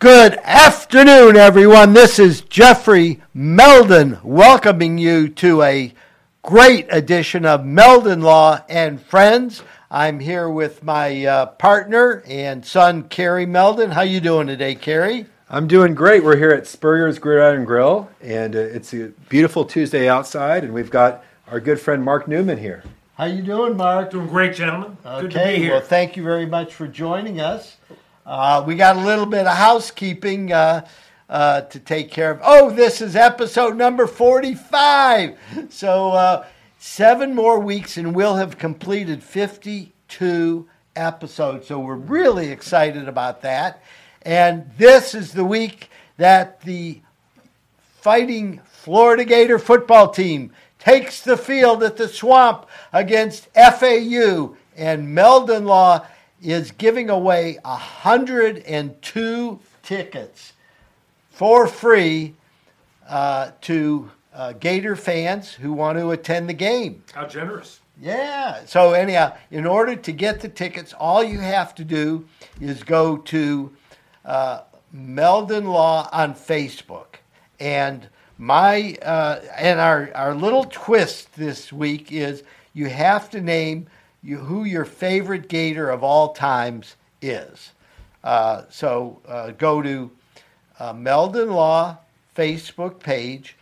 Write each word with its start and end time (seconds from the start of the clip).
Good 0.00 0.38
afternoon, 0.44 1.36
everyone. 1.36 1.92
This 1.92 2.18
is 2.18 2.40
Jeffrey 2.40 3.20
Meldon 3.34 4.18
welcoming 4.24 4.96
you 4.96 5.28
to 5.28 5.60
a 5.62 5.92
great 6.40 6.86
edition 6.88 7.44
of 7.44 7.66
Meldon 7.66 8.22
Law 8.22 8.60
and 8.70 8.98
Friends. 8.98 9.62
I'm 9.90 10.18
here 10.18 10.48
with 10.48 10.82
my 10.82 11.26
uh, 11.26 11.46
partner 11.46 12.22
and 12.26 12.64
son, 12.64 13.10
Kerry 13.10 13.44
Meldon. 13.44 13.90
How 13.90 14.00
you 14.00 14.20
doing 14.20 14.46
today, 14.46 14.74
Kerry? 14.74 15.26
I'm 15.50 15.68
doing 15.68 15.94
great. 15.94 16.24
We're 16.24 16.38
here 16.38 16.52
at 16.52 16.66
Spurrier's 16.66 17.18
Gridiron 17.18 17.66
Grill, 17.66 18.08
and 18.22 18.56
uh, 18.56 18.60
it's 18.60 18.94
a 18.94 19.08
beautiful 19.28 19.66
Tuesday 19.66 20.08
outside, 20.08 20.64
and 20.64 20.72
we've 20.72 20.90
got 20.90 21.22
our 21.50 21.60
good 21.60 21.78
friend 21.78 22.02
Mark 22.02 22.26
Newman 22.26 22.56
here. 22.56 22.82
How 23.16 23.26
you 23.26 23.42
doing, 23.42 23.76
Mark? 23.76 24.12
Doing 24.12 24.28
great, 24.28 24.54
gentlemen. 24.54 24.96
Okay, 25.04 25.20
Good 25.20 25.30
to 25.32 25.44
be 25.44 25.56
here. 25.56 25.72
well, 25.72 25.80
thank 25.82 26.16
you 26.16 26.22
very 26.22 26.46
much 26.46 26.72
for 26.72 26.86
joining 26.86 27.38
us. 27.38 27.76
Uh, 28.26 28.62
we 28.66 28.74
got 28.74 28.96
a 28.96 29.00
little 29.00 29.26
bit 29.26 29.46
of 29.46 29.56
housekeeping 29.56 30.52
uh, 30.52 30.86
uh, 31.28 31.62
to 31.62 31.80
take 31.80 32.10
care 32.10 32.30
of. 32.30 32.40
Oh, 32.42 32.70
this 32.70 33.00
is 33.00 33.16
episode 33.16 33.76
number 33.76 34.06
45. 34.06 35.38
So, 35.70 36.10
uh, 36.10 36.46
seven 36.78 37.34
more 37.34 37.58
weeks, 37.58 37.96
and 37.96 38.14
we'll 38.14 38.36
have 38.36 38.58
completed 38.58 39.22
52 39.22 40.68
episodes. 40.94 41.66
So, 41.66 41.78
we're 41.78 41.94
really 41.94 42.50
excited 42.50 43.08
about 43.08 43.40
that. 43.42 43.82
And 44.22 44.70
this 44.76 45.14
is 45.14 45.32
the 45.32 45.44
week 45.44 45.88
that 46.18 46.60
the 46.60 47.00
Fighting 47.78 48.60
Florida 48.64 49.24
Gator 49.24 49.58
football 49.58 50.08
team 50.08 50.52
takes 50.78 51.22
the 51.22 51.36
field 51.36 51.82
at 51.82 51.96
the 51.96 52.08
swamp 52.08 52.66
against 52.92 53.48
FAU, 53.54 54.56
and 54.76 55.14
Meldon 55.14 55.64
Law 55.64 56.06
is 56.42 56.70
giving 56.72 57.10
away 57.10 57.58
102 57.62 59.60
tickets 59.82 60.52
for 61.30 61.66
free 61.66 62.34
uh, 63.08 63.50
to 63.62 64.10
uh, 64.32 64.52
Gator 64.52 64.96
fans 64.96 65.52
who 65.52 65.72
want 65.72 65.98
to 65.98 66.10
attend 66.10 66.48
the 66.48 66.54
game. 66.54 67.02
How 67.12 67.26
generous. 67.26 67.80
Yeah. 68.00 68.64
So 68.64 68.92
anyhow, 68.92 69.36
in 69.50 69.66
order 69.66 69.94
to 69.96 70.12
get 70.12 70.40
the 70.40 70.48
tickets, 70.48 70.94
all 70.94 71.22
you 71.22 71.38
have 71.40 71.74
to 71.74 71.84
do 71.84 72.26
is 72.60 72.82
go 72.82 73.18
to 73.18 73.72
uh, 74.24 74.62
Meldon 74.92 75.66
Law 75.66 76.08
on 76.12 76.34
Facebook, 76.34 77.16
and 77.58 78.08
my 78.38 78.96
uh, 79.02 79.40
and 79.56 79.78
our 79.78 80.10
our 80.14 80.34
little 80.34 80.64
twist 80.64 81.34
this 81.34 81.72
week 81.72 82.10
is 82.10 82.42
you 82.72 82.86
have 82.86 83.28
to 83.30 83.40
name 83.40 83.86
you 84.22 84.38
who 84.38 84.64
your 84.64 84.84
favorite 84.84 85.48
Gator 85.48 85.90
of 85.90 86.02
all 86.02 86.32
times 86.32 86.96
is. 87.22 87.72
Uh, 88.22 88.62
so 88.68 89.18
uh, 89.26 89.50
go 89.52 89.80
to 89.80 90.10
uh, 90.78 90.92
Meldon 90.92 91.50
Law 91.50 91.98
Facebook 92.36 93.00
page 93.00 93.56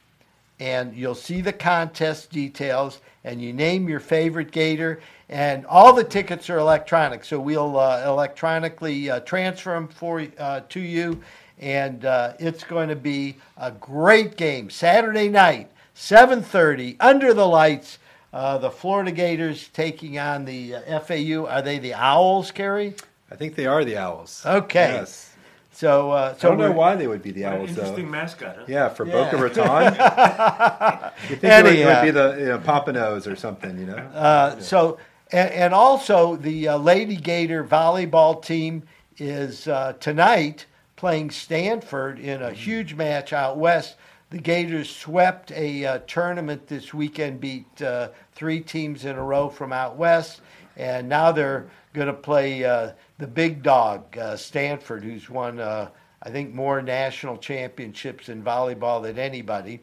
and 0.61 0.97
you'll 0.97 1.15
see 1.15 1.41
the 1.41 1.53
contest 1.53 2.31
details 2.31 3.01
and 3.25 3.41
you 3.41 3.53
name 3.53 3.89
your 3.89 4.01
favorite 4.01 4.51
gator 4.51 5.01
and 5.29 5.65
all 5.67 5.93
the 5.93 6.03
tickets 6.03 6.51
are 6.51 6.59
electronic 6.59 7.25
so 7.25 7.39
we'll 7.39 7.79
uh, 7.79 8.03
electronically 8.05 9.09
uh, 9.11 9.21
transfer 9.21 9.75
them 9.75 9.87
for 9.87 10.27
uh, 10.39 10.61
to 10.69 10.81
you 10.81 11.21
and 11.61 12.05
it's 12.39 12.63
going 12.65 12.89
to 12.89 12.97
be 12.97 13.37
a 13.57 13.71
great 13.71 14.37
game 14.37 14.69
saturday 14.69 15.29
night 15.29 15.71
7.30 15.95 16.97
under 17.01 17.33
the 17.35 17.47
lights 17.47 17.99
uh, 18.33 18.59
the 18.59 18.71
florida 18.71 19.11
gators 19.13 19.69
taking 19.69 20.19
on 20.19 20.45
the 20.45 20.75
uh, 20.75 21.01
fau 21.01 21.47
are 21.47 21.63
they 21.63 21.79
the 21.79 21.95
owls 21.95 22.51
Kerry? 22.51 22.95
I 23.31 23.37
think 23.37 23.55
they 23.57 23.67
are 23.67 23.85
the 23.85 23.97
Owls. 23.99 24.43
Okay. 24.47 24.93
Yes. 24.95 25.35
so 25.73 26.13
uh, 26.13 26.35
I 26.37 26.41
don't 26.41 26.59
know 26.59 26.73
why 26.73 26.97
they 26.97 27.07
would 27.07 27.23
be 27.23 27.31
the 27.31 27.45
What 27.45 27.53
an 27.55 27.61
Owls, 27.61 27.75
though. 27.75 27.83
interesting 27.83 28.11
mascot, 28.11 28.57
huh? 28.57 28.65
Yeah, 28.67 28.89
for 28.89 29.07
Yeah. 29.07 29.13
Boca 29.13 29.37
Raton. 29.37 29.85
you 31.29 31.37
think 31.37 31.45
it 31.45 31.65
would, 31.65 31.75
it 31.75 31.87
would 31.87 32.03
be 32.03 32.11
the 32.11 32.37
you 32.39 32.47
know, 32.47 32.59
Pompanos 32.59 33.31
or 33.31 33.37
something, 33.37 33.79
you 33.79 33.87
know? 33.87 33.97
Uh, 33.97 34.59
so, 34.61 34.99
and, 35.31 35.51
and 35.51 35.75
also 35.75 36.37
the 36.37 36.69
uh, 36.69 36.79
Lady 36.79 37.17
Gator 37.17 37.63
volleyball 37.65 38.43
team 38.43 38.85
is 39.19 39.69
uh, 39.69 39.93
tonight 40.01 40.65
playing 40.97 41.31
Stanford 41.31 42.19
in 42.19 42.41
a 42.43 42.53
huge 42.53 42.95
match 42.95 43.33
out 43.33 43.59
west. 43.59 43.97
The 44.31 44.39
Gators 44.39 44.95
swept 44.95 45.53
a 45.53 45.87
uh, 45.87 45.99
tournament 46.07 46.67
this 46.67 46.93
weekend, 46.93 47.41
beat 47.41 47.81
uh, 47.81 48.11
three 48.35 48.61
teams 48.61 49.07
in 49.07 49.17
a 49.17 49.23
row 49.23 49.49
from 49.49 49.73
out 49.73 49.97
west, 49.97 50.43
and 50.77 51.09
now 51.09 51.33
they're 51.33 51.71
going 51.95 52.09
to 52.09 52.13
play 52.13 52.63
uh, 52.63 52.93
the 53.17 53.27
big 53.27 53.63
dog, 53.63 54.19
uh, 54.19 54.37
Stanford, 54.37 55.03
who's 55.03 55.31
won, 55.31 55.59
uh, 55.59 55.89
I 56.23 56.29
think, 56.29 56.53
more 56.53 56.83
national 56.83 57.39
championships 57.39 58.29
in 58.29 58.43
volleyball 58.43 59.03
than 59.03 59.19
anybody. 59.19 59.81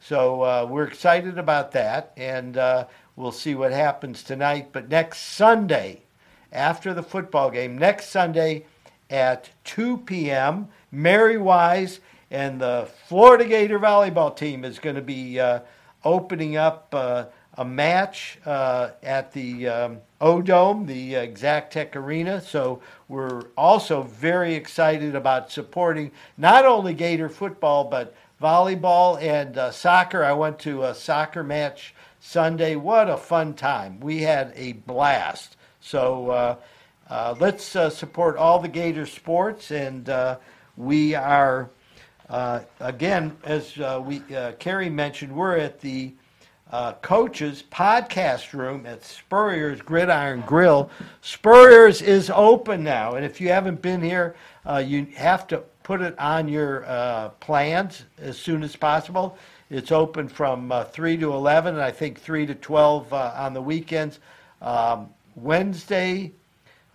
So 0.00 0.42
uh, 0.42 0.66
we're 0.68 0.88
excited 0.88 1.38
about 1.38 1.70
that, 1.72 2.12
and 2.16 2.56
we'll 3.14 3.30
see 3.30 3.54
what 3.54 3.70
happens 3.70 4.24
tonight. 4.24 4.70
But 4.72 4.88
next 4.88 5.20
Sunday, 5.20 6.02
after 6.50 6.92
the 6.92 7.04
football 7.04 7.52
game, 7.52 7.78
next 7.78 8.08
Sunday 8.08 8.66
at 9.10 9.50
2 9.62 9.98
p.m., 9.98 10.70
Mary 10.90 11.38
Wise 11.38 12.00
and 12.30 12.60
the 12.60 12.88
Florida 13.06 13.44
Gator 13.44 13.78
volleyball 13.78 14.36
team 14.36 14.64
is 14.64 14.78
going 14.78 14.96
to 14.96 15.02
be 15.02 15.38
uh, 15.38 15.60
opening 16.04 16.56
up 16.56 16.88
uh, 16.92 17.26
a 17.54 17.64
match 17.64 18.38
uh, 18.44 18.90
at 19.02 19.32
the 19.32 19.68
um, 19.68 19.98
O 20.20 20.42
Dome, 20.42 20.86
the 20.86 21.14
Exactech 21.14 21.96
Arena. 21.96 22.40
So 22.40 22.80
we're 23.08 23.46
also 23.56 24.02
very 24.02 24.54
excited 24.54 25.14
about 25.14 25.50
supporting 25.50 26.12
not 26.36 26.66
only 26.66 26.94
Gator 26.94 27.28
football 27.28 27.84
but 27.84 28.14
volleyball 28.40 29.20
and 29.20 29.56
uh, 29.56 29.70
soccer. 29.70 30.22
I 30.22 30.32
went 30.32 30.58
to 30.60 30.84
a 30.84 30.94
soccer 30.94 31.42
match 31.42 31.94
Sunday. 32.20 32.76
What 32.76 33.08
a 33.08 33.16
fun 33.16 33.54
time! 33.54 34.00
We 34.00 34.22
had 34.22 34.52
a 34.54 34.72
blast. 34.72 35.56
So 35.80 36.30
uh, 36.30 36.56
uh, 37.08 37.36
let's 37.38 37.76
uh, 37.76 37.88
support 37.88 38.36
all 38.36 38.58
the 38.58 38.68
Gator 38.68 39.06
sports, 39.06 39.70
and 39.70 40.08
uh, 40.08 40.38
we 40.76 41.14
are 41.14 41.70
uh, 42.28 42.60
again, 42.80 43.36
as 43.44 43.78
uh, 43.78 44.02
we 44.04 44.22
uh, 44.34 44.52
Kerry 44.52 44.90
mentioned, 44.90 45.34
we're 45.34 45.56
at 45.56 45.80
the 45.80 46.12
uh, 46.72 46.92
coaches 46.94 47.62
podcast 47.70 48.52
room 48.52 48.86
at 48.86 49.04
Spurrier's 49.04 49.80
Gridiron 49.80 50.42
Grill. 50.46 50.90
Spurrier's 51.20 52.02
is 52.02 52.30
open 52.34 52.82
now, 52.82 53.14
and 53.14 53.24
if 53.24 53.40
you 53.40 53.48
haven't 53.48 53.80
been 53.80 54.02
here, 54.02 54.34
uh, 54.68 54.82
you 54.84 55.06
have 55.14 55.46
to 55.48 55.58
put 55.84 56.00
it 56.00 56.18
on 56.18 56.48
your 56.48 56.84
uh, 56.86 57.28
plans 57.40 58.04
as 58.18 58.36
soon 58.36 58.64
as 58.64 58.74
possible. 58.74 59.38
It's 59.70 59.92
open 59.92 60.28
from 60.28 60.72
3 60.90 61.16
to 61.18 61.32
11, 61.32 61.74
and 61.74 61.82
I 61.82 61.90
think 61.90 62.20
3 62.20 62.46
to 62.46 62.54
12 62.54 63.12
uh, 63.12 63.32
on 63.36 63.54
the 63.54 63.62
weekends. 63.62 64.20
Um, 64.60 65.10
Wednesday, 65.36 66.32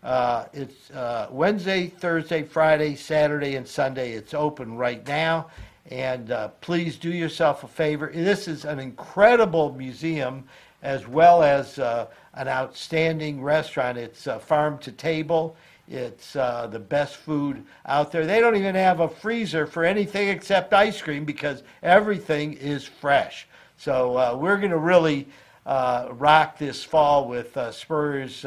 uh, 0.03 0.45
it's 0.53 0.89
uh, 0.91 1.27
Wednesday, 1.31 1.87
Thursday, 1.87 2.43
Friday, 2.43 2.95
Saturday, 2.95 3.55
and 3.55 3.67
Sunday. 3.67 4.13
It's 4.13 4.33
open 4.33 4.75
right 4.75 5.05
now. 5.07 5.47
And 5.89 6.31
uh, 6.31 6.49
please 6.61 6.97
do 6.97 7.09
yourself 7.09 7.63
a 7.63 7.67
favor. 7.67 8.11
This 8.13 8.47
is 8.47 8.65
an 8.65 8.79
incredible 8.79 9.73
museum 9.73 10.45
as 10.81 11.07
well 11.07 11.43
as 11.43 11.77
uh, 11.79 12.07
an 12.33 12.47
outstanding 12.47 13.41
restaurant. 13.41 13.97
It's 13.97 14.27
uh, 14.27 14.39
farm 14.39 14.77
to 14.79 14.91
table. 14.91 15.55
It's 15.87 16.35
uh, 16.35 16.67
the 16.67 16.79
best 16.79 17.17
food 17.17 17.65
out 17.85 18.11
there. 18.11 18.25
They 18.25 18.39
don't 18.39 18.55
even 18.55 18.75
have 18.75 19.01
a 19.01 19.09
freezer 19.09 19.67
for 19.67 19.83
anything 19.83 20.29
except 20.29 20.73
ice 20.73 21.01
cream 21.01 21.25
because 21.25 21.63
everything 21.83 22.53
is 22.53 22.85
fresh. 22.85 23.47
So 23.77 24.17
uh, 24.17 24.37
we're 24.39 24.57
going 24.57 24.71
to 24.71 24.77
really 24.77 25.27
uh, 25.65 26.09
rock 26.11 26.57
this 26.57 26.83
fall 26.83 27.27
with 27.27 27.55
uh, 27.57 27.71
Spurs 27.71 28.45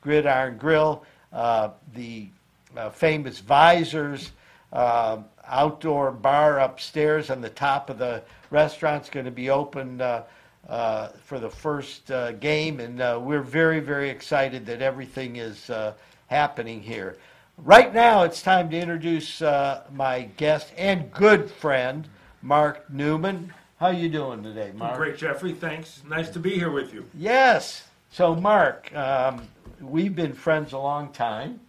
Gridiron 0.00 0.56
Grill, 0.56 1.04
uh, 1.32 1.70
the 1.94 2.28
uh, 2.76 2.90
famous 2.90 3.38
Visors 3.38 4.32
uh, 4.72 5.18
outdoor 5.46 6.12
bar 6.12 6.60
upstairs 6.60 7.30
on 7.30 7.40
the 7.40 7.50
top 7.50 7.90
of 7.90 7.98
the 7.98 8.22
restaurant's 8.50 9.10
going 9.10 9.26
to 9.26 9.32
be 9.32 9.50
open 9.50 10.00
uh, 10.00 10.22
uh, 10.68 11.08
for 11.24 11.38
the 11.38 11.50
first 11.50 12.10
uh, 12.10 12.32
game, 12.32 12.80
and 12.80 13.00
uh, 13.00 13.18
we're 13.20 13.42
very, 13.42 13.80
very 13.80 14.08
excited 14.08 14.64
that 14.66 14.82
everything 14.82 15.36
is 15.36 15.70
uh, 15.70 15.92
happening 16.28 16.80
here. 16.80 17.16
Right 17.58 17.92
now, 17.92 18.22
it's 18.22 18.42
time 18.42 18.70
to 18.70 18.78
introduce 18.78 19.42
uh, 19.42 19.82
my 19.92 20.22
guest 20.36 20.72
and 20.76 21.10
good 21.12 21.50
friend, 21.50 22.08
Mark 22.40 22.88
Newman. 22.90 23.52
How 23.78 23.88
you 23.88 24.08
doing 24.08 24.42
today, 24.42 24.72
Mark? 24.74 24.96
Great, 24.96 25.16
Jeffrey. 25.18 25.52
Thanks. 25.52 26.02
Nice 26.08 26.30
to 26.30 26.38
be 26.38 26.50
here 26.50 26.70
with 26.70 26.94
you. 26.94 27.04
Yes. 27.14 27.84
So, 28.10 28.34
Mark, 28.34 28.94
um, 28.94 29.42
we've 29.80 30.14
been 30.14 30.32
friends 30.32 30.72
a 30.72 30.78
long 30.78 31.12
time. 31.12 31.60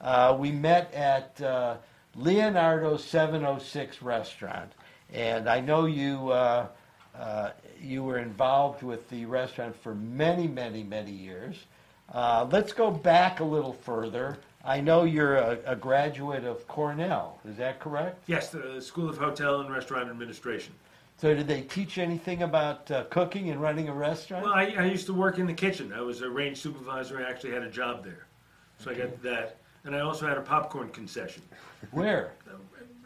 Uh, 0.00 0.36
we 0.38 0.52
met 0.52 0.92
at 0.94 1.40
uh, 1.40 1.76
Leonardo's 2.14 3.04
706 3.04 4.02
restaurant, 4.02 4.72
and 5.12 5.48
I 5.48 5.60
know 5.60 5.86
you 5.86 6.30
uh, 6.30 6.68
uh, 7.18 7.50
you 7.80 8.04
were 8.04 8.18
involved 8.18 8.82
with 8.82 9.08
the 9.10 9.24
restaurant 9.26 9.74
for 9.76 9.94
many, 9.94 10.46
many, 10.46 10.82
many 10.82 11.10
years. 11.10 11.56
Uh, 12.12 12.46
let's 12.50 12.72
go 12.72 12.90
back 12.90 13.40
a 13.40 13.44
little 13.44 13.72
further. 13.72 14.38
I 14.64 14.80
know 14.80 15.04
you're 15.04 15.36
a, 15.36 15.58
a 15.66 15.76
graduate 15.76 16.44
of 16.44 16.66
Cornell. 16.68 17.38
Is 17.48 17.56
that 17.56 17.80
correct? 17.80 18.22
Yes, 18.26 18.50
the 18.50 18.80
School 18.80 19.08
of 19.08 19.18
Hotel 19.18 19.60
and 19.60 19.70
Restaurant 19.72 20.08
Administration. 20.10 20.74
So 21.18 21.34
did 21.34 21.48
they 21.48 21.62
teach 21.62 21.96
you 21.96 22.04
anything 22.04 22.44
about 22.44 22.88
uh, 22.92 23.04
cooking 23.10 23.50
and 23.50 23.60
running 23.60 23.88
a 23.88 23.92
restaurant? 23.92 24.44
Well, 24.44 24.54
I, 24.54 24.74
I 24.78 24.84
used 24.84 25.06
to 25.06 25.12
work 25.12 25.38
in 25.38 25.46
the 25.46 25.52
kitchen. 25.52 25.92
I 25.92 26.00
was 26.00 26.22
a 26.22 26.30
range 26.30 26.58
supervisor. 26.58 27.18
I 27.18 27.28
actually 27.28 27.50
had 27.50 27.64
a 27.64 27.70
job 27.70 28.04
there. 28.04 28.26
So 28.78 28.92
I 28.92 28.94
got 28.94 29.20
that. 29.22 29.56
And 29.84 29.96
I 29.96 30.00
also 30.00 30.28
had 30.28 30.38
a 30.38 30.42
popcorn 30.42 30.90
concession 30.90 31.42
Where? 31.90 32.32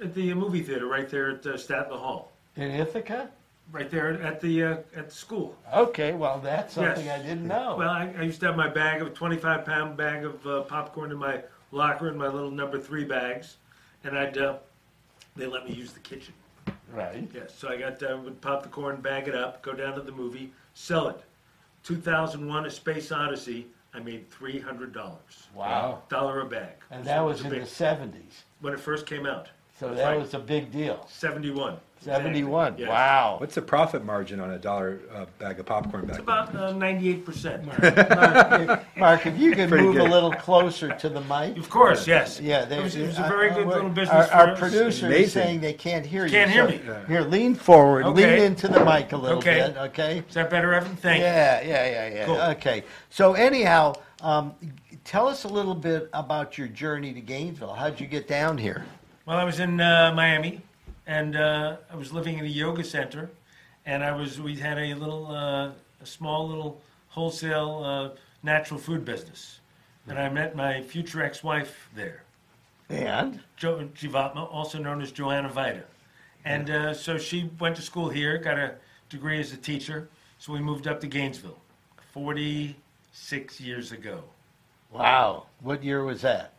at 0.03 0.15
the 0.15 0.35
movie 0.35 0.63
theater 0.63 0.87
right 0.87 1.09
there 1.09 1.31
at 1.31 1.47
uh, 1.47 1.55
Statler 1.55 1.99
Hall. 1.99 2.33
In 2.57 2.71
Ithaca? 2.71 3.31
Right 3.71 3.91
there 3.91 4.21
at 4.23 4.41
the 4.41 4.65
uh, 4.65 4.77
at 4.95 5.09
the 5.09 5.15
school. 5.15 5.57
Okay, 5.73 6.13
well 6.13 6.41
that's 6.41 6.75
something 6.75 7.07
Yes. 7.07 7.21
I 7.21 7.23
didn't 7.23 7.47
know. 7.47 7.77
Well, 7.79 7.89
I, 7.89 8.13
I 8.19 8.23
used 8.23 8.41
to 8.41 8.47
have 8.47 8.57
my 8.57 8.69
bag 8.69 9.01
of 9.01 9.15
25 9.15 9.65
pound 9.65 9.97
bag 9.97 10.25
of 10.25 10.47
uh, 10.47 10.63
popcorn 10.63 11.13
in 11.13 11.17
my 11.17 11.43
locker 11.71 12.09
in 12.09 12.19
my 12.19 12.27
little 12.27 12.51
number 12.51 12.79
three 12.79 13.05
bags, 13.05 13.57
and 14.05 14.19
I'd 14.19 14.37
uh, 14.37 14.57
they 15.37 15.47
let 15.47 15.67
me 15.67 15.73
use 15.73 15.93
the 15.93 16.01
kitchen. 16.01 16.35
Right. 16.93 17.29
Yes, 17.35 17.53
so 17.57 17.69
I 17.69 17.77
got 17.77 18.03
uh, 18.03 18.17
would 18.25 18.41
pop 18.41 18.63
the 18.63 18.69
corn, 18.69 19.01
bag 19.01 19.29
it 19.29 19.35
up, 19.35 19.63
go 19.63 19.73
down 19.73 19.95
to 19.95 20.01
the 20.03 20.13
movie, 20.13 20.53
sell 20.75 21.09
it. 21.09 21.21
2001: 21.85 22.67
A 22.67 22.71
Space 22.71 23.11
Odyssey. 23.13 23.67
I 23.95 24.01
made 24.01 24.31
three 24.31 24.59
hundred 24.59 24.93
dollars. 24.95 25.49
Wow. 25.55 26.03
Dollar 26.09 26.41
a 26.41 26.47
bag. 26.47 26.77
And 26.91 27.05
that 27.05 27.21
it 27.21 27.25
was 27.25 27.43
in 27.43 27.51
big- 27.51 27.61
the 27.61 27.67
seventies. 27.67 28.45
when 28.61 28.73
it 28.73 28.81
first 28.81 29.05
came 29.07 29.27
out. 29.27 29.49
So 29.79 29.95
that 29.95 30.05
right. 30.11 30.19
was 30.19 30.35
a 30.35 30.39
big 30.39 30.71
deal. 30.71 31.07
71. 31.11 31.77
Seventy-one. 32.01 32.79
Yes. 32.79 32.89
Wow. 32.89 33.37
What's 33.39 33.55
the 33.55 33.63
profit 33.63 34.05
margin 34.05 34.41
on 34.41 34.51
a 34.51 34.59
dollar 34.59 34.99
uh, 35.15 35.25
bag 35.39 35.61
of 35.61 35.67
popcorn 35.67 36.05
back 36.07 36.19
It's 36.19 36.27
then? 36.27 36.37
about 36.49 36.55
uh, 36.57 36.73
98%. 36.75 37.65
Mark, 38.69 38.97
Mark, 38.97 39.27
if 39.27 39.39
you 39.39 39.53
could 39.55 39.69
Pretty 39.69 39.85
move 39.85 39.95
a 39.95 40.01
good. 40.01 40.11
little 40.11 40.33
closer 40.33 40.93
to 40.97 41.09
the 41.09 41.21
mic. 41.21 41.57
Of 41.57 41.71
course, 41.71 42.09
yes. 42.09 42.41
Yeah, 42.41 42.65
they, 42.65 42.79
it 42.79 42.83
was, 42.83 42.97
it 42.97 43.07
was 43.07 43.19
I- 43.21 43.27
a 43.27 43.29
very 43.29 43.51
I- 43.51 43.55
good 43.55 43.67
we're- 43.67 43.77
little 43.77 43.91
business 43.91 44.17
Our, 44.17 44.27
for 44.27 44.33
our 44.35 44.49
us. 44.51 44.59
producer 44.59 45.13
is 45.13 45.33
saying 45.33 45.61
they 45.61 45.75
can't 45.75 46.05
hear 46.05 46.25
you. 46.25 46.33
Can't 46.33 46.51
hear 46.51 46.65
so- 46.67 46.73
me. 47.01 47.07
Here, 47.07 47.21
lean 47.21 47.55
forward. 47.55 48.05
Okay. 48.07 48.35
Lean 48.37 48.47
into 48.47 48.67
the 48.67 48.85
mic 48.85 49.13
a 49.13 49.17
little 49.17 49.39
Okay. 49.39 49.69
bit. 49.69 49.77
Okay. 49.77 50.25
Is 50.29 50.35
that 50.35 50.51
better, 50.51 50.75
Evan? 50.75 50.97
Thank 50.97 51.19
you. 51.21 51.25
Yeah, 51.27 51.61
yeah, 51.61 51.87
yeah, 51.89 52.15
yeah. 52.17 52.27
Cool. 52.27 52.41
Okay. 52.41 52.83
So 53.11 53.35
anyhow, 53.35 53.93
um, 54.23 54.55
tell 55.05 55.29
us 55.29 55.45
a 55.45 55.49
little 55.49 55.77
bit 55.77 56.11
about 56.15 56.59
your 56.59 56.67
journey 56.67 57.13
to 57.13 57.21
Gainesville. 57.21 57.75
How'd 57.75 58.01
you 58.01 58.09
get 58.09 58.27
down 58.27 58.59
here? 58.59 58.85
Well, 59.27 59.39
I 59.39 59.45
was 59.45 59.61
in 59.61 59.81
uh, 59.81 60.13
Miami, 60.15 60.61
and 61.07 61.37
uh, 61.37 61.77
I 61.91 61.97
was 61.97 62.13
living 62.13 62.39
in 62.39 62.45
a 62.45 62.49
yoga 62.49 62.83
center, 62.83 63.31
and 63.87 64.03
I 64.03 64.13
was 64.13 64.41
we 64.41 64.57
had 64.57 64.79
a 64.79 64.95
little 64.95 65.27
uh, 65.29 65.71
a 66.01 66.07
small 66.07 66.49
little 66.49 66.81
wholesale 67.09 67.83
uh, 67.85 68.19
natural 68.43 68.81
food 68.81 69.05
business, 69.05 69.61
and 70.09 70.19
I 70.19 70.29
met 70.29 70.57
my 70.57 70.83
future 70.83 71.23
ex-wife 71.23 71.89
there, 71.95 72.25
And? 72.89 73.41
Jo- 73.57 73.89
Jivatma, 73.95 74.53
also 74.53 74.79
known 74.79 75.01
as 75.01 75.13
Joanna 75.13 75.49
Vida, 75.49 75.85
and 76.45 76.71
uh, 76.71 76.95
so 76.95 77.17
she 77.19 77.49
went 77.61 77.77
to 77.77 77.83
school 77.83 78.09
here, 78.09 78.39
got 78.39 78.59
a 78.59 78.75
degree 79.09 79.39
as 79.39 79.53
a 79.53 79.57
teacher, 79.57 80.09
so 80.39 80.53
we 80.53 80.59
moved 80.59 80.89
up 80.89 81.01
to 81.01 81.07
Gainesville, 81.07 81.59
forty-six 82.13 83.61
years 83.61 83.93
ago. 83.93 84.25
wow, 84.91 85.47
what 85.61 85.85
year 85.85 86.03
was 86.03 86.23
that? 86.23 86.52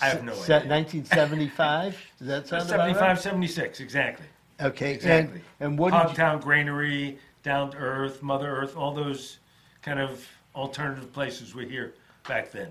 I 0.00 0.06
have 0.08 0.24
no 0.24 0.34
Se- 0.34 0.54
idea. 0.56 0.68
1975. 0.70 1.96
Does 2.18 2.26
that 2.28 2.48
sound 2.48 2.62
about 2.62 2.68
75, 2.70 3.00
right? 3.00 3.18
76, 3.18 3.80
exactly. 3.80 4.26
Okay. 4.60 4.94
Exactly. 4.94 5.40
And, 5.60 5.70
and 5.70 5.78
what 5.78 5.92
did 5.92 5.98
you, 6.02 6.08
Hogtown 6.24 6.40
Granary, 6.42 7.18
Down 7.42 7.70
to 7.72 7.76
Earth, 7.76 8.22
Mother 8.22 8.48
Earth, 8.56 8.76
all 8.76 8.92
those 8.92 9.38
kind 9.82 10.00
of 10.00 10.26
alternative 10.54 11.12
places 11.12 11.54
were 11.54 11.62
here 11.62 11.94
back 12.28 12.50
then. 12.52 12.68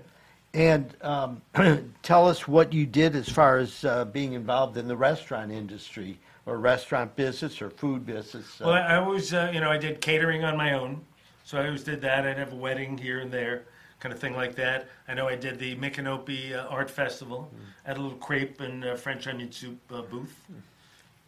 and 0.54 0.94
um, 1.02 1.42
tell 2.02 2.26
us 2.28 2.48
what 2.48 2.72
you 2.72 2.86
did 2.86 3.14
as 3.14 3.28
far 3.28 3.58
as 3.58 3.84
uh, 3.84 4.04
being 4.06 4.32
involved 4.32 4.76
in 4.76 4.88
the 4.88 4.96
restaurant 4.96 5.52
industry 5.52 6.18
or 6.46 6.58
restaurant 6.58 7.14
business 7.16 7.60
or 7.62 7.70
food 7.70 8.04
business. 8.06 8.60
uh, 8.60 8.64
Well, 8.66 8.74
I 8.74 8.80
I 8.80 8.96
always, 8.96 9.32
uh, 9.32 9.50
you 9.52 9.60
know, 9.60 9.70
I 9.70 9.78
did 9.78 10.00
catering 10.00 10.44
on 10.44 10.56
my 10.56 10.72
own, 10.72 11.02
so 11.44 11.58
I 11.58 11.66
always 11.66 11.84
did 11.84 12.00
that. 12.02 12.26
I'd 12.26 12.38
have 12.38 12.52
a 12.52 12.56
wedding 12.56 12.96
here 12.98 13.20
and 13.20 13.30
there, 13.30 13.64
kind 14.04 14.12
of 14.12 14.20
thing 14.20 14.34
like 14.36 14.54
that. 14.54 14.86
I 15.08 15.14
know 15.14 15.26
I 15.28 15.34
did 15.34 15.58
the 15.58 15.74
Micanopy 15.76 16.54
uh, 16.54 16.66
Art 16.68 16.90
Festival, 16.90 17.50
I 17.86 17.88
had 17.88 17.96
a 17.96 18.02
little 18.02 18.18
crepe 18.18 18.60
and 18.60 18.84
uh, 18.84 18.96
French 18.96 19.26
onion 19.26 19.50
soup 19.50 19.78
uh, 19.90 20.02
booth. 20.02 20.44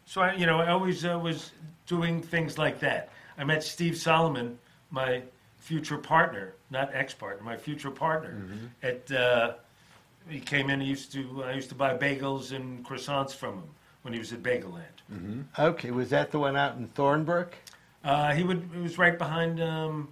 So 0.04 0.20
I, 0.20 0.34
you 0.34 0.44
know, 0.44 0.60
I 0.60 0.68
always 0.68 1.02
uh, 1.06 1.18
was 1.18 1.52
doing 1.86 2.20
things 2.20 2.58
like 2.58 2.78
that. 2.80 3.08
I 3.38 3.44
met 3.44 3.64
Steve 3.64 3.96
Solomon, 3.96 4.58
my 4.90 5.22
future 5.58 5.96
partner, 5.96 6.52
not 6.70 6.90
ex-partner, 6.92 7.42
my 7.42 7.56
future 7.56 7.90
partner. 7.90 8.46
At 8.82 9.10
uh, 9.10 9.54
he 10.28 10.38
came 10.38 10.68
in. 10.68 10.78
He 10.82 10.88
used 10.88 11.10
to 11.12 11.44
I 11.44 11.52
used 11.52 11.70
to 11.70 11.74
buy 11.74 11.96
bagels 11.96 12.52
and 12.54 12.84
croissants 12.84 13.32
from 13.34 13.54
him 13.54 13.70
when 14.02 14.12
he 14.12 14.18
was 14.18 14.34
at 14.34 14.42
Bagel 14.42 14.72
Land. 14.72 15.46
okay, 15.58 15.92
was 15.92 16.10
that 16.10 16.30
the 16.30 16.38
one 16.38 16.58
out 16.58 16.76
in 16.76 16.88
Thornebrook? 16.88 17.52
Uh, 18.04 18.34
he 18.34 18.42
would. 18.44 18.68
It 18.76 18.82
was 18.82 18.98
right 18.98 19.16
behind 19.16 19.62
um, 19.62 20.08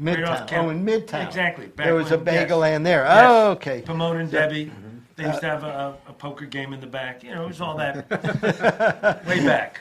Midtown. 0.00 0.40
Right 0.40 0.52
oh, 0.54 0.70
in 0.70 0.84
Midtown. 0.84 1.26
Exactly. 1.26 1.66
Back 1.66 1.86
There 1.86 1.94
was 1.94 2.10
a 2.10 2.18
bagel 2.18 2.58
yes. 2.58 2.60
land 2.60 2.86
there. 2.86 3.04
Yes. 3.04 3.24
Oh, 3.26 3.50
okay. 3.52 3.82
Pomone 3.82 4.20
and 4.20 4.30
So- 4.30 4.38
Debbie. 4.38 4.70
They 5.16 5.26
used 5.26 5.40
to 5.40 5.46
have 5.46 5.62
a, 5.62 5.96
a 6.08 6.12
poker 6.12 6.44
game 6.44 6.72
in 6.72 6.80
the 6.80 6.88
back. 6.88 7.22
You 7.22 7.36
know, 7.36 7.44
it 7.44 7.46
was 7.46 7.60
all 7.60 7.76
that 7.76 8.10
way 9.28 9.44
back. 9.44 9.80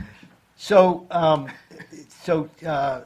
So, 0.58 1.08
um, 1.10 1.50
so 2.08 2.48
uh, 2.64 3.02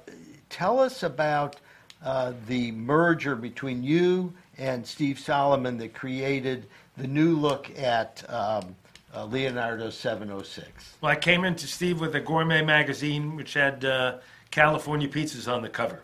tell 0.50 0.78
us 0.78 1.04
about 1.04 1.56
uh, 2.04 2.34
the 2.48 2.72
merger 2.74 3.36
between 3.36 3.82
you 3.82 4.34
and 4.58 4.86
Steve 4.86 5.20
Solomon 5.20 5.78
that 5.78 5.94
created 5.94 6.68
the 6.98 7.08
new 7.08 7.38
look 7.38 7.70
at 7.80 8.24
um, 8.30 8.76
uh, 9.16 9.26
Leonardo 9.26 9.90
706. 9.90 10.96
Well, 11.02 11.12
I 11.12 11.16
came 11.16 11.46
into 11.46 11.68
Steve 11.68 12.02
with 12.02 12.16
a 12.16 12.20
gourmet 12.20 12.62
magazine 12.64 13.36
which 13.36 13.54
had 13.54 13.86
uh, 13.86 14.18
California 14.52 15.08
pizzas 15.08 15.52
on 15.52 15.62
the 15.62 15.70
cover, 15.70 16.02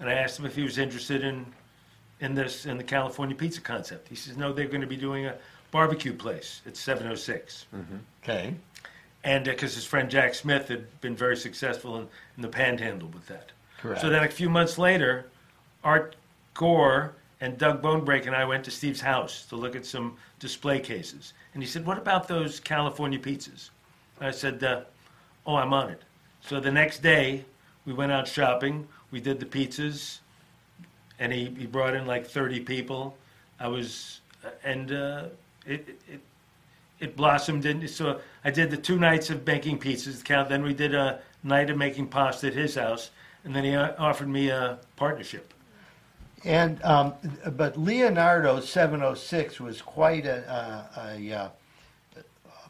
and 0.00 0.08
I 0.08 0.14
asked 0.14 0.38
him 0.38 0.46
if 0.46 0.54
he 0.56 0.62
was 0.62 0.78
interested 0.78 1.22
in 1.24 1.46
in 2.20 2.34
this 2.34 2.66
in 2.66 2.76
the 2.78 2.84
California 2.84 3.36
pizza 3.36 3.60
concept. 3.60 4.08
He 4.08 4.14
says, 4.14 4.36
"No, 4.36 4.52
they're 4.52 4.66
going 4.66 4.80
to 4.80 4.86
be 4.86 4.96
doing 4.96 5.26
a 5.26 5.36
barbecue 5.70 6.12
place 6.12 6.62
at 6.66 6.76
706." 6.76 7.66
Okay. 8.22 8.54
and 9.24 9.44
because 9.44 9.74
his 9.74 9.84
friend 9.84 10.08
Jack 10.10 10.34
Smith 10.34 10.68
had 10.68 11.00
been 11.00 11.16
very 11.16 11.36
successful 11.36 11.96
in, 11.96 12.08
in 12.36 12.42
the 12.42 12.48
Panhandle 12.48 13.08
with 13.08 13.26
that. 13.26 13.50
Correct. 13.80 14.00
So 14.00 14.08
then 14.08 14.22
a 14.24 14.28
few 14.28 14.48
months 14.48 14.78
later, 14.78 15.26
Art 15.84 16.16
Gore 16.54 17.12
and 17.40 17.58
Doug 17.58 17.82
Bonebreak 17.82 18.26
and 18.26 18.34
I 18.34 18.44
went 18.46 18.64
to 18.64 18.70
Steve's 18.70 19.00
house 19.02 19.44
to 19.46 19.56
look 19.56 19.76
at 19.76 19.84
some 19.84 20.16
display 20.38 20.80
cases, 20.80 21.34
and 21.54 21.62
he 21.62 21.68
said, 21.68 21.84
"What 21.84 21.98
about 21.98 22.28
those 22.28 22.60
California 22.60 23.18
pizzas?" 23.18 23.70
I 24.20 24.30
said, 24.30 24.62
uh, 24.64 24.82
"Oh, 25.46 25.56
I'm 25.56 25.72
on 25.74 25.90
it." 25.90 26.02
So 26.40 26.60
the 26.60 26.72
next 26.72 27.02
day, 27.02 27.44
we 27.84 27.92
went 27.92 28.12
out 28.12 28.26
shopping. 28.26 28.88
We 29.10 29.20
did 29.20 29.40
the 29.40 29.46
pizzas, 29.46 30.18
and 31.18 31.32
he, 31.32 31.46
he 31.58 31.66
brought 31.66 31.94
in 31.94 32.06
like 32.06 32.26
30 32.26 32.60
people. 32.60 33.16
I 33.58 33.68
was, 33.68 34.20
and 34.64 34.92
uh, 34.92 35.24
it, 35.66 36.00
it 36.08 36.20
it 36.98 37.16
blossomed 37.16 37.66
into 37.66 37.88
so 37.88 38.20
I 38.44 38.50
did 38.50 38.70
the 38.70 38.76
two 38.76 38.98
nights 38.98 39.30
of 39.30 39.46
making 39.46 39.78
pizzas. 39.78 40.24
Count. 40.24 40.48
Then 40.48 40.62
we 40.62 40.72
did 40.72 40.94
a 40.94 41.20
night 41.42 41.70
of 41.70 41.76
making 41.76 42.08
pasta 42.08 42.48
at 42.48 42.54
his 42.54 42.74
house, 42.74 43.10
and 43.44 43.54
then 43.54 43.64
he 43.64 43.74
uh, 43.74 43.92
offered 43.98 44.28
me 44.28 44.48
a 44.48 44.78
partnership. 44.96 45.52
And 46.44 46.82
um, 46.84 47.14
but 47.52 47.76
Leonardo 47.76 48.60
706 48.60 49.60
was 49.60 49.82
quite 49.82 50.26
a, 50.26 50.88
a, 50.96 51.30
a, 51.30 51.32
uh, 51.34 51.48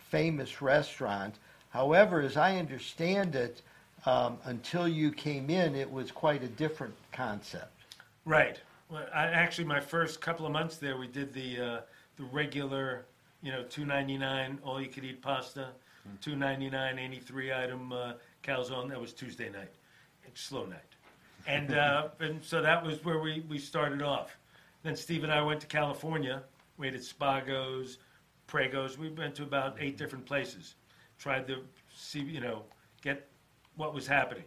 famous 0.09 0.63
restaurant. 0.63 1.35
However, 1.71 2.21
as 2.21 2.37
I 2.37 2.57
understand 2.57 3.35
it, 3.35 3.61
um, 4.07 4.39
until 4.45 4.87
you 4.87 5.11
came 5.11 5.51
in, 5.51 5.75
it 5.75 5.91
was 5.91 6.11
quite 6.11 6.43
a 6.43 6.49
different 6.49 6.95
concept. 7.13 7.73
Right. 8.25 8.61
Well, 8.89 9.07
I, 9.13 9.27
actually, 9.27 9.65
my 9.65 9.81
first 9.81 10.21
couple 10.21 10.47
of 10.47 10.53
months 10.53 10.77
there, 10.77 10.97
we 10.97 11.09
did 11.09 11.33
the 11.35 11.61
uh, 11.61 11.81
the 12.17 12.25
regular, 12.25 13.05
you 13.43 13.51
know, 13.51 13.65
two 13.65 13.85
ninety 13.85 14.17
nine 14.17 14.59
all 14.65 14.81
you 14.81 14.89
could 14.89 15.05
eat 15.05 15.21
pasta, 15.21 15.69
two 16.21 16.37
ninety 16.37 16.71
nine 16.71 16.99
eighty 16.99 17.19
three 17.19 17.53
item 17.53 17.93
uh, 17.93 18.13
calzone. 18.45 18.89
That 18.89 19.01
was 19.01 19.13
Tuesday 19.13 19.51
night, 19.51 19.73
it's 20.25 20.41
slow 20.41 20.67
night, 20.67 20.95
and 21.49 21.75
uh, 21.75 22.09
and 22.21 22.43
so 22.45 22.63
that 22.63 22.85
was 22.85 23.05
where 23.05 23.19
we 23.19 23.45
we 23.49 23.59
started 23.59 24.03
off. 24.03 24.37
Then 24.85 24.95
Steve 24.95 25.25
and 25.25 25.33
I 25.33 25.43
went 25.43 25.61
to 25.63 25.67
California. 25.67 26.45
We 26.79 26.89
ate 26.89 26.95
at 26.95 27.01
Spago's, 27.01 27.99
Prego's. 28.47 28.99
We 28.99 29.09
went 29.09 29.35
to 29.37 29.43
about 29.43 29.77
eight 29.81 29.97
different 29.97 30.27
places. 30.27 30.77
Tried 31.19 31.49
to 31.49 31.63
see, 31.93 32.21
you 32.21 32.41
know, 32.41 32.63
get 33.03 33.29
what 33.77 33.95
was 33.95 34.07
happening. 34.07 34.45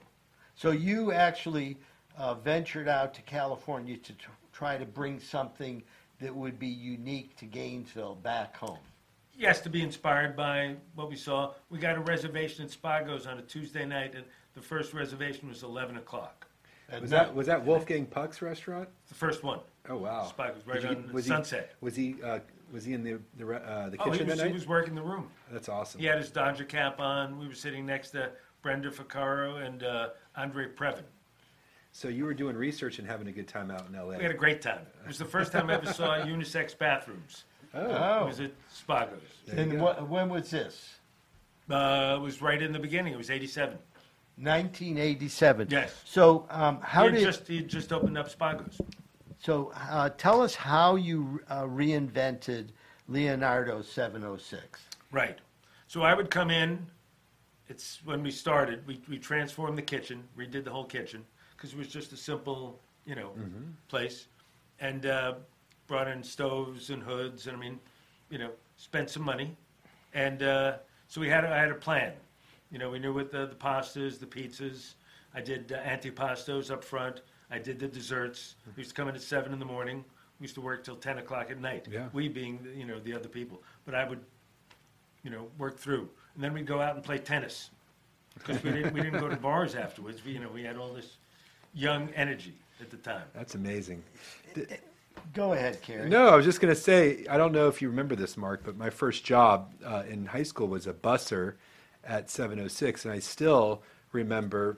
So 0.55 0.71
you 0.71 1.11
actually 1.11 1.77
uh, 2.17 2.33
ventured 2.35 2.87
out 2.87 3.13
to 3.13 3.21
California 3.21 3.97
to 3.97 4.13
tr- 4.13 4.29
try 4.51 4.77
to 4.77 4.85
bring 4.85 5.19
something 5.19 5.81
that 6.19 6.35
would 6.35 6.59
be 6.59 6.67
unique 6.67 7.35
to 7.37 7.45
Gainesville 7.45 8.15
back 8.15 8.57
home. 8.57 8.79
Yes, 9.37 9.61
to 9.61 9.69
be 9.69 9.81
inspired 9.81 10.35
by 10.35 10.75
what 10.95 11.09
we 11.09 11.15
saw. 11.15 11.53
We 11.69 11.79
got 11.79 11.95
a 11.95 12.01
reservation 12.01 12.65
at 12.65 12.71
Spago's 12.71 13.25
on 13.25 13.37
a 13.37 13.41
Tuesday 13.41 13.85
night, 13.85 14.13
and 14.15 14.25
the 14.53 14.61
first 14.61 14.93
reservation 14.93 15.47
was 15.47 15.63
11 15.63 15.95
o'clock. 15.95 16.45
at 16.91 17.01
Was 17.01 17.11
night. 17.11 17.17
that 17.27 17.35
was 17.35 17.47
that 17.47 17.65
Wolfgang 17.65 18.05
Puck's 18.05 18.41
restaurant? 18.41 18.89
The 19.07 19.13
first 19.15 19.43
one. 19.43 19.59
Oh 19.87 19.95
wow! 19.95 20.25
Spike 20.25 20.53
was 20.55 20.67
right 20.67 20.81
Did 20.81 20.91
you- 20.91 20.97
on 20.97 21.13
was 21.13 21.23
he- 21.25 21.29
Sunset. 21.29 21.73
Was 21.79 21.95
he 21.95 22.17
uh, 22.21 22.39
was 22.73 22.83
he 22.83 22.91
in 22.93 23.01
the 23.01 23.17
the, 23.37 23.45
re- 23.45 23.61
uh, 23.65 23.89
the 23.89 23.97
Oh, 24.01 24.03
he 24.05 24.09
was, 24.09 24.19
that 24.19 24.37
he 24.39 24.43
night? 24.43 24.53
was 24.53 24.67
working 24.67 24.93
the 24.93 25.01
room. 25.01 25.29
That's 25.49 25.69
awesome. 25.69 26.01
He 26.01 26.05
had 26.07 26.17
his 26.17 26.29
Dodger 26.31 26.65
cap 26.65 26.99
on. 26.99 27.39
We 27.39 27.47
were 27.47 27.53
sitting 27.55 27.85
next 27.85 28.09
to 28.11 28.31
Brenda 28.61 28.89
Vaccaro 28.89 29.65
and 29.65 29.83
uh, 29.83 30.09
Andre 30.35 30.67
Previn. 30.67 31.03
So 31.91 32.07
you 32.07 32.25
were 32.25 32.33
doing 32.33 32.55
research 32.55 32.99
and 32.99 33.07
having 33.07 33.27
a 33.27 33.31
good 33.31 33.47
time 33.47 33.71
out 33.71 33.87
in 33.89 33.95
L.A. 33.95 34.17
We 34.17 34.23
had 34.23 34.31
a 34.31 34.37
great 34.37 34.61
time. 34.61 34.85
It 35.03 35.07
was 35.07 35.17
the 35.17 35.25
first 35.25 35.51
time 35.51 35.69
I 35.69 35.73
ever 35.75 35.91
saw 35.91 36.17
unisex 36.25 36.77
bathrooms. 36.77 37.45
oh, 37.73 37.79
It 37.81 37.91
Oh, 37.91 38.25
was 38.27 38.39
at 38.39 38.51
Spago's. 38.69 39.21
there 39.47 39.55
you 39.55 39.61
and 39.63 39.71
go. 39.73 39.83
what, 39.83 40.07
when 40.07 40.29
was 40.29 40.51
this? 40.51 40.95
Uh, 41.69 42.15
it 42.17 42.21
was 42.21 42.41
right 42.41 42.61
in 42.61 42.71
the 42.71 42.79
beginning. 42.79 43.13
It 43.13 43.17
was 43.17 43.29
87. 43.31 43.77
1987. 44.37 45.67
Yes. 45.69 46.01
So 46.05 46.45
um, 46.49 46.79
how 46.81 47.03
he 47.03 47.09
had 47.09 47.15
did 47.15 47.25
just, 47.25 47.47
he 47.47 47.57
had 47.57 47.67
just 47.67 47.91
opened 47.91 48.17
up 48.17 48.29
Spago's. 48.33 48.79
so 49.39 49.71
uh, 49.89 50.09
tell 50.09 50.41
us 50.41 50.55
how 50.55 50.95
you 50.95 51.41
uh, 51.49 51.63
reinvented 51.63 52.69
Leonardo 53.07 53.81
706. 53.81 54.79
Right. 55.11 55.37
So 55.87 56.01
I 56.03 56.13
would 56.13 56.29
come 56.29 56.51
in. 56.51 56.85
It's 57.69 57.99
when 58.03 58.23
we 58.23 58.31
started. 58.31 58.85
We, 58.87 58.99
we 59.07 59.19
transformed 59.19 59.77
the 59.77 59.83
kitchen, 59.83 60.23
redid 60.37 60.63
the 60.63 60.71
whole 60.71 60.83
kitchen 60.85 61.23
because 61.55 61.71
it 61.73 61.77
was 61.77 61.87
just 61.87 62.11
a 62.11 62.17
simple, 62.17 62.79
you 63.05 63.15
know, 63.15 63.31
place, 63.87 64.25
and 64.79 65.05
uh, 65.05 65.35
brought 65.87 66.07
in 66.07 66.23
stoves 66.23 66.89
and 66.89 67.03
hoods, 67.03 67.47
and 67.47 67.55
I 67.55 67.59
mean, 67.59 67.79
you 68.29 68.39
know, 68.39 68.49
spent 68.77 69.09
some 69.09 69.23
money, 69.23 69.55
and 70.13 70.41
uh, 70.41 70.77
so 71.07 71.21
we 71.21 71.29
had 71.29 71.43
a, 71.45 71.49
I 71.49 71.57
had 71.57 71.71
a 71.71 71.75
plan. 71.75 72.13
You 72.71 72.79
know, 72.79 72.89
we 72.89 72.99
knew 72.99 73.13
what 73.13 73.31
the, 73.31 73.45
the 73.45 73.55
pastas, 73.55 74.19
the 74.19 74.25
pizzas. 74.25 74.93
I 75.35 75.41
did 75.41 75.71
uh, 75.71 75.77
antipastos 75.81 76.71
up 76.71 76.83
front. 76.83 77.21
I 77.51 77.59
did 77.59 77.79
the 77.79 77.87
desserts. 77.87 78.55
We 78.75 78.81
used 78.81 78.91
to 78.91 78.95
come 78.95 79.09
in 79.09 79.15
at 79.15 79.21
seven 79.21 79.53
in 79.53 79.59
the 79.59 79.65
morning. 79.65 80.03
We 80.39 80.45
used 80.45 80.55
to 80.55 80.61
work 80.61 80.83
till 80.83 80.95
ten 80.95 81.19
o'clock 81.19 81.51
at 81.51 81.59
night. 81.59 81.87
Yeah. 81.91 82.07
We 82.13 82.29
being, 82.29 82.65
you 82.75 82.85
know, 82.85 82.99
the 82.99 83.13
other 83.13 83.27
people. 83.27 83.61
But 83.85 83.95
I 83.95 84.07
would 84.07 84.21
you 85.23 85.29
know, 85.29 85.47
work 85.57 85.77
through. 85.77 86.09
And 86.39 86.45
then 86.45 86.53
we'd 86.53 86.65
go 86.65 86.79
out 86.79 86.95
and 86.95 87.03
play 87.03 87.17
tennis 87.17 87.69
because 88.33 88.63
we 88.63 88.71
didn't, 88.71 88.93
we 88.93 89.01
didn't 89.01 89.19
go 89.19 89.27
to 89.27 89.35
bars 89.35 89.75
afterwards. 89.75 90.23
We, 90.23 90.31
you 90.31 90.39
know, 90.39 90.47
we 90.47 90.63
had 90.63 90.77
all 90.77 90.93
this 90.93 91.17
young 91.73 92.07
energy 92.15 92.53
at 92.79 92.89
the 92.89 92.95
time. 92.95 93.23
That's 93.35 93.55
amazing. 93.55 94.01
Go 95.33 95.51
ahead, 95.51 95.81
Kerry. 95.81 96.07
No, 96.07 96.29
I 96.29 96.37
was 96.37 96.45
just 96.45 96.61
going 96.61 96.73
to 96.73 96.79
say, 96.79 97.25
I 97.29 97.35
don't 97.35 97.51
know 97.51 97.67
if 97.67 97.81
you 97.81 97.89
remember 97.89 98.15
this, 98.15 98.37
Mark, 98.37 98.61
but 98.63 98.77
my 98.77 98.89
first 98.89 99.25
job 99.25 99.73
uh, 99.85 100.03
in 100.07 100.25
high 100.25 100.43
school 100.43 100.69
was 100.69 100.87
a 100.87 100.93
busser 100.93 101.55
at 102.05 102.29
706, 102.29 103.03
and 103.03 103.13
I 103.13 103.19
still 103.19 103.83
remember 104.13 104.77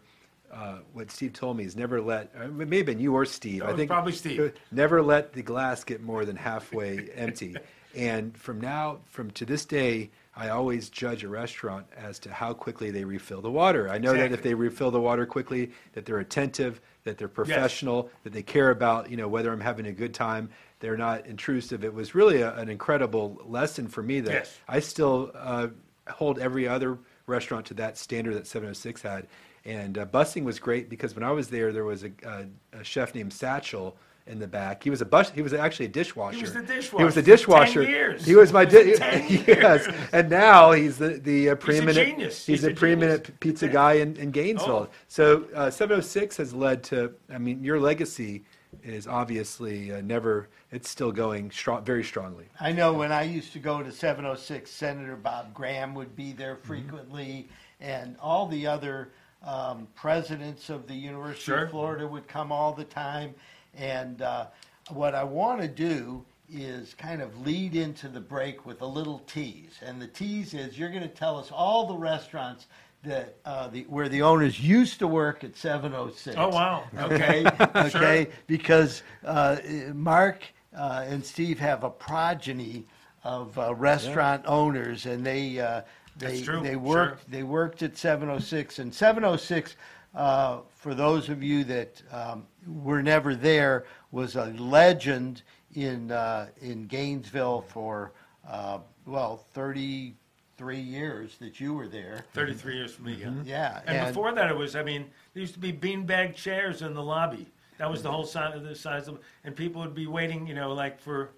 uh, 0.51 0.77
what 0.93 1.11
Steve 1.11 1.33
told 1.33 1.57
me 1.57 1.63
is 1.65 1.75
never 1.75 2.01
let, 2.01 2.31
uh, 2.35 2.45
it 2.45 2.67
may 2.67 2.77
have 2.77 2.87
been 2.87 2.99
you 2.99 3.13
or 3.13 3.25
Steve. 3.25 3.61
Oh, 3.63 3.71
I 3.71 3.75
think 3.75 3.91
probably 3.91 4.13
Steve. 4.13 4.53
Never 4.71 5.03
let 5.03 5.31
the 5.31 5.43
glass 5.43 5.83
get 5.83 6.01
more 6.01 6.25
than 6.25 6.35
halfway 6.35 7.07
empty. 7.13 7.55
And 7.93 8.37
from 8.37 8.61
now, 8.61 8.99
from 9.03 9.31
to 9.31 9.45
this 9.45 9.65
day, 9.65 10.11
I 10.35 10.49
always 10.49 10.89
judge 10.89 11.23
a 11.23 11.27
restaurant 11.27 11.85
as 11.95 12.17
to 12.19 12.31
how 12.31 12.53
quickly 12.53 12.89
they 12.89 13.03
refill 13.03 13.41
the 13.41 13.51
water. 13.51 13.89
I 13.89 13.97
know 13.97 14.13
that 14.13 14.31
if 14.31 14.41
they 14.41 14.53
refill 14.53 14.89
the 14.89 15.01
water 15.01 15.25
quickly, 15.25 15.71
that 15.93 16.05
they're 16.05 16.19
attentive, 16.19 16.79
that 17.03 17.17
they're 17.17 17.27
professional, 17.27 18.09
that 18.23 18.31
they 18.31 18.41
care 18.43 18.69
about, 18.69 19.11
you 19.11 19.17
know, 19.17 19.27
whether 19.27 19.51
I'm 19.51 19.59
having 19.59 19.87
a 19.87 19.91
good 19.91 20.13
time. 20.13 20.49
They're 20.79 20.97
not 20.97 21.25
intrusive. 21.25 21.83
It 21.83 21.93
was 21.93 22.15
really 22.15 22.41
a, 22.41 22.55
an 22.55 22.69
incredible 22.69 23.41
lesson 23.45 23.87
for 23.87 24.01
me 24.01 24.21
that 24.21 24.31
Yes. 24.31 24.57
I 24.67 24.79
still 24.79 25.31
uh, 25.35 25.67
hold 26.09 26.39
every 26.39 26.67
other 26.67 26.97
restaurant 27.27 27.65
to 27.67 27.73
that 27.75 27.97
standard 27.97 28.33
that 28.35 28.47
706 28.47 29.01
had. 29.01 29.27
And 29.65 29.97
uh, 29.97 30.05
busing 30.05 30.43
was 30.43 30.59
great 30.59 30.89
because 30.89 31.13
when 31.13 31.23
I 31.23 31.31
was 31.31 31.49
there, 31.49 31.71
there 31.71 31.83
was 31.83 32.03
a, 32.03 32.11
a, 32.23 32.45
a 32.79 32.83
chef 32.83 33.13
named 33.13 33.33
Satchel 33.33 33.95
in 34.27 34.39
the 34.39 34.47
back. 34.47 34.83
He 34.83 34.89
was 34.89 35.01
a 35.01 35.05
bus. 35.05 35.31
He 35.31 35.41
was 35.41 35.53
actually 35.53 35.87
a 35.87 35.89
dishwasher. 35.89 36.35
He 36.37 36.41
was 36.43 36.53
the 36.53 36.61
He 36.63 36.75
was 36.75 36.85
dishwasher 36.87 37.05
a 37.05 37.11
for 37.11 37.13
10 37.15 37.23
dishwasher. 37.23 37.83
years. 37.83 38.25
He 38.25 38.35
was 38.35 38.53
my 38.53 38.65
He 38.65 38.71
di- 38.71 38.93
10 38.95 39.29
yes. 39.47 39.87
And 40.13 40.29
now 40.29 40.71
he's 40.71 40.97
the 40.97 41.09
the 41.19 41.49
uh, 41.51 41.55
preeminent. 41.55 41.97
genius. 42.07 42.37
He's, 42.45 42.45
He's 42.45 42.61
the 42.61 42.71
a 42.71 42.75
preeminent 42.75 43.23
genius. 43.25 43.37
pizza 43.39 43.65
Yeah. 43.67 43.71
guy 43.73 43.93
in, 43.93 44.15
in 44.17 44.31
Gainesville. 44.31 44.89
Oh. 44.89 44.95
So 45.07 45.45
uh, 45.55 45.69
706 45.69 46.37
has 46.37 46.53
led 46.53 46.83
to. 46.85 47.13
I 47.33 47.37
mean, 47.37 47.63
your 47.63 47.79
legacy 47.79 48.43
is 48.83 49.07
obviously 49.07 49.91
uh, 49.91 50.01
never. 50.01 50.49
It's 50.71 50.89
still 50.89 51.11
going 51.11 51.51
strong, 51.51 51.83
very 51.83 52.03
strongly. 52.03 52.45
I 52.59 52.71
know 52.71 52.93
when 52.93 53.11
I 53.11 53.23
used 53.23 53.51
to 53.53 53.59
go 53.59 53.83
to 53.83 53.91
706, 53.91 54.71
Senator 54.71 55.17
Bob 55.17 55.53
Graham 55.53 55.93
would 55.95 56.15
be 56.15 56.31
there 56.31 56.55
Mm-hmm. 56.55 56.67
frequently, 56.67 57.49
and 57.81 58.15
all 58.21 58.47
the 58.47 58.65
other 58.67 59.09
um, 59.43 59.87
presidents 59.95 60.69
of 60.69 60.87
the 60.87 60.93
University 60.93 61.43
Sure. 61.45 61.63
of 61.63 61.71
Florida 61.71 62.07
would 62.07 62.27
come 62.27 62.51
all 62.51 62.71
the 62.73 62.83
time. 62.85 63.33
And 63.77 64.21
uh, 64.21 64.47
what 64.89 65.15
I 65.15 65.23
want 65.23 65.61
to 65.61 65.67
do 65.67 66.25
is 66.53 66.93
kind 66.95 67.21
of 67.21 67.45
lead 67.45 67.75
into 67.75 68.07
the 68.07 68.19
break 68.19 68.65
with 68.65 68.81
a 68.81 68.85
little 68.85 69.19
tease. 69.19 69.79
And 69.81 70.01
the 70.01 70.07
tease 70.07 70.53
is 70.53 70.77
you're 70.77 70.89
going 70.89 71.01
to 71.01 71.07
tell 71.07 71.37
us 71.37 71.49
all 71.51 71.87
the 71.87 71.97
restaurants 71.97 72.67
that 73.03 73.37
uh, 73.45 73.67
the, 73.67 73.83
where 73.83 74.09
the 74.09 74.21
owners 74.21 74.59
used 74.59 74.99
to 74.99 75.07
work 75.07 75.43
at 75.43 75.55
706. 75.55 76.35
Oh, 76.37 76.49
wow. 76.49 76.83
Okay, 76.97 77.45
okay, 77.75 78.27
because 78.47 79.01
uh, 79.25 79.57
Mark 79.93 80.43
uh, 80.75 81.05
and 81.07 81.25
Steve 81.25 81.59
have 81.59 81.83
a 81.83 81.89
progeny 81.89 82.85
of 83.23 83.57
uh, 83.57 83.73
restaurant 83.75 84.43
owners, 84.45 85.05
and 85.05 85.25
they 85.25 85.59
uh, 85.59 85.81
they 86.17 86.41
they 86.41 86.43
sure. 86.43 86.79
worked 86.79 87.31
they 87.31 87.43
worked 87.43 87.81
at 87.83 87.97
706, 87.97 88.79
and 88.79 88.93
706. 88.93 89.75
Uh, 90.13 90.59
for 90.75 90.93
those 90.93 91.29
of 91.29 91.41
you 91.41 91.63
that 91.63 92.01
um, 92.11 92.45
were 92.67 93.01
never 93.01 93.35
there, 93.35 93.85
was 94.11 94.35
a 94.35 94.45
legend 94.57 95.43
in 95.75 96.11
uh, 96.11 96.47
in 96.61 96.85
Gainesville 96.87 97.61
for 97.61 98.11
uh, 98.47 98.79
well 99.05 99.45
33 99.53 100.79
years 100.79 101.37
that 101.37 101.59
you 101.59 101.73
were 101.73 101.87
there. 101.87 102.25
33 102.33 102.75
years 102.75 102.93
for 102.93 103.03
me, 103.03 103.17
yeah. 103.19 103.33
Yeah, 103.45 103.81
And, 103.85 104.07
before 104.07 104.33
that, 104.33 104.49
it 104.49 104.57
was, 104.57 104.75
I 104.75 104.83
mean, 104.83 105.05
there 105.33 105.41
used 105.41 105.53
to 105.53 105.59
be 105.59 105.73
beanbag 105.73 106.35
chairs 106.35 106.81
in 106.81 106.93
the 106.93 107.03
lobby. 107.03 107.47
That 107.77 107.89
was 107.89 108.03
the 108.03 108.11
whole 108.11 108.25
size 108.25 108.55
of 108.55 108.63
the 108.63 108.75
size 108.75 109.07
of, 109.07 109.19
and 109.43 109.55
people 109.55 109.81
would 109.81 109.95
be 109.95 110.05
waiting, 110.05 110.45
you 110.45 110.53
know, 110.53 110.73
like 110.73 110.99
for, 110.99 111.31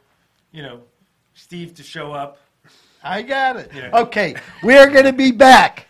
you 0.51 0.61
know, 0.61 0.81
Steve 1.35 1.73
to 1.75 1.83
show 1.83 2.11
up. 2.11 2.39
I 3.03 3.21
got 3.21 3.55
it. 3.55 3.71
Yeah. 3.73 3.91
Okay, 3.93 4.35
we're 4.61 4.89
going 4.89 5.05
to 5.05 5.13
be 5.13 5.31
back 5.31 5.87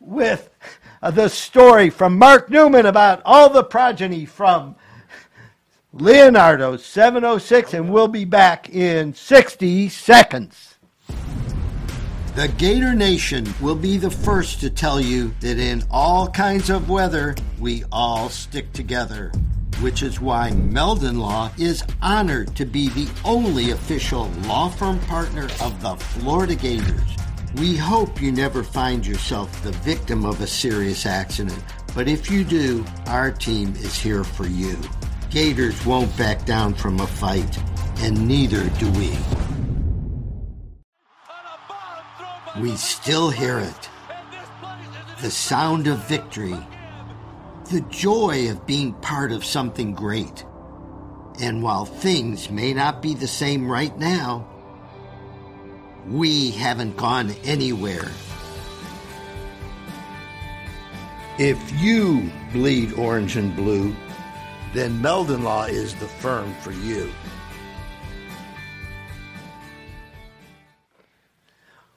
with 0.00 0.50
Uh, 1.00 1.12
the 1.12 1.28
story 1.28 1.90
from 1.90 2.18
Mark 2.18 2.50
Newman 2.50 2.86
about 2.86 3.22
all 3.24 3.48
the 3.48 3.62
progeny 3.62 4.26
from 4.26 4.74
Leonardo 5.92 6.76
706, 6.76 7.74
and 7.74 7.92
we'll 7.92 8.08
be 8.08 8.24
back 8.24 8.68
in 8.70 9.14
60 9.14 9.88
seconds. 9.90 10.74
The 12.34 12.48
Gator 12.56 12.94
Nation 12.94 13.46
will 13.60 13.76
be 13.76 13.96
the 13.96 14.10
first 14.10 14.60
to 14.60 14.70
tell 14.70 15.00
you 15.00 15.32
that 15.40 15.58
in 15.58 15.84
all 15.90 16.28
kinds 16.28 16.68
of 16.68 16.90
weather, 16.90 17.36
we 17.60 17.84
all 17.92 18.28
stick 18.28 18.72
together. 18.72 19.30
Which 19.80 20.02
is 20.02 20.20
why 20.20 20.50
Meldon 20.50 21.20
Law 21.20 21.52
is 21.56 21.84
honored 22.02 22.56
to 22.56 22.66
be 22.66 22.88
the 22.88 23.08
only 23.24 23.70
official 23.70 24.28
law 24.46 24.68
firm 24.68 24.98
partner 25.00 25.44
of 25.60 25.80
the 25.80 25.94
Florida 25.94 26.56
Gators. 26.56 27.16
We 27.56 27.76
hope 27.76 28.20
you 28.20 28.30
never 28.30 28.62
find 28.62 29.06
yourself 29.06 29.62
the 29.62 29.72
victim 29.72 30.26
of 30.26 30.40
a 30.40 30.46
serious 30.46 31.06
accident, 31.06 31.62
but 31.94 32.06
if 32.06 32.30
you 32.30 32.44
do, 32.44 32.84
our 33.06 33.30
team 33.30 33.74
is 33.76 33.98
here 33.98 34.22
for 34.22 34.46
you. 34.46 34.76
Gators 35.30 35.84
won't 35.86 36.14
back 36.18 36.44
down 36.44 36.74
from 36.74 37.00
a 37.00 37.06
fight, 37.06 37.58
and 37.98 38.28
neither 38.28 38.68
do 38.78 38.90
we. 38.92 39.16
We 42.60 42.76
still 42.76 43.30
hear 43.30 43.58
it. 43.58 43.88
The 45.22 45.30
sound 45.30 45.86
of 45.86 46.06
victory. 46.06 46.56
The 47.70 47.80
joy 47.88 48.50
of 48.50 48.66
being 48.66 48.92
part 48.94 49.32
of 49.32 49.44
something 49.44 49.94
great. 49.94 50.44
And 51.40 51.62
while 51.62 51.86
things 51.86 52.50
may 52.50 52.74
not 52.74 53.00
be 53.00 53.14
the 53.14 53.26
same 53.28 53.70
right 53.70 53.96
now, 53.96 54.48
we 56.10 56.50
haven't 56.52 56.96
gone 56.96 57.30
anywhere. 57.44 58.08
If 61.38 61.58
you 61.80 62.30
bleed 62.52 62.94
orange 62.94 63.36
and 63.36 63.54
blue, 63.54 63.94
then 64.72 65.00
Meldon 65.00 65.44
Law 65.44 65.64
is 65.64 65.94
the 65.96 66.08
firm 66.08 66.54
for 66.62 66.72
you. 66.72 67.10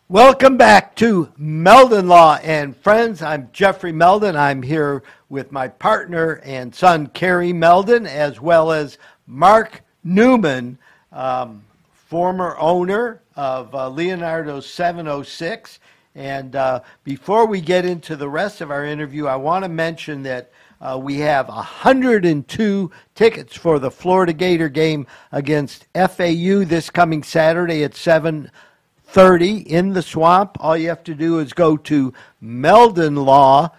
Welcome 0.10 0.58
back 0.58 0.94
to 0.98 1.32
Meldon 1.38 2.10
Law 2.10 2.36
and 2.44 2.75
Friends. 2.75 3.22
I'm 3.22 3.50
Jeffrey 3.53 3.94
Meldon. 3.94 4.36
I'm 4.36 4.62
here 4.62 5.03
with 5.30 5.53
my 5.53 5.70
partner 5.70 6.41
and 6.44 6.75
son, 6.75 7.08
Kerry 7.08 7.53
Meldon, 7.53 8.06
as 8.06 8.41
well 8.41 8.74
as 8.74 8.98
Mark 9.25 9.82
Newman, 10.03 10.77
um, 11.13 11.63
former 12.12 12.58
owner 12.60 13.22
of 13.38 13.74
uh, 13.74 13.88
Leonardo 13.88 14.60
706. 14.60 15.80
And 16.13 16.58
uh, 16.58 16.82
before 17.06 17.46
we 17.46 17.62
get 17.62 17.86
into 17.86 18.18
the 18.18 18.27
rest 18.27 18.60
of 18.60 18.70
our 18.70 18.84
interview, 18.84 19.27
I 19.27 19.38
want 19.38 19.63
to 19.63 19.70
mention 19.70 20.24
that 20.24 20.51
Uh, 20.82 20.98
we 20.98 21.20
have 21.20 21.48
102 21.48 22.91
tickets 23.13 23.56
for 23.56 23.77
the 23.77 23.91
Florida 23.91 24.34
Gator 24.34 24.68
game 24.68 25.06
against 25.32 25.86
FAU 25.94 26.65
this 26.65 26.89
coming 26.89 27.22
Saturday 27.22 27.84
at 27.84 27.94
7:30 27.94 29.62
in 29.68 29.94
the 29.94 30.01
swamp. 30.01 30.58
All 30.60 30.75
you 30.75 30.89
have 30.89 31.03
to 31.03 31.13
do 31.13 31.38
is 31.38 31.53
go 31.53 31.77
to 31.77 32.12
Meldon 32.41 33.15
Law 33.15 33.70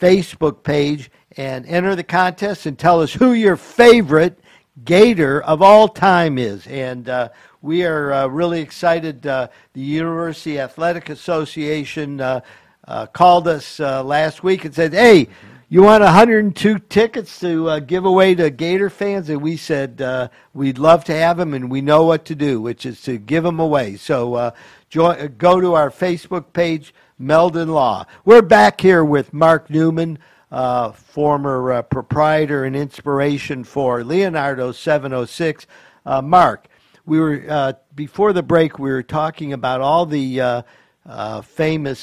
Facebook 0.00 0.64
page 0.64 1.12
and 1.36 1.64
enter 1.66 1.94
the 1.94 2.02
contest 2.02 2.66
and 2.66 2.76
tell 2.76 3.00
us 3.00 3.14
who 3.14 3.32
your 3.32 3.56
favorite 3.56 4.40
Gator 4.84 5.42
of 5.42 5.62
all 5.62 5.88
time 5.88 6.38
is. 6.38 6.66
And 6.66 7.08
uh, 7.08 7.30
we 7.62 7.84
are 7.84 8.12
uh, 8.12 8.26
really 8.26 8.60
excited. 8.60 9.26
Uh, 9.26 9.48
the 9.72 9.80
University 9.80 10.60
Athletic 10.60 11.08
Association 11.08 12.20
uh, 12.20 12.40
uh, 12.86 13.06
called 13.06 13.48
us 13.48 13.80
uh, 13.80 14.02
last 14.04 14.42
week 14.42 14.64
and 14.64 14.74
said, 14.74 14.92
"Hey." 14.92 15.28
You 15.68 15.82
want 15.82 16.04
102 16.04 16.78
tickets 16.78 17.40
to 17.40 17.80
give 17.80 18.04
away 18.04 18.36
to 18.36 18.50
Gator 18.50 18.88
fans, 18.88 19.28
and 19.30 19.42
we 19.42 19.56
said 19.56 20.30
we'd 20.54 20.78
love 20.78 21.02
to 21.06 21.12
have 21.12 21.38
them, 21.38 21.54
and 21.54 21.68
we 21.68 21.80
know 21.80 22.04
what 22.04 22.24
to 22.26 22.36
do, 22.36 22.60
which 22.60 22.86
is 22.86 23.02
to 23.02 23.18
give 23.18 23.42
them 23.42 23.58
away. 23.58 23.96
So 23.96 24.54
join, 24.88 25.34
go 25.38 25.60
to 25.60 25.74
our 25.74 25.90
Facebook 25.90 26.52
page, 26.52 26.94
Meldon 27.18 27.70
Law. 27.70 28.06
We're 28.24 28.42
back 28.42 28.80
here 28.80 29.04
with 29.04 29.32
Mark 29.32 29.68
Newman, 29.68 30.20
uh, 30.50 30.92
former 30.92 31.72
uh, 31.72 31.82
proprietor 31.82 32.64
and 32.64 32.76
inspiration 32.76 33.64
for 33.64 34.04
Leonardo 34.04 34.72
706. 34.72 35.66
Uh, 36.04 36.22
Mark, 36.22 36.68
we 37.04 37.18
were 37.18 37.44
uh, 37.48 37.72
before 37.94 38.32
the 38.32 38.42
break. 38.42 38.78
We 38.78 38.90
were 38.90 39.02
talking 39.02 39.52
about 39.52 39.80
all 39.80 40.06
the 40.06 40.40
uh, 40.40 40.62
uh, 41.04 41.40
famous 41.42 42.00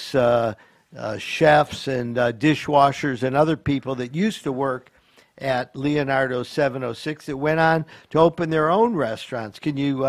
chefs 1.17 1.88
and 1.88 2.15
dishwashers 2.15 3.23
and 3.23 3.35
other 3.35 3.57
people 3.57 3.95
that 3.95 4.13
used 4.13 4.43
to 4.43 4.51
work 4.51 4.91
at 5.39 5.75
Leonardo 5.75 6.43
706 6.43 7.25
that 7.25 7.38
went 7.38 7.59
on 7.59 7.85
to 8.12 8.19
open 8.19 8.50
their 8.50 8.69
own 8.69 8.93
restaurants. 8.95 9.59
Can 9.59 9.77
you 9.77 10.03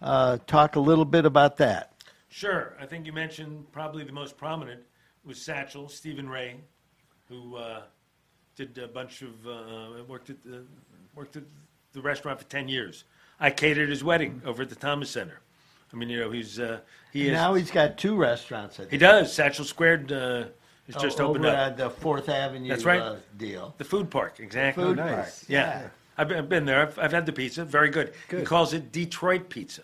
talk 0.00 0.76
a 0.76 0.80
little 0.80 1.04
bit 1.04 1.24
about 1.24 1.58
that? 1.58 1.92
Sure. 2.28 2.76
I 2.80 2.86
think 2.86 3.06
you 3.06 3.12
mentioned 3.12 3.70
probably 3.70 4.02
the 4.02 4.12
most 4.12 4.36
prominent 4.36 4.80
was 5.24 5.40
Satchel, 5.40 5.88
Stephen 5.88 6.28
Ray, 6.28 6.56
who 7.34 7.56
uh, 7.56 7.82
did 8.56 8.76
a 8.78 8.88
bunch 8.88 9.22
of, 9.22 9.46
uh, 9.46 10.02
worked, 10.08 10.30
at 10.30 10.42
the, 10.44 10.62
worked 11.14 11.36
at 11.36 11.42
the 11.92 12.00
restaurant 12.00 12.38
for 12.38 12.46
10 12.46 12.68
years. 12.68 13.04
I 13.40 13.50
catered 13.50 13.88
his 13.88 14.04
wedding 14.04 14.42
over 14.44 14.62
at 14.62 14.68
the 14.68 14.74
Thomas 14.74 15.10
Center. 15.10 15.40
I 15.92 15.96
mean, 15.96 16.08
you 16.08 16.20
know, 16.20 16.30
he's, 16.30 16.58
uh, 16.58 16.80
he 17.12 17.28
is, 17.28 17.32
Now 17.32 17.54
he's 17.54 17.70
got 17.70 17.98
two 17.98 18.16
restaurants. 18.16 18.80
I 18.80 18.86
he 18.90 18.98
does. 18.98 19.32
Satchel 19.32 19.64
Squared 19.64 20.10
uh, 20.10 20.44
is 20.88 20.96
just 20.96 21.20
O- 21.20 21.28
opened 21.28 21.46
over 21.46 21.54
up. 21.54 21.70
at 21.72 21.76
the 21.76 21.90
Fourth 21.90 22.28
Avenue 22.28 22.68
That's 22.68 22.84
right. 22.84 23.00
uh, 23.00 23.16
deal. 23.36 23.74
The 23.78 23.84
food 23.84 24.10
park, 24.10 24.40
exactly. 24.40 24.84
Food 24.84 24.96
nice. 24.96 25.14
park. 25.14 25.32
Yeah. 25.48 25.88
I've 26.16 26.28
been, 26.28 26.38
I've 26.38 26.48
been 26.48 26.64
there. 26.64 26.82
I've, 26.82 26.98
I've 26.98 27.12
had 27.12 27.26
the 27.26 27.32
pizza. 27.32 27.64
Very 27.64 27.90
good. 27.90 28.12
He 28.30 28.42
calls 28.42 28.72
it 28.72 28.92
Detroit 28.92 29.48
pizza. 29.48 29.82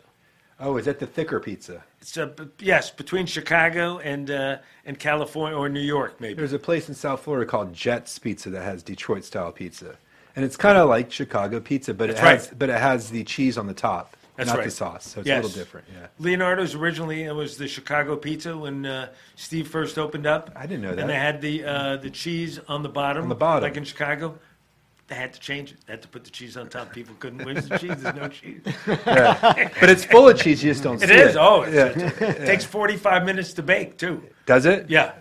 Oh, 0.62 0.76
is 0.76 0.84
that 0.84 0.98
the 0.98 1.06
thicker 1.06 1.40
pizza? 1.40 1.82
It's 2.02 2.16
a, 2.16 2.32
yes, 2.58 2.90
between 2.90 3.26
Chicago 3.26 3.98
and 3.98 4.30
uh, 4.30 4.58
and 4.84 4.98
California 4.98 5.56
or 5.56 5.68
New 5.68 5.80
York, 5.80 6.20
maybe. 6.20 6.34
There's 6.34 6.52
a 6.52 6.58
place 6.58 6.88
in 6.88 6.94
South 6.94 7.22
Florida 7.22 7.50
called 7.50 7.72
Jets 7.72 8.18
Pizza 8.18 8.50
that 8.50 8.62
has 8.62 8.82
Detroit 8.82 9.24
style 9.24 9.52
pizza, 9.52 9.96
and 10.36 10.44
it's 10.44 10.56
kind 10.56 10.76
of 10.78 10.88
like 10.88 11.10
Chicago 11.10 11.60
pizza, 11.60 11.94
but 11.94 12.10
it 12.10 12.18
has 12.18 12.48
right. 12.48 12.58
but 12.58 12.68
it 12.70 12.78
has 12.78 13.10
the 13.10 13.24
cheese 13.24 13.56
on 13.58 13.66
the 13.66 13.74
top, 13.74 14.16
That's 14.36 14.48
not 14.48 14.58
right. 14.58 14.64
the 14.66 14.70
sauce, 14.70 15.06
so 15.08 15.20
it's 15.20 15.28
Yes. 15.28 15.42
a 15.44 15.46
little 15.46 15.58
different. 15.62 15.86
Yeah. 15.94 16.06
Leonardo's 16.18 16.74
originally 16.74 17.22
it 17.24 17.34
was 17.34 17.56
the 17.56 17.66
Chicago 17.68 18.16
pizza 18.16 18.56
when 18.56 18.84
uh, 18.86 19.08
Steve 19.36 19.66
first 19.68 19.98
opened 19.98 20.26
up. 20.26 20.50
I 20.54 20.66
didn't 20.66 20.82
know 20.82 20.90
that. 20.94 21.00
And 21.00 21.08
they 21.10 21.14
had 21.16 21.40
the 21.40 21.64
uh, 21.64 21.96
the 21.96 22.10
cheese 22.10 22.60
on 22.68 22.82
the 22.82 22.88
bottom, 22.90 23.22
On 23.24 23.28
the 23.30 23.34
bottom. 23.34 23.62
like 23.62 23.76
in 23.78 23.84
Chicago. 23.84 24.38
They 25.10 25.16
had 25.16 25.32
to 25.34 25.40
change 25.40 25.72
it. 25.72 25.78
They 25.86 25.92
had 25.94 26.02
to 26.02 26.08
put 26.08 26.22
the 26.22 26.30
cheese 26.30 26.56
on 26.56 26.68
top. 26.68 26.92
People 26.92 27.16
couldn't. 27.18 27.44
Where's 27.44 27.68
the 27.68 27.76
cheese? 27.78 27.96
There's 28.00 28.14
no 28.14 28.28
cheese. 28.28 28.62
But 28.86 29.90
it's 29.90 30.04
full 30.04 30.28
of 30.28 30.38
cheese. 30.38 30.62
You 30.62 30.70
just 30.70 30.84
don't 30.84 31.02
It 31.02 31.08
see 31.08 31.14
is. 31.16 31.34
it. 31.34 31.36
Oh, 31.36 31.62
it's, 31.62 31.74
yeah. 31.96 32.28
it 32.28 32.46
takes 32.46 32.64
45 32.64 33.24
minutes 33.24 33.52
to 33.54 33.62
bake 33.62 33.98
too. 33.98 34.22
Does 34.46 34.66
it? 34.66 34.88
Yeah. 34.88 35.12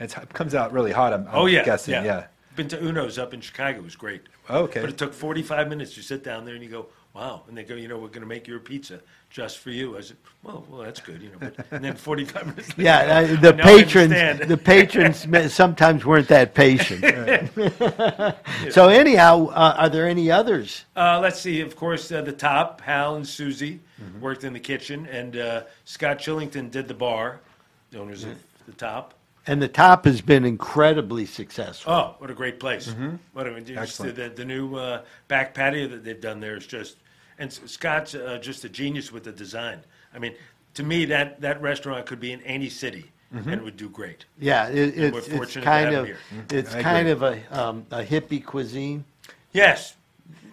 It's, 0.00 0.14
it 0.16 0.34
comes 0.34 0.54
out 0.54 0.72
really 0.72 0.92
hot. 0.92 1.14
I'm, 1.14 1.26
I'm 1.28 1.34
Oh 1.34 1.46
yeah. 1.46 1.64
guessing. 1.64 1.94
yeah. 1.94 2.04
Yeah. 2.04 2.26
Been 2.56 2.68
to 2.68 2.76
Uno's 2.78 3.18
up 3.18 3.32
in 3.32 3.40
Chicago. 3.40 3.78
It 3.78 3.84
was 3.84 3.96
great. 3.96 4.20
Oh, 4.50 4.64
okay. 4.64 4.82
But 4.82 4.90
it 4.90 4.98
took 4.98 5.14
45 5.14 5.68
minutes. 5.68 5.96
You 5.96 6.02
sit 6.02 6.22
down 6.22 6.44
there 6.44 6.54
and 6.54 6.62
you 6.62 6.68
go, 6.68 6.86
wow. 7.14 7.44
And 7.48 7.56
they 7.56 7.64
go, 7.64 7.74
you 7.74 7.88
know, 7.88 7.96
we're 7.96 8.08
going 8.08 8.20
to 8.20 8.26
make 8.26 8.46
your 8.46 8.58
pizza 8.58 9.00
just 9.30 9.58
for 9.58 9.70
you. 9.70 9.96
I 9.96 10.00
said, 10.00 10.16
well, 10.42 10.64
well, 10.70 10.82
that's 10.82 11.00
good, 11.00 11.20
you 11.22 11.30
know. 11.30 11.36
But, 11.40 11.66
and 11.70 11.84
then 11.84 11.96
45 11.96 12.46
minutes 12.46 12.68
later, 12.70 12.82
Yeah, 12.82 12.98
uh, 12.98 13.18
I 13.20 13.24
the 13.36 13.52
now 13.52 13.64
patrons, 13.64 14.12
understand. 14.12 14.50
the 14.50 14.56
patrons 14.56 15.26
ma- 15.28 15.48
sometimes 15.48 16.04
weren't 16.04 16.28
that 16.28 16.54
patient. 16.54 17.04
so 18.70 18.88
anyhow, 18.88 19.46
uh, 19.48 19.74
are 19.78 19.88
there 19.88 20.08
any 20.08 20.30
others? 20.30 20.84
Uh, 20.96 21.18
let's 21.20 21.40
see. 21.40 21.60
Of 21.60 21.76
course, 21.76 22.10
uh, 22.10 22.22
the 22.22 22.32
top, 22.32 22.80
Hal 22.80 23.16
and 23.16 23.26
Susie 23.26 23.80
Mm-hmm. 24.00 24.20
worked 24.20 24.44
in 24.44 24.52
the 24.52 24.60
kitchen, 24.60 25.06
and 25.06 25.36
uh, 25.36 25.62
Scott 25.84 26.20
Chillington 26.20 26.70
did 26.70 26.86
the 26.86 26.94
bar, 26.94 27.40
the 27.90 27.98
owners 27.98 28.22
of 28.22 28.36
the 28.66 28.72
top. 28.74 29.14
And 29.48 29.60
the 29.60 29.66
top 29.66 30.04
has 30.04 30.20
been 30.20 30.44
incredibly 30.44 31.26
successful. 31.26 31.92
Oh, 31.92 32.14
what 32.18 32.30
a 32.30 32.34
great 32.34 32.60
place! 32.60 32.94
What 33.32 33.48
a, 33.48 33.60
just 33.60 33.66
the, 33.66 33.72
Mm-hmm. 33.72 33.78
Excellent. 33.82 34.14
the, 34.14 34.28
the 34.28 34.44
new 34.44 34.76
uh, 34.76 35.02
back 35.26 35.52
patio 35.52 35.88
that 35.88 36.04
they've 36.04 36.20
done 36.20 36.38
there 36.38 36.56
is 36.56 36.64
just, 36.64 36.98
and 37.38 37.52
Scott's 37.52 38.14
uh, 38.14 38.38
just 38.40 38.64
a 38.64 38.68
genius 38.68 39.12
with 39.12 39.24
the 39.24 39.32
design. 39.32 39.80
I 40.14 40.18
mean, 40.18 40.34
to 40.74 40.82
me, 40.82 41.04
that 41.06 41.40
that 41.40 41.60
restaurant 41.62 42.06
could 42.06 42.20
be 42.20 42.32
in 42.32 42.42
any 42.42 42.68
city 42.68 43.10
Mm-hmm. 43.34 43.50
and 43.50 43.60
would 43.60 43.76
do 43.76 43.90
great. 43.90 44.24
Yeah, 44.40 44.68
it, 44.68 44.96
we're 44.96 45.18
it's, 45.18 45.26
it's 45.28 45.36
fortunate 45.36 45.52
to 45.52 45.60
kind 45.60 45.92
have 45.94 46.04
of 46.04 46.08
them 46.08 46.46
it's 46.50 46.74
I 46.74 46.80
kind 46.82 47.08
agree. 47.08 47.42
of 47.44 47.44
a 47.52 47.62
um, 47.62 47.86
a 47.90 48.02
hippie 48.02 48.42
cuisine. 48.42 49.04
Yes, 49.52 49.96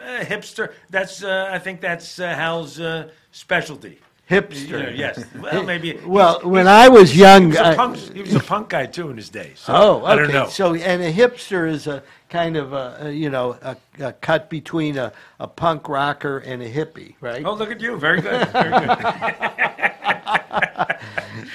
uh, 0.02 0.04
hipster. 0.26 0.74
That's 0.90 1.24
uh, 1.24 1.48
I 1.50 1.58
think 1.58 1.80
that's 1.80 2.20
uh, 2.20 2.36
Hal's 2.36 2.82
uh, 2.82 3.12
specialty. 3.32 4.00
Hipster. 4.30 4.68
You 4.68 4.80
know, 4.84 4.90
yes. 4.90 5.24
Well, 5.40 5.64
maybe. 5.74 5.94
Well, 6.06 6.34
he's- 6.40 6.46
when 6.46 6.66
he's- 6.66 6.76
I 6.76 6.90
was 6.90 7.16
young, 7.16 7.44
He 7.44 7.48
was, 7.48 7.58
a 7.60 7.66
I- 7.68 7.76
punk, 7.78 7.96
he 7.96 8.22
was 8.22 8.36
a 8.36 8.40
punk 8.42 8.68
guy 8.68 8.88
too 8.88 9.10
in 9.10 9.16
his 9.16 9.30
day. 9.30 9.54
So 9.56 9.74
Oh, 9.74 9.96
okay. 10.00 10.06
I 10.08 10.16
don't 10.18 10.34
know. 10.34 10.50
So, 10.50 10.74
and 10.76 11.02
a 11.02 11.14
hipster 11.14 11.70
is 11.70 11.88
a 11.88 12.04
kind 12.30 12.58
of 12.58 12.74
a, 12.74 12.98
a 13.02 13.12
you 13.12 13.30
know 13.30 13.58
a, 13.62 13.78
a 14.00 14.14
cut 14.14 14.50
between 14.50 14.98
a, 14.98 15.12
a 15.40 15.48
punk 15.48 15.88
rocker 15.90 16.40
and 16.40 16.62
a 16.62 16.72
hippie, 16.72 17.16
right? 17.22 17.46
oh, 17.46 17.54
look 17.54 17.72
at 17.72 17.82
you. 17.82 17.98
Very 17.98 18.22
good. 18.22 18.48
Very 18.50 18.72
good. 18.72 19.36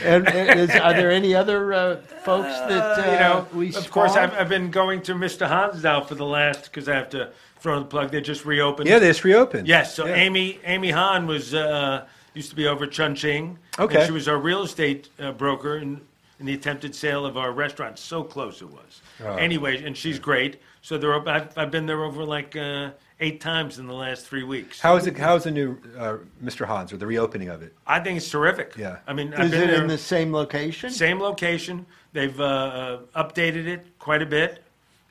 And, 0.04 0.28
and 0.28 0.60
is, 0.60 0.70
are 0.70 0.94
there 0.94 1.10
any 1.10 1.34
other 1.34 1.72
uh, 1.72 1.96
folks 2.24 2.48
that 2.48 2.98
uh, 2.98 3.12
you 3.12 3.18
know, 3.18 3.46
we 3.52 3.74
of 3.74 3.90
course. 3.90 4.12
I've, 4.12 4.32
I've 4.34 4.48
been 4.48 4.70
going 4.70 5.02
to 5.02 5.14
Mr. 5.14 5.46
Hans 5.46 5.82
now 5.82 6.00
for 6.00 6.14
the 6.14 6.24
last 6.24 6.64
because 6.64 6.88
I 6.88 6.94
have 6.94 7.10
to 7.10 7.30
throw 7.58 7.76
in 7.76 7.82
the 7.82 7.88
plug. 7.88 8.10
They 8.10 8.20
just 8.20 8.44
reopened. 8.44 8.88
Yeah, 8.88 8.98
they 8.98 9.08
just 9.08 9.24
reopened. 9.24 9.68
Yes. 9.68 9.94
So 9.94 10.06
Yeah. 10.06 10.14
Amy 10.14 10.58
Amy 10.64 10.90
Han 10.90 11.26
was 11.26 11.54
uh, 11.54 12.06
used 12.34 12.50
to 12.50 12.56
be 12.56 12.66
over 12.66 12.84
at 12.84 12.90
Chunching. 12.90 13.58
Okay. 13.78 13.98
And 13.98 14.06
she 14.06 14.12
was 14.12 14.28
our 14.28 14.38
real 14.38 14.62
estate 14.62 15.08
uh, 15.18 15.32
broker 15.32 15.78
in, 15.78 16.00
in 16.40 16.46
the 16.46 16.54
attempted 16.54 16.94
sale 16.94 17.26
of 17.26 17.36
our 17.36 17.52
restaurant. 17.52 17.98
So 17.98 18.24
close 18.24 18.62
it 18.62 18.70
was. 18.70 19.02
Oh. 19.22 19.36
Anyway, 19.36 19.84
and 19.84 19.96
she's 19.96 20.18
great. 20.18 20.60
So 20.80 20.96
they're 20.96 21.28
I've, 21.28 21.56
I've 21.56 21.70
been 21.70 21.84
there 21.84 22.02
over 22.02 22.24
like 22.24 22.56
uh, 22.56 22.90
eight 23.20 23.40
times 23.42 23.78
in 23.78 23.86
the 23.86 23.92
last 23.92 24.26
three 24.26 24.42
weeks. 24.42 24.80
How 24.80 24.96
is 24.96 25.06
it? 25.06 25.18
How 25.18 25.36
is 25.36 25.44
the 25.44 25.50
new 25.50 25.76
uh, 25.98 26.16
Mr. 26.42 26.66
Hans 26.66 26.92
or 26.92 26.96
the 26.96 27.06
reopening 27.06 27.50
of 27.50 27.62
it? 27.62 27.74
I 27.86 28.00
think 28.00 28.16
it's 28.16 28.30
terrific. 28.30 28.74
Yeah. 28.76 28.98
I 29.06 29.12
mean, 29.12 29.34
I've 29.34 29.46
is 29.46 29.50
been 29.50 29.62
it 29.62 29.66
there. 29.66 29.82
in 29.82 29.86
the 29.86 29.98
same 29.98 30.32
location? 30.32 30.90
Same 30.90 31.20
location. 31.20 31.84
They've 32.14 32.40
uh, 32.40 32.44
uh, 32.44 33.22
updated 33.22 33.66
it 33.66 33.86
quite 33.98 34.22
a 34.22 34.26
bit, 34.26 34.64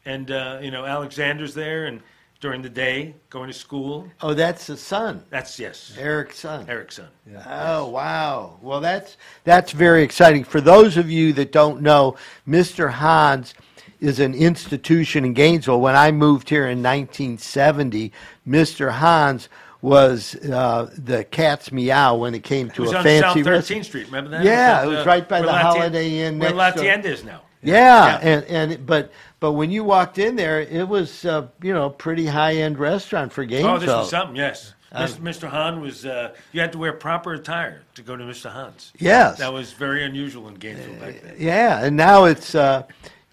and 0.05 0.31
uh, 0.31 0.59
you 0.61 0.71
know 0.71 0.85
Alexander's 0.85 1.53
there, 1.53 1.85
and 1.85 2.01
during 2.39 2.61
the 2.61 2.69
day 2.69 3.15
going 3.29 3.47
to 3.47 3.53
school. 3.53 4.07
Oh, 4.21 4.33
that's 4.33 4.67
the 4.67 4.77
son, 4.77 5.23
That's 5.29 5.59
yes, 5.59 5.95
Eric's 5.99 6.39
son. 6.39 6.69
Eric's 6.69 6.95
son. 6.95 7.07
Oh 7.47 7.87
wow! 7.89 8.57
Well, 8.61 8.79
that's 8.79 9.17
that's 9.43 9.71
very 9.71 10.03
exciting. 10.03 10.43
For 10.43 10.61
those 10.61 10.97
of 10.97 11.09
you 11.11 11.33
that 11.33 11.51
don't 11.51 11.81
know, 11.81 12.15
Mr. 12.47 12.89
Hans 12.91 13.53
is 13.99 14.19
an 14.21 14.33
institution 14.33 15.25
in 15.25 15.33
Gainesville. 15.33 15.81
When 15.81 15.95
I 15.95 16.11
moved 16.11 16.49
here 16.49 16.67
in 16.67 16.81
1970, 16.81 18.13
Mr. 18.47 18.91
Hans 18.91 19.49
was 19.81 20.35
uh, 20.35 20.89
the 20.97 21.23
cat's 21.25 21.71
meow 21.71 22.15
when 22.15 22.33
it 22.35 22.43
came 22.43 22.67
to 22.69 22.71
It 22.71 22.75
to 22.75 22.81
was 22.83 22.91
a 22.93 22.97
on 22.99 23.03
fancy 23.03 23.39
South 23.43 23.47
restaurant. 23.47 23.81
13th 23.81 23.85
Street. 23.85 24.05
Remember 24.07 24.29
that? 24.31 24.43
Yeah, 24.43 24.79
at, 24.79 24.85
it 24.85 24.87
was 24.87 25.05
right 25.05 25.27
by 25.27 25.41
the 25.41 25.47
La 25.47 25.57
Holiday 25.59 26.19
Inn 26.19 26.39
Where 26.39 26.49
next 26.49 26.57
La 26.57 26.71
to- 26.71 26.81
Tienda 26.81 27.09
is 27.09 27.23
now. 27.23 27.41
Yeah, 27.61 27.73
Yeah. 27.73 28.19
and 28.21 28.43
and 28.45 28.85
but 28.85 29.11
but 29.39 29.53
when 29.53 29.71
you 29.71 29.83
walked 29.83 30.17
in 30.17 30.35
there, 30.35 30.59
it 30.61 30.87
was 30.87 31.25
uh, 31.25 31.47
you 31.61 31.73
know 31.73 31.89
pretty 31.89 32.25
high 32.25 32.55
end 32.55 32.77
restaurant 32.79 33.31
for 33.31 33.45
Gainesville. 33.45 33.75
Oh, 33.75 33.79
this 33.79 33.87
was 33.89 34.09
something. 34.09 34.35
Yes, 34.35 34.73
Um, 34.91 35.07
Mr. 35.07 35.19
Mr. 35.19 35.49
Han 35.49 35.81
was. 35.81 36.05
Uh, 36.05 36.33
you 36.51 36.61
had 36.61 36.71
to 36.73 36.77
wear 36.77 36.93
proper 36.93 37.33
attire 37.33 37.81
to 37.95 38.01
go 38.01 38.15
to 38.15 38.23
Mr. 38.23 38.51
Han's. 38.51 38.91
Yes, 38.99 39.37
That 39.39 39.53
was 39.53 39.71
very 39.73 40.03
unusual 40.03 40.47
in 40.47 40.55
Gainesville 40.55 40.95
back 40.95 41.21
then. 41.21 41.35
Yeah, 41.37 41.83
and 41.83 41.95
now 41.95 42.25
it's 42.25 42.55
uh, 42.55 42.83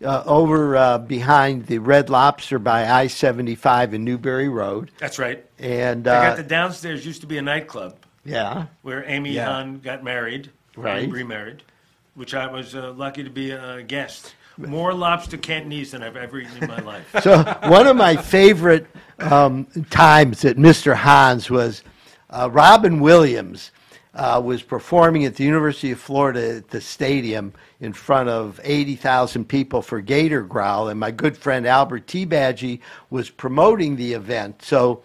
uh, 0.05 0.23
over 0.27 0.77
uh, 0.77 0.99
behind 0.99 1.67
the 1.67 1.79
Red 1.79 2.11
Lobster 2.11 2.59
by 2.59 2.89
I 2.91 3.07
seventy 3.07 3.55
five 3.55 3.95
in 3.95 4.05
Newberry 4.05 4.49
Road, 4.49 4.91
That's 4.99 5.19
right. 5.19 5.45
and 5.59 6.07
I 6.07 6.23
got 6.29 6.33
uh, 6.35 6.37
the 6.37 6.43
downstairs. 6.43 7.05
Used 7.07 7.23
to 7.23 7.27
be 7.27 7.39
a 7.39 7.43
nightclub 7.43 7.97
yeah, 8.25 8.67
where 8.83 9.05
Amy 9.09 9.33
Yeah. 9.33 9.47
Han 9.47 9.79
got 9.81 10.03
married, 10.05 10.51
Right. 10.77 11.09
remarried, 11.11 11.63
which 12.15 12.35
I 12.35 12.47
was 12.51 12.75
uh, 12.75 12.93
lucky 12.93 13.23
to 13.25 13.31
be 13.31 13.53
a 13.53 13.83
guest. 13.83 14.35
More 14.59 14.95
lobster 14.95 15.37
Cantonese 15.37 15.91
than 15.91 16.03
I've 16.03 16.17
ever 16.17 16.41
eaten 16.41 16.63
in 16.63 16.69
my 16.69 16.81
life. 16.81 17.07
So 17.23 17.43
one 17.65 17.87
of 17.87 17.97
my 17.97 18.17
favorite 18.17 18.87
um, 19.19 19.67
times 19.91 20.45
at 20.45 20.57
Mr. 20.57 20.95
Hans 20.95 21.51
was 21.51 21.83
uh, 22.31 22.49
Robin 22.51 23.01
Williams 23.01 23.71
uh, 24.15 24.41
was 24.43 24.63
performing 24.63 25.27
at 25.27 25.37
the 25.37 25.45
University 25.45 25.91
of 25.91 26.01
Florida 26.01 26.57
at 26.57 26.69
the 26.69 26.81
stadium 26.81 27.53
in 27.81 27.93
front 27.93 28.29
of 28.29 28.59
80,000 28.65 29.45
people 29.47 29.83
for 29.83 30.01
Gator 30.01 30.43
Growl, 30.43 30.89
and 30.89 30.99
my 30.99 31.11
good 31.11 31.37
friend 31.37 31.67
Albert 31.67 32.07
T. 32.07 32.25
Badgie 32.25 32.81
was 33.11 33.29
promoting 33.29 33.97
the 33.97 34.15
event. 34.15 34.63
So 34.63 35.03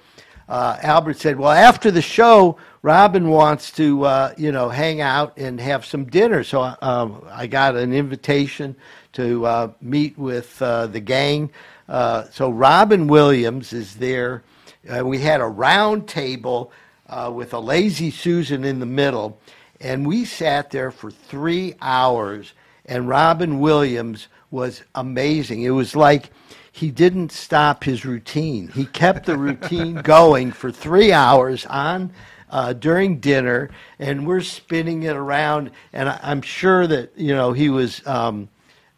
uh, 0.47 0.77
Albert 0.81 1.17
said, 1.17 1.37
"Well, 1.37 1.51
after 1.51 1.91
the 1.91 2.01
show, 2.01 2.57
Robin 2.81 3.29
wants 3.29 3.71
to, 3.73 4.05
uh, 4.05 4.33
you 4.37 4.51
know, 4.51 4.69
hang 4.69 5.01
out 5.01 5.37
and 5.37 5.59
have 5.59 5.85
some 5.85 6.05
dinner." 6.05 6.43
So 6.43 6.75
um, 6.81 7.25
I 7.31 7.47
got 7.47 7.75
an 7.75 7.93
invitation 7.93 8.75
to 9.13 9.45
uh, 9.45 9.71
meet 9.82 10.17
with 10.17 10.62
uh, 10.62 10.88
the 10.88 11.00
gang. 11.00 11.50
Uh, 11.88 12.26
so 12.32 12.50
Robin 12.50 13.08
Williams 13.08 13.74
is 13.74 13.95
there. 13.95 14.43
Uh, 14.89 15.06
we 15.06 15.19
had 15.19 15.41
a 15.41 15.45
round 15.45 16.08
table 16.08 16.71
uh, 17.08 17.32
with 17.34 17.54
a 17.54 17.60
lazy 17.60 18.10
Susan 18.10 18.63
in 18.63 18.80
the 18.80 18.86
middle, 18.86 19.38
and 19.80 20.08
we 20.08 20.26
sat 20.26 20.71
there 20.71 20.91
for 20.91 21.12
three 21.12 21.76
hours. 21.82 22.54
And 22.86 23.08
Robin 23.08 23.60
Williams 23.60 24.28
was 24.50 24.84
amazing. 24.95 25.62
It 25.62 25.69
was 25.69 25.95
like 25.95 26.32
he 26.71 26.89
didn't 26.89 27.32
stop 27.32 27.84
his 27.84 28.06
routine. 28.06 28.69
He 28.69 28.86
kept 28.86 29.26
the 29.26 29.38
routine 29.38 29.95
going 30.04 30.52
for 30.52 30.71
three 30.71 31.12
hours 31.12 31.65
on 31.65 32.12
uh, 32.50 32.74
during 32.74 33.19
dinner, 33.19 33.69
and 34.00 34.26
we're 34.26 34.41
spinning 34.41 35.04
it 35.04 35.15
around. 35.15 35.71
And 35.93 36.10
I, 36.10 36.19
I'm 36.24 36.41
sure 36.41 36.88
that 36.88 37.12
you 37.17 37.36
know 37.36 37.54
he 37.54 37.69
was. 37.69 38.06
Um, 38.08 38.50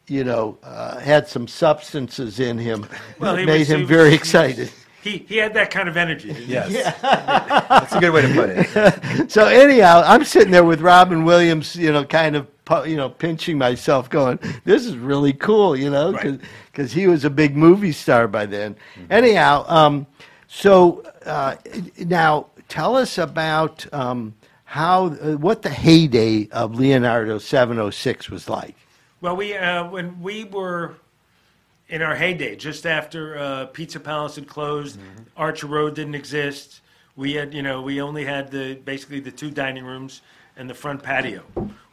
you 0.08 0.24
know, 0.24 0.58
uh, 0.64 1.00
had 1.00 1.28
some 1.28 1.48
substances 1.48 2.40
in 2.40 2.58
him 2.58 2.86
Well, 3.20 3.36
that 3.36 3.46
made 3.46 3.60
was- 3.60 3.70
him 3.70 3.78
he 3.80 3.84
was- 3.84 3.90
very 3.90 4.14
excited. 4.14 4.72
He, 5.02 5.18
he 5.28 5.36
had 5.36 5.54
that 5.56 5.70
kind 5.70 5.90
of 5.90 5.98
energy. 5.98 6.30
didn't 6.30 6.44
he? 6.46 6.54
Yes. 6.54 7.02
That's 7.02 7.94
a 7.94 8.00
good 8.00 8.14
way 8.14 8.22
to 8.22 8.34
put 8.34 8.50
it. 8.52 9.30
So 9.32 9.48
anyhow, 9.48 10.02
I'm 10.06 10.24
sitting 10.24 10.52
there 10.52 10.64
with 10.64 10.80
Robin 10.80 11.26
Williams, 11.26 11.76
you 11.76 11.92
know, 11.92 12.06
kind 12.06 12.38
of, 12.38 12.48
you 12.88 12.96
know, 12.96 13.10
pinching 13.10 13.58
myself, 13.58 14.10
going, 14.10 14.40
"This 14.64 14.86
is 14.86 14.96
really 14.96 15.34
cool," 15.34 15.76
you 15.76 15.90
know, 15.90 16.14
Right. 16.14 16.40
because 16.72 16.94
he 16.94 17.08
was 17.08 17.26
a 17.26 17.30
big 17.30 17.58
movie 17.58 17.92
star 17.92 18.30
by 18.30 18.46
then. 18.46 18.78
Anyhow, 19.10 19.66
um, 19.68 20.08
so 20.48 21.04
uh, 21.26 21.56
now 22.00 22.48
tell 22.70 22.96
us 22.96 23.18
about 23.18 23.86
um, 23.94 24.34
how 24.64 25.08
uh, 25.08 25.34
what 25.34 25.64
the 25.64 25.70
heyday 25.70 26.48
of 26.54 26.76
Leonardo 26.76 27.40
706 27.40 28.30
was 28.30 28.48
like. 28.48 28.76
Well, 29.24 29.38
we 29.38 29.56
uh, 29.56 29.90
when 29.90 30.22
we 30.22 30.44
were 30.44 30.96
in 31.88 32.02
our 32.02 32.14
heyday, 32.14 32.58
just 32.58 32.86
after 32.86 33.38
uh, 33.38 33.66
Pizza 33.68 34.02
Palace 34.02 34.36
had 34.36 34.50
closed, 34.50 35.00
Archer 35.38 35.68
Road 35.68 35.96
didn't 35.96 36.16
exist. 36.16 36.82
We 37.16 37.36
had, 37.36 37.54
you 37.54 37.62
know, 37.62 37.82
we 37.82 38.02
only 38.02 38.26
had 38.26 38.52
the 38.52 38.76
basically 38.84 39.22
the 39.22 39.32
two 39.32 39.50
dining 39.50 39.86
rooms 39.86 40.24
and 40.58 40.70
the 40.70 40.74
front 40.74 41.04
patio. 41.04 41.42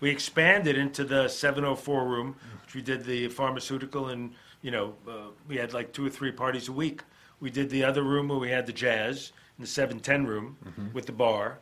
We 0.00 0.10
expanded 0.10 0.76
into 0.76 1.04
the 1.04 1.28
704 1.28 2.04
room, 2.04 2.34
which 2.64 2.74
we 2.74 2.82
did 2.82 3.04
the 3.04 3.28
pharmaceutical, 3.28 4.08
and 4.08 4.32
you 4.60 4.72
know, 4.72 4.94
uh, 5.08 5.28
we 5.46 5.54
had 5.56 5.72
like 5.72 5.92
two 5.92 6.04
or 6.04 6.10
three 6.10 6.32
parties 6.32 6.66
a 6.66 6.72
week. 6.72 7.04
We 7.38 7.48
did 7.48 7.70
the 7.70 7.84
other 7.84 8.02
room 8.02 8.26
where 8.26 8.40
we 8.40 8.50
had 8.50 8.66
the 8.66 8.72
jazz, 8.72 9.30
in 9.56 9.62
the 9.62 9.68
710 9.68 10.26
room 10.26 10.56
with 10.92 11.06
the 11.06 11.12
bar, 11.12 11.60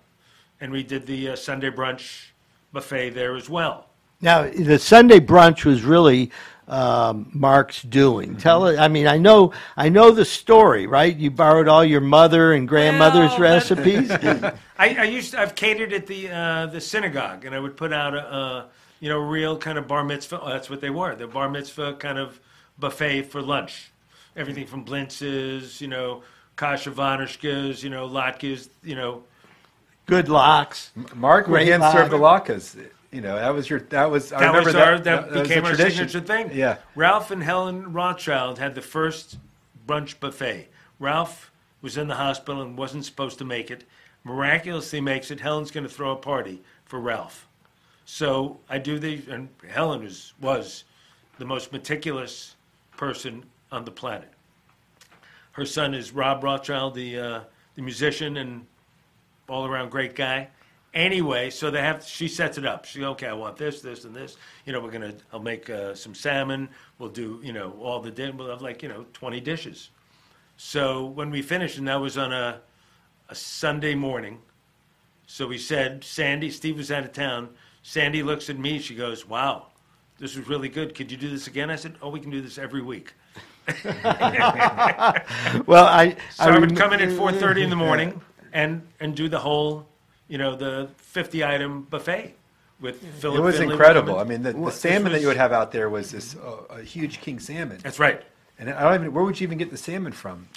and 0.63 0.73
we 0.73 0.83
did 0.83 1.05
the 1.05 1.29
uh, 1.29 1.37
Sunday 1.37 1.69
brunch 1.69 2.29
buffet 2.73 3.11
there 3.11 3.37
as 3.37 3.51
well. 3.51 3.88
Now, 4.21 4.49
the 4.49 4.79
Sunday 4.79 5.21
brunch 5.21 5.65
was 5.65 5.83
really 5.83 6.31
um, 6.69 7.31
Mark's 7.33 7.83
doing. 7.83 8.37
Tell 8.37 8.67
it. 8.67 8.79
I 8.79 8.89
mean, 8.89 9.07
I 9.07 9.17
know, 9.17 9.53
I 9.77 9.89
know 9.89 10.11
the 10.11 10.25
story, 10.25 10.87
right? 10.87 11.17
You 11.17 11.31
borrowed 11.31 11.69
all 11.69 11.85
your 11.85 12.01
mother 12.01 12.53
and 12.53 12.69
grandmother's 12.69 13.31
Well, 13.31 13.41
recipes. 13.41 14.11
I, 14.11 14.53
I 14.79 15.05
used 15.05 15.33
to, 15.33 15.41
I've 15.41 15.55
catered 15.55 15.93
at 15.93 16.07
the 16.07 16.31
uh, 16.31 16.67
the 16.67 16.81
synagogue, 16.81 17.45
and 17.45 17.55
I 17.55 17.59
would 17.59 17.77
put 17.77 17.93
out 17.93 18.15
a, 18.15 18.35
a 18.35 18.67
you 19.01 19.09
know 19.09 19.19
real 19.19 19.57
kind 19.57 19.79
of 19.79 19.89
bar 19.89 20.05
mitzvah. 20.05 20.41
Oh, 20.43 20.49
that's 20.49 20.69
what 20.69 20.81
they 20.81 20.91
were. 20.91 21.15
The 21.15 21.27
bar 21.27 21.49
mitzvah 21.49 21.95
kind 21.95 22.19
of 22.19 22.39
buffet 22.79 23.23
for 23.23 23.41
lunch. 23.41 23.91
Everything 24.37 24.67
from 24.67 24.85
blintzes, 24.85 25.81
you 25.81 25.89
know, 25.89 26.23
kasha 26.57 26.91
varnishkes, 26.91 27.83
you 27.83 27.91
know, 27.91 28.09
latkes, 28.09 28.69
you 28.85 28.95
know. 28.95 29.23
Good 30.07 30.29
lox. 30.29 30.93
Mark 31.15 31.47
would 31.49 31.55
Great 31.55 31.69
hand 31.69 31.83
serve 31.93 32.11
the 32.11 32.19
latkes. 32.19 32.77
You 33.11 33.23
know, 33.23 33.37
that 33.37 33.55
was 33.55 33.71
your, 33.71 33.81
that 33.81 34.11
was, 34.11 34.33
I 34.33 34.41
remember 34.41 34.67
was 34.67 34.75
that. 34.75 34.89
our 34.89 34.99
that, 34.99 35.33
became 35.33 35.65
a 35.65 35.69
our 35.69 35.75
tradition. 35.75 36.09
signature 36.09 36.27
thing. 36.27 36.51
Yeah. 36.53 36.77
Ralph 36.95 37.31
and 37.31 37.43
Helen 37.43 37.93
Rothschild 37.93 38.59
had 38.59 38.75
the 38.75 38.83
first 38.83 39.39
brunch 39.87 40.21
buffet. 40.21 40.69
Ralph 40.99 41.51
was 41.81 41.97
in 41.97 42.09
the 42.09 42.17
hospital 42.17 42.61
and 42.61 42.77
wasn't 42.77 43.07
supposed 43.07 43.39
to 43.39 43.45
make 43.45 43.71
it. 43.71 43.85
Miraculously 44.25 45.01
makes 45.01 45.31
it. 45.31 45.41
Helen's 45.41 45.71
going 45.71 45.87
to 45.87 45.93
throw 45.93 46.11
a 46.11 46.17
party 46.17 46.63
for 46.85 47.01
Ralph. 47.01 47.49
So 48.05 48.59
I 48.69 48.79
do 48.79 48.99
the, 48.99 49.23
and 49.31 49.49
Helen 49.67 50.03
was, 50.03 50.35
was 50.41 50.85
the 51.39 51.45
most 51.47 51.73
meticulous 51.73 52.57
person 52.97 53.45
on 53.73 53.85
the 53.85 53.91
planet. 53.91 54.31
Her 55.53 55.65
son 55.65 55.95
is 55.95 56.13
Rob 56.13 56.45
Rothschild, 56.45 56.95
the, 56.95 57.19
uh, 57.19 57.41
the 57.75 57.83
musician 57.83 58.37
and 58.37 58.67
all 59.49 59.67
around 59.67 59.91
great 59.91 60.15
guy. 60.15 60.49
Anyway, 60.95 61.51
so 61.51 61.71
they 61.71 61.83
have, 61.83 62.05
she 62.05 62.29
sets 62.29 62.57
it 62.59 62.65
up. 62.65 62.85
She, 62.85 63.05
okay, 63.05 63.27
I 63.27 63.35
want 63.35 63.57
this, 63.57 63.81
this, 63.83 64.05
and 64.05 64.15
this. 64.15 64.37
You 64.65 64.73
know, 64.73 64.81
we're 64.81 64.91
going 64.91 65.13
to, 65.13 65.15
I'll 65.33 65.41
make 65.41 65.69
uh, 65.69 65.95
some 65.95 66.15
salmon. 66.15 66.69
We'll 66.99 67.11
do, 67.11 67.41
you 67.43 67.53
know, 67.53 67.73
all 67.81 68.01
the, 68.01 68.11
di- 68.11 68.31
we'll 68.31 68.49
have 68.49 68.63
like, 68.63 68.83
you 68.83 68.89
know, 68.89 69.05
20 69.13 69.41
dishes. 69.41 69.91
So 70.57 71.05
when 71.07 71.31
we 71.31 71.43
finished, 71.43 71.79
and 71.79 71.87
that 71.89 72.01
was 72.01 72.17
on 72.17 72.33
a, 72.33 72.61
a 73.29 73.35
Sunday 73.35 73.95
morning, 73.95 74.39
so 75.27 75.47
we 75.47 75.59
said, 75.59 76.03
Sandy, 76.03 76.51
Steve 76.51 76.79
was 76.79 76.91
out 76.91 77.05
of 77.05 77.13
town. 77.13 77.51
Sandy 77.83 78.23
looks 78.23 78.49
at 78.49 78.59
me. 78.59 78.79
She 78.79 78.95
goes, 78.95 79.29
Wow, 79.29 79.67
this 80.19 80.35
was 80.35 80.49
really 80.49 80.71
good. 80.71 80.95
Could 80.95 81.13
you 81.13 81.19
do 81.19 81.29
this 81.29 81.47
again? 81.47 81.71
I 81.71 81.77
said, 81.77 81.97
Oh, 82.01 82.09
we 82.09 82.19
can 82.19 82.31
do 82.31 82.41
this 82.41 82.57
every 82.59 82.83
week. 82.83 83.13
Well, 85.67 85.85
I. 85.85 86.17
So 86.35 86.45
I, 86.45 86.51
would 86.59 86.71
rem- 86.71 86.77
come 86.77 86.93
in 86.95 87.01
at 87.01 87.11
4:30 87.11 87.63
in 87.63 87.71
the 87.71 87.77
morning 87.77 88.21
and 88.55 88.87
and 89.01 89.15
do 89.15 89.29
the 89.29 89.39
whole, 89.39 89.87
you 90.29 90.39
know, 90.39 90.55
the 90.55 90.89
50 90.99 91.45
item 91.45 91.83
buffet 91.83 92.35
with 92.81 93.03
Philip. 93.21 93.39
It 93.39 93.43
was 93.43 93.57
Finley 93.57 93.73
incredible. 93.73 94.15
come 94.15 94.27
I 94.27 94.29
mean, 94.29 94.43
the, 94.43 94.53
the 94.53 94.65
This 94.67 94.81
salmon 94.81 95.13
that 95.13 95.21
you 95.21 95.27
would 95.27 95.37
have 95.37 95.53
out 95.53 95.73
there 95.73 95.89
was 95.91 96.11
this 96.11 96.37
uh, 96.37 96.75
a 96.75 96.83
huge 96.83 97.21
king 97.21 97.39
salmon. 97.39 97.79
That's 97.83 97.99
right. 97.99 98.23
And 98.59 98.71
I 98.71 98.83
don't 98.83 98.95
even, 98.95 99.15
where 99.15 99.25
would 99.25 99.41
you 99.41 99.47
even 99.47 99.59
get 99.59 99.71
the 99.71 99.77
salmon 99.77 100.13
from? 100.13 100.49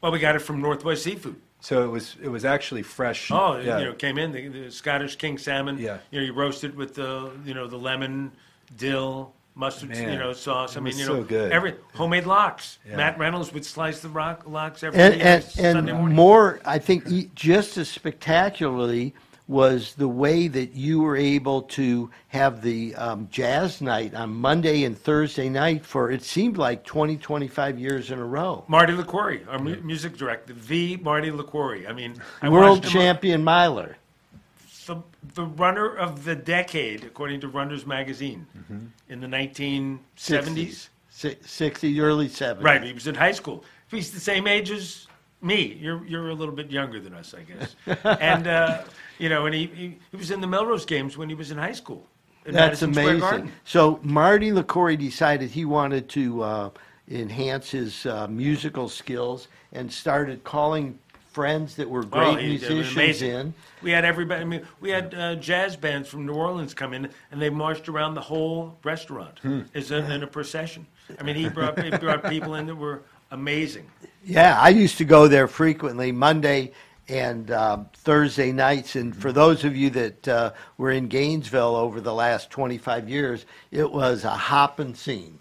Well, 0.00 0.12
we 0.12 0.18
got 0.18 0.36
it 0.36 0.40
from 0.40 0.60
Northwest 0.60 1.02
Seafood. 1.02 1.36
So 1.60 1.84
it 1.84 1.88
was, 1.88 2.16
it 2.22 2.28
was 2.28 2.44
actually 2.44 2.82
fresh. 2.82 3.30
Oh, 3.32 3.58
yeah. 3.58 3.78
you 3.78 3.84
know, 3.86 3.92
came 3.92 4.16
in 4.16 4.30
the, 4.30 4.48
the 4.48 4.70
Scottish 4.70 5.16
king 5.16 5.38
salmon. 5.38 5.76
Yeah. 5.78 5.98
You 6.10 6.20
know, 6.20 6.26
you 6.26 6.32
roast 6.32 6.62
it 6.62 6.74
with 6.76 6.94
the, 6.94 7.32
you 7.44 7.52
know, 7.52 7.66
the 7.66 7.76
lemon, 7.76 8.30
dill, 8.76 9.32
mustard, 9.58 9.90
Man, 9.90 10.12
you 10.12 10.18
know, 10.18 10.32
sauce. 10.32 10.76
I 10.76 10.78
it 10.78 10.82
mean, 10.82 10.92
was 10.94 11.00
you 11.00 11.06
know, 11.06 11.14
so 11.16 11.24
good. 11.24 11.52
every 11.52 11.74
homemade 11.94 12.24
lox. 12.26 12.78
Yeah. 12.88 12.96
Matt 12.96 13.18
Reynolds 13.18 13.52
would 13.52 13.64
slice 13.64 14.00
the 14.00 14.08
rock 14.08 14.44
lox 14.46 14.82
every 14.82 14.98
and 15.00 15.14
day, 15.14 15.20
and, 15.20 15.42
Sunday 15.44 15.90
and 15.90 15.98
morning. 15.98 16.16
more, 16.16 16.60
I 16.64 16.78
think, 16.78 17.06
e- 17.10 17.30
just 17.34 17.76
as 17.76 17.88
spectacularly 17.88 19.14
was 19.48 19.94
the 19.94 20.06
way 20.06 20.46
that 20.46 20.74
you 20.74 21.00
were 21.00 21.16
able 21.16 21.62
to 21.62 22.10
have 22.28 22.60
the 22.60 22.94
um, 22.96 23.26
jazz 23.30 23.80
night 23.80 24.14
on 24.14 24.28
Monday 24.30 24.84
and 24.84 24.96
Thursday 24.96 25.48
night 25.48 25.86
for 25.86 26.10
it 26.10 26.22
seemed 26.22 26.58
like 26.58 26.84
20, 26.84 27.16
25 27.16 27.78
years 27.78 28.10
in 28.10 28.18
a 28.18 28.24
row. 28.24 28.62
Marty 28.68 28.92
Liquori, 28.92 29.48
our 29.48 29.58
mu- 29.58 29.80
music 29.80 30.18
director, 30.18 30.52
the 30.52 30.98
Marty 30.98 31.30
Liquori. 31.30 31.88
I 31.88 31.94
mean, 31.94 32.14
I 32.42 32.50
World 32.50 32.80
watched 32.80 32.84
him- 32.94 33.00
champion 33.00 33.42
miler. 33.42 33.96
The, 34.88 35.02
the 35.34 35.44
runner 35.44 35.94
of 35.96 36.24
the 36.24 36.34
decade, 36.34 37.04
according 37.04 37.40
to 37.42 37.48
Runners 37.48 37.84
Magazine, 37.84 38.46
in 39.10 39.20
the 39.20 39.26
1970s. 39.26 40.88
Si- 41.10 41.36
60, 41.42 42.00
early 42.00 42.26
70s. 42.26 42.62
Right, 42.62 42.82
he 42.82 42.94
was 42.94 43.06
in 43.06 43.14
high 43.14 43.32
school. 43.32 43.64
He's 43.90 44.10
the 44.10 44.20
same 44.20 44.46
age 44.46 44.70
as 44.70 45.06
me. 45.42 45.76
You're 45.78 46.06
you're 46.06 46.30
a 46.30 46.34
little 46.34 46.54
bit 46.54 46.70
younger 46.70 47.00
than 47.00 47.12
us, 47.12 47.34
I 47.34 47.42
guess. 47.42 47.76
and 48.20 48.46
uh, 48.46 48.84
you 49.18 49.28
know, 49.28 49.44
and 49.44 49.54
he, 49.54 49.66
he 49.66 49.98
he 50.10 50.16
was 50.16 50.30
in 50.30 50.40
the 50.40 50.46
Melrose 50.46 50.86
games 50.86 51.18
when 51.18 51.28
he 51.28 51.34
was 51.34 51.50
in 51.50 51.58
high 51.58 51.72
school. 51.72 52.06
in 52.46 52.54
That's 52.54 52.80
Madison 52.82 52.94
Square 52.94 53.06
amazing. 53.08 53.20
Garden. 53.28 53.52
So 53.64 54.00
Marty 54.02 54.52
Liquori 54.52 54.96
decided 54.96 55.50
he 55.50 55.66
wanted 55.66 56.08
to 56.10 56.42
uh, 56.42 56.70
enhance 57.10 57.70
his 57.70 58.06
uh, 58.06 58.26
musical 58.28 58.88
skills 58.88 59.48
and 59.72 59.92
started 59.92 60.44
calling 60.44 60.98
friends 61.30 61.76
that 61.76 61.88
were 61.88 62.02
great 62.04 62.26
Oh, 62.26 62.36
did 62.36 62.48
musicians 62.48 62.92
amazing. 62.92 63.30
in. 63.30 63.54
We 63.82 63.90
had 63.90 64.04
everybody. 64.04 64.40
I 64.40 64.44
mean, 64.44 64.66
we 64.80 64.90
had 64.90 65.14
uh, 65.14 65.34
jazz 65.36 65.76
bands 65.76 66.08
from 66.08 66.26
New 66.26 66.34
Orleans 66.34 66.74
come 66.74 66.94
in, 66.94 67.08
and 67.30 67.40
they 67.40 67.50
marched 67.50 67.88
around 67.88 68.14
the 68.14 68.20
whole 68.20 68.76
restaurant 68.84 69.40
as 69.74 69.90
a, 69.90 70.10
in 70.12 70.22
a 70.22 70.26
procession. 70.26 70.86
I 71.18 71.22
mean, 71.22 71.36
he 71.36 71.48
brought 71.48 71.82
he 71.82 71.90
brought 71.90 72.24
people 72.28 72.54
in 72.54 72.66
that 72.66 72.74
were 72.74 73.02
amazing. 73.30 73.86
Yeah, 74.24 74.58
I 74.60 74.70
used 74.70 74.98
to 74.98 75.04
go 75.04 75.28
there 75.28 75.48
frequently 75.48 76.12
Monday 76.12 76.72
and 77.08 77.50
um, 77.50 77.88
Thursday 77.94 78.52
nights. 78.52 78.96
And 78.96 79.16
for 79.16 79.32
those 79.32 79.64
of 79.64 79.74
you 79.76 79.88
that 79.90 80.28
uh, 80.28 80.52
were 80.76 80.90
in 80.90 81.08
Gainesville 81.08 81.76
over 81.76 82.00
the 82.00 82.12
last 82.12 82.50
25 82.50 83.08
years, 83.08 83.46
it 83.70 83.90
was 83.90 84.24
a 84.24 84.30
hopping 84.30 84.94
scene. 84.94 85.38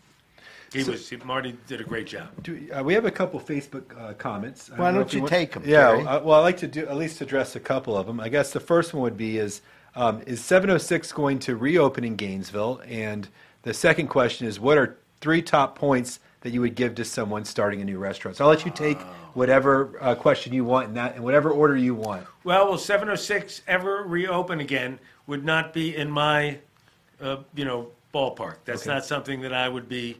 He 0.73 0.84
was 0.84 1.10
he, 1.10 1.17
Marty 1.17 1.58
did 1.67 1.82
a 1.82 1.84
great 1.84 2.08
job. 2.08 2.30
Do, 2.43 2.67
uh, 2.73 2.84
we 2.84 2.93
have 2.93 3.06
a 3.06 3.12
couple 3.12 3.39
Facebook 3.39 3.97
uh, 3.99 4.13
comments. 4.13 4.69
I 4.71 4.80
Why 4.80 4.91
know 4.91 4.99
don't 4.99 5.08
if 5.08 5.13
you 5.13 5.27
take 5.27 5.53
them? 5.53 5.63
Yeah. 5.65 5.91
Uh, 5.91 6.21
well, 6.21 6.39
I 6.39 6.41
like 6.41 6.58
to 6.58 6.67
do 6.67 6.86
at 6.88 6.97
least 6.97 7.21
address 7.21 7.56
a 7.56 7.60
couple 7.60 7.95
of 7.95 8.06
them. 8.06 8.19
I 8.19 8.30
guess 8.30 8.51
the 8.51 8.60
first 8.60 8.93
one 8.93 9.03
would 9.03 9.17
be 9.17 9.38
is 9.38 9.62
um, 9.95 10.21
is 10.27 10.43
706 10.43 11.12
going 11.13 11.39
to 11.39 11.56
reopen 11.56 12.03
in 12.03 12.15
Gainesville? 12.15 12.82
And 12.88 13.27
the 13.63 13.73
second 13.73 14.08
question 14.08 14.45
is 14.47 14.60
what 14.60 14.77
are 14.77 14.97
three 15.21 15.41
top 15.41 15.77
points 15.77 16.19
that 16.41 16.51
you 16.51 16.62
would 16.62 16.75
give 16.75 16.95
to 16.95 17.03
someone 17.06 17.45
starting 17.45 17.82
a 17.82 17.86
new 17.86 17.97
restaurant? 17.97 18.38
So 18.38 18.43
I'll 18.43 18.49
let 18.49 18.63
you 18.65 18.71
take 18.71 18.99
whatever 19.34 19.97
uh, 20.01 20.15
question 20.15 20.53
you 20.53 20.65
want 20.65 20.89
in 20.89 20.93
that 20.95 21.15
in 21.15 21.23
whatever 21.23 21.49
order 21.49 21.75
you 21.75 21.95
want. 21.95 22.27
Well, 22.43 22.67
will 22.69 22.77
706 22.77 23.62
ever 23.67 24.03
reopen 24.03 24.60
again? 24.60 24.99
Would 25.25 25.43
not 25.43 25.73
be 25.73 25.95
in 25.95 26.10
my, 26.12 26.60
uh, 27.19 27.38
you 27.56 27.65
know, 27.65 27.89
ballpark. 28.13 28.58
That's 28.65 28.84
Okay. 28.84 28.93
not 28.93 29.06
something 29.06 29.41
that 29.41 29.53
I 29.53 29.67
would 29.67 29.89
be 29.89 30.17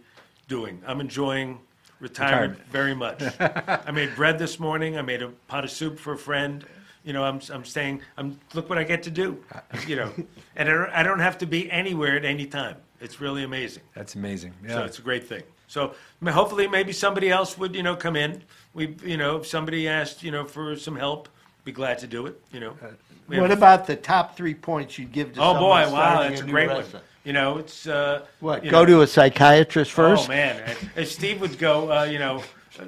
doing. 0.48 0.82
I'm 0.88 1.02
enjoying 1.02 1.60
retirement, 2.00 2.60
Retirement. 2.60 2.72
very 2.72 2.96
much. 2.96 3.24
I 3.88 3.92
made 3.92 4.16
bread 4.16 4.40
this 4.40 4.60
morning. 4.60 4.98
I 4.98 5.02
made 5.02 5.22
a 5.22 5.30
pot 5.48 5.64
of 5.64 5.72
soup 5.72 6.00
for 6.00 6.14
a 6.14 6.18
friend. 6.18 6.66
You 7.04 7.14
know, 7.14 7.24
I'm 7.24 7.40
I'm 7.52 7.64
staying. 7.64 8.02
I'm 8.18 8.40
look 8.54 8.70
what 8.70 8.78
I 8.78 8.84
get 8.84 9.04
to 9.04 9.12
do. 9.12 9.44
You 9.88 9.96
know, 9.98 10.14
and 10.56 10.70
I 10.70 10.74
don't, 10.74 10.90
I 10.92 11.04
don't 11.04 11.20
have 11.20 11.38
to 11.40 11.46
be 11.46 11.72
anywhere 11.72 12.16
at 12.18 12.26
any 12.26 12.46
time. 12.46 12.76
It's 13.00 13.22
really 13.22 13.44
amazing. 13.44 13.84
That's 13.94 14.16
amazing. 14.16 14.54
Yeah. 14.64 14.74
So 14.76 14.84
it's 14.86 15.00
a 15.00 15.02
great 15.04 15.28
thing. 15.28 15.44
So 15.68 15.94
m- 16.22 16.34
hopefully, 16.34 16.68
maybe 16.68 16.92
somebody 16.92 17.30
else 17.30 17.58
would, 17.58 17.76
you 17.76 17.84
know, 17.84 17.96
come 17.96 18.16
in. 18.16 18.44
We, 18.74 18.96
you 19.04 19.18
know, 19.18 19.38
if 19.38 19.48
somebody 19.48 19.88
asked, 19.88 20.24
you 20.24 20.32
know, 20.32 20.46
for 20.46 20.76
some 20.76 20.96
help, 20.96 21.30
be 21.64 21.72
glad 21.72 21.98
to 22.00 22.08
do 22.08 22.26
it. 22.26 22.42
You 22.52 22.60
know. 22.62 22.72
Uh, 22.82 22.88
we 23.28 23.40
What 23.40 23.50
have- 23.50 23.60
about 23.60 23.86
the 23.88 23.96
top 23.96 24.36
three 24.38 24.54
points 24.54 24.98
you'd 24.98 25.12
give 25.12 25.34
to 25.34 25.40
Oh 25.42 25.54
someone 25.54 25.62
boy! 25.62 25.94
Wow, 25.94 26.14
starting 26.14 26.30
that's 26.32 26.42
a 26.42 26.46
new 26.46 26.52
great 26.52 26.68
one. 26.68 26.78
restaurant? 26.78 27.06
You 27.28 27.34
know, 27.34 27.58
it's 27.58 27.86
uh, 27.86 28.26
What? 28.40 28.64
Go 28.64 28.70
know- 28.70 28.86
to 28.86 29.02
a 29.02 29.08
psychiatrist 29.08 29.92
first. 29.92 30.26
Oh 30.26 30.28
man, 30.30 30.78
if 30.96 31.12
Steve 31.12 31.42
would 31.42 31.60
go, 31.60 31.92
uh, 31.92 32.04
you 32.06 32.20
know, 32.20 32.42
uh, 32.80 32.86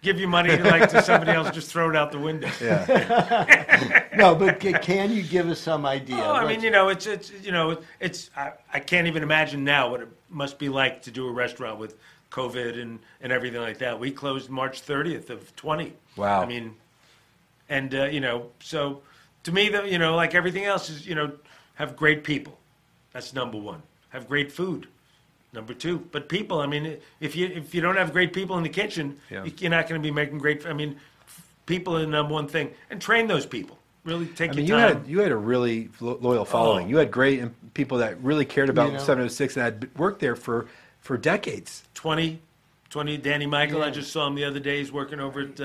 give 0.00 0.18
you 0.18 0.26
money 0.26 0.56
like 0.56 0.88
to 0.88 1.02
somebody 1.02 1.32
else, 1.32 1.50
just 1.50 1.70
throw 1.70 1.90
it 1.90 1.96
out 1.96 2.12
the 2.12 2.18
window. 2.18 2.48
yeah. 2.62 4.02
No, 4.16 4.34
but 4.34 4.58
can 4.60 5.12
you 5.12 5.22
give 5.22 5.50
us 5.50 5.60
some 5.60 5.84
idea? 5.84 6.16
Oh, 6.16 6.32
I 6.32 6.46
mean, 6.48 6.62
you 6.62 6.70
know, 6.70 6.88
it's 6.88 7.06
it's 7.06 7.30
you 7.44 7.52
know, 7.52 7.76
it's 8.00 8.30
I, 8.34 8.52
I 8.72 8.80
can't 8.80 9.06
even 9.06 9.22
imagine 9.22 9.62
now 9.64 9.90
what 9.90 10.00
it 10.00 10.08
must 10.30 10.58
be 10.58 10.70
like 10.70 11.02
to 11.02 11.10
do 11.10 11.28
a 11.28 11.30
restaurant 11.30 11.78
with 11.78 11.98
COVID 12.30 12.80
and 12.80 12.98
and 13.20 13.30
everything 13.30 13.60
like 13.60 13.76
that. 13.80 14.00
We 14.00 14.12
closed 14.12 14.48
March 14.48 14.80
30th 14.86 15.28
of 15.28 15.54
20. 15.56 15.92
Wow. 16.16 16.40
I 16.40 16.46
mean, 16.46 16.74
and 17.68 17.94
uh, 17.94 18.04
you 18.04 18.20
know, 18.20 18.46
so 18.60 19.02
to 19.42 19.52
me, 19.52 19.68
the 19.68 19.82
you 19.86 19.98
know, 19.98 20.16
like 20.16 20.34
everything 20.34 20.64
else 20.64 20.88
is 20.88 21.06
you 21.06 21.14
know, 21.14 21.32
have 21.74 21.94
great 21.94 22.24
people. 22.24 22.58
That's 23.16 23.32
number 23.32 23.56
one. 23.56 23.82
Have 24.10 24.28
great 24.28 24.52
food. 24.52 24.88
Number 25.54 25.72
two, 25.72 26.06
but 26.12 26.28
people. 26.28 26.60
I 26.60 26.66
mean, 26.66 26.98
if 27.18 27.34
you 27.34 27.46
if 27.46 27.74
you 27.74 27.80
don't 27.80 27.96
have 27.96 28.12
great 28.12 28.34
people 28.34 28.58
in 28.58 28.62
the 28.62 28.68
kitchen, 28.68 29.18
Yeah. 29.30 29.46
you're 29.56 29.70
not 29.70 29.88
going 29.88 29.98
to 30.02 30.06
be 30.06 30.10
making 30.10 30.36
great. 30.36 30.66
I 30.66 30.74
mean, 30.74 30.96
people 31.64 31.96
are 31.96 32.00
the 32.00 32.06
number 32.08 32.34
one 32.34 32.46
thing, 32.46 32.72
and 32.90 33.00
train 33.00 33.26
those 33.26 33.46
people. 33.46 33.78
Really 34.04 34.26
take 34.26 34.50
I 34.50 34.54
mean, 34.56 34.66
you 34.66 34.76
your 34.76 34.86
time. 34.86 34.98
had 34.98 35.08
you 35.08 35.20
had 35.20 35.32
a 35.32 35.36
really 35.36 35.88
loyal 35.98 36.44
following. 36.44 36.88
Oh. 36.88 36.90
You 36.90 36.96
had 36.98 37.10
great 37.10 37.42
people 37.72 37.96
that 37.98 38.20
really 38.22 38.44
cared 38.44 38.68
about 38.68 38.88
You 38.88 38.98
know. 38.98 38.98
706 38.98 39.56
and 39.56 39.64
had 39.64 39.88
worked 39.96 40.20
there 40.20 40.36
for 40.36 40.66
for 41.00 41.16
decades. 41.16 41.84
20, 41.94 42.38
20 42.90 43.16
Danny 43.16 43.46
Michael. 43.46 43.82
I 43.82 43.88
just 43.88 44.12
saw 44.12 44.26
him 44.26 44.34
the 44.34 44.44
other 44.44 44.60
day. 44.60 44.76
He's 44.80 44.92
working 44.92 45.20
over 45.20 45.40
at 45.40 45.58
uh, 45.58 45.64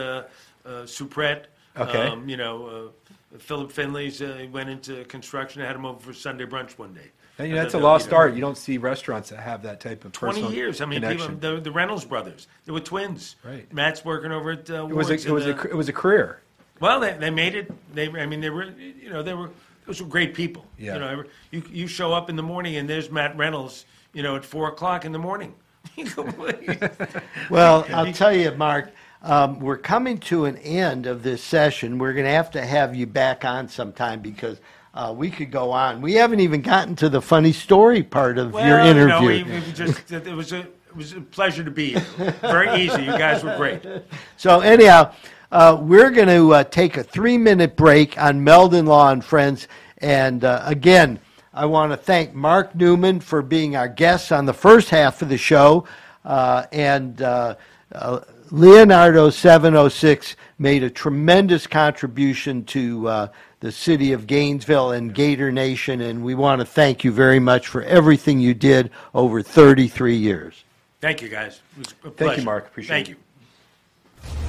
uh, 0.66 0.70
Supret. 0.86 1.48
Okay. 1.76 2.08
Um, 2.08 2.30
you 2.30 2.38
know, 2.38 2.92
uh, 3.34 3.38
Philip 3.40 3.74
Finley's 3.74 4.22
uh, 4.22 4.38
he 4.40 4.48
went 4.48 4.70
into 4.70 5.04
construction. 5.06 5.62
I 5.62 5.66
had 5.66 5.76
him 5.76 5.86
over 5.86 6.00
for 6.00 6.14
Sunday 6.14 6.46
brunch 6.46 6.78
one 6.78 6.94
day. 6.94 7.12
And 7.42 7.50
you 7.50 7.56
know, 7.56 7.64
that's 7.64 7.74
a 7.74 7.80
lost 7.80 8.12
you 8.12 8.18
art. 8.18 8.36
You 8.36 8.42
don't 8.42 8.58
see 8.58 8.78
restaurants 8.78 9.30
that 9.30 9.40
have 9.40 9.64
that 9.64 9.80
type 9.80 10.06
of 10.06 10.12
20 10.12 10.54
years. 10.54 10.80
I 10.80 10.86
mean, 10.86 11.02
people, 11.02 11.26
connection. 11.26 11.40
the, 11.40 11.60
the 11.60 11.72
Reynolds 11.72 12.06
brothers, 12.06 12.48
they 12.66 12.72
were 12.72 12.80
twins. 12.80 13.36
Right. 13.44 13.72
Matt's 13.74 14.06
working 14.06 14.32
over 14.32 14.52
at 14.52 14.70
uh, 14.70 14.88
it 14.88 14.96
was 14.96 15.10
a, 15.10 15.14
it 15.14 15.30
was 15.30 15.48
and, 15.48 15.60
a 15.60 15.64
it 15.70 15.76
was 15.76 15.90
a 15.90 15.94
career. 15.94 16.42
well, 16.80 17.00
they, 17.00 17.14
they 17.14 17.32
made 17.32 17.56
it. 17.56 17.72
They, 17.96 18.10
I 18.10 18.28
mean, 18.28 18.42
they 18.42 18.52
were, 18.52 18.66
you 18.66 19.10
know, 19.10 19.24
they 19.24 19.34
were, 19.34 19.50
those 19.88 20.02
were 20.02 20.08
great 20.08 20.36
people. 20.36 20.66
Yeah. 20.78 20.94
You 20.94 21.00
know, 21.00 21.24
you, 21.50 21.64
you 21.72 21.88
show 21.88 22.14
up 22.14 22.30
in 22.30 22.36
the 22.36 22.44
morning 22.44 22.76
and 22.76 22.88
there's 22.88 23.10
Matt 23.10 23.36
Reynolds, 23.36 23.86
you 24.14 24.22
know, 24.22 24.36
at 24.36 24.46
four 24.46 24.68
o'clock 24.68 25.04
in 25.04 25.12
the 25.12 25.20
morning. 25.20 25.56
You 25.96 26.08
go, 26.12 26.24
"Wait." 26.38 26.80
Well, 27.50 27.88
I'll 27.94 28.14
tell 28.14 28.32
you, 28.32 28.52
Mark, 28.52 28.92
um, 29.24 29.60
we're 29.60 29.78
coming 29.78 30.20
to 30.20 30.46
an 30.46 30.58
end 30.58 31.08
of 31.08 31.24
this 31.24 31.44
session. 31.44 31.98
We're 31.98 32.14
going 32.14 32.26
to 32.26 32.32
have 32.32 32.52
to 32.52 32.64
have 32.64 32.96
you 32.96 33.08
back 33.08 33.44
on 33.46 33.68
sometime 33.68 34.22
because 34.22 34.62
uh, 34.94 35.14
we 35.16 35.30
could 35.30 35.52
go 35.52 35.72
on. 35.72 36.02
We 36.02 36.14
haven't 36.14 36.42
even 36.42 36.62
gotten 36.62 36.96
to 36.98 37.10
the 37.10 37.22
funny 37.22 37.54
story 37.54 38.04
part 38.04 38.38
of 38.38 38.54
well, 38.54 38.68
your 38.68 38.84
you 38.84 38.94
know, 38.94 39.22
interview. 39.22 39.46
we, 39.46 39.60
we 39.60 39.72
just, 39.72 40.12
it 40.12 40.26
was 40.28 40.52
a, 40.52 40.60
it 40.60 40.96
was 40.96 41.14
a 41.14 41.22
pleasure 41.22 41.64
to 41.64 41.72
be 41.72 41.92
here. 41.92 42.32
Very 42.42 42.82
easy. 42.82 43.04
You 43.04 43.18
guys 43.18 43.44
were 43.44 43.56
great. 43.56 43.86
So 44.38 44.60
anyhow, 44.60 45.14
uh, 45.52 45.78
we're 45.80 46.10
going 46.10 46.28
to 46.28 46.54
uh, 46.54 46.64
take 46.64 46.98
a 46.98 47.04
three-minute 47.04 47.76
break 47.76 48.20
on 48.20 48.44
Meldon 48.44 48.88
Law 48.88 49.12
and 49.12 49.24
Friends. 49.24 49.68
And 50.00 50.44
uh, 50.44 50.64
again, 50.66 51.20
I 51.54 51.66
want 51.66 51.92
to 51.92 51.98
thank 51.98 52.34
Mark 52.34 52.74
Newman 52.76 53.20
for 53.20 53.42
being 53.42 53.76
our 53.76 53.88
guest 53.88 54.32
on 54.32 54.46
the 54.46 54.54
first 54.54 54.90
half 54.90 55.22
of 55.22 55.30
the 55.30 55.38
show. 55.38 55.86
Uh, 56.26 56.66
and 56.72 57.22
uh, 57.22 57.56
uh, 57.94 58.22
Leonardo 58.52 59.30
706 59.30 60.36
made 60.62 60.84
a 60.84 60.90
tremendous 60.90 61.66
contribution 61.66 62.64
to 62.66 63.08
uh, 63.08 63.28
the 63.62 63.72
city 63.72 64.14
of 64.14 64.28
Gainesville 64.28 64.92
and 64.92 65.14
Gator 65.14 65.52
Nation. 65.52 66.02
And 66.02 66.24
we 66.24 66.36
want 66.36 66.62
to 66.62 66.66
thank 66.66 67.04
you 67.04 67.12
very 67.12 67.40
much 67.40 67.68
for 67.68 67.82
everything 67.82 68.40
you 68.40 68.54
did 68.54 68.92
over 69.16 69.42
33 69.42 70.16
years. 70.16 70.64
Thank 71.02 71.24
you, 71.24 71.30
guys. 71.30 71.62
It 71.80 71.96
was 72.04 72.22
a 72.22 72.38
you. 72.38 72.44
Mark. 72.44 72.68
Appreciate 72.68 72.94
Thank 72.94 73.10
it. 73.10 73.18
Thank 74.22 74.34
you. 74.36 74.48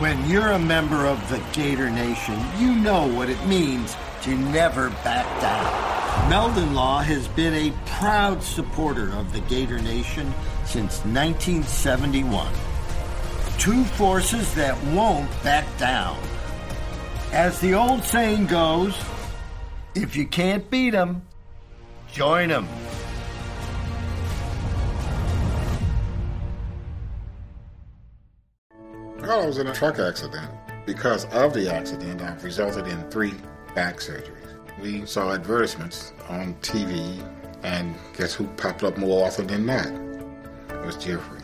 When 0.00 0.28
you're 0.28 0.50
a 0.50 0.58
member 0.58 1.06
of 1.06 1.30
the 1.30 1.40
Gator 1.52 1.88
Nation, 1.88 2.36
you 2.58 2.74
know 2.74 3.06
what 3.14 3.30
it 3.30 3.46
means 3.46 3.96
to 4.22 4.34
never 4.36 4.90
back 5.04 5.40
down. 5.40 6.28
Meldon 6.28 6.74
Law 6.74 6.98
has 6.98 7.28
been 7.28 7.54
a 7.54 7.72
proud 7.86 8.42
supporter 8.42 9.12
of 9.12 9.32
the 9.32 9.40
Gator 9.42 9.78
Nation 9.78 10.34
since 10.64 10.98
1971. 11.04 12.73
Two 13.58 13.84
forces 13.84 14.54
that 14.54 14.76
won't 14.88 15.30
back 15.42 15.64
down. 15.78 16.18
As 17.32 17.58
the 17.60 17.74
old 17.74 18.04
saying 18.04 18.46
goes, 18.46 18.94
if 19.94 20.16
you 20.16 20.26
can't 20.26 20.68
beat 20.70 20.90
beat 20.90 20.94
'em, 20.94 21.22
join 22.12 22.50
'em. 22.50 22.68
Well, 29.20 29.42
I 29.42 29.46
was 29.46 29.58
in 29.58 29.66
a 29.68 29.72
truck 29.72 29.98
accident. 29.98 30.50
Because 30.84 31.24
of 31.26 31.54
the 31.54 31.72
accident, 31.72 32.20
I've 32.20 32.44
resulted 32.44 32.86
in 32.86 33.10
three 33.10 33.34
back 33.74 33.96
surgeries. 33.96 34.50
We 34.82 35.06
saw 35.06 35.32
advertisements 35.32 36.12
on 36.28 36.54
TV, 36.60 37.22
and 37.62 37.94
guess 38.16 38.34
who 38.34 38.46
popped 38.58 38.82
up 38.82 38.98
more 38.98 39.26
often 39.26 39.46
than 39.46 39.64
not? 39.64 39.86
It 39.86 40.84
was 40.84 40.96
Jeffrey. 40.96 41.43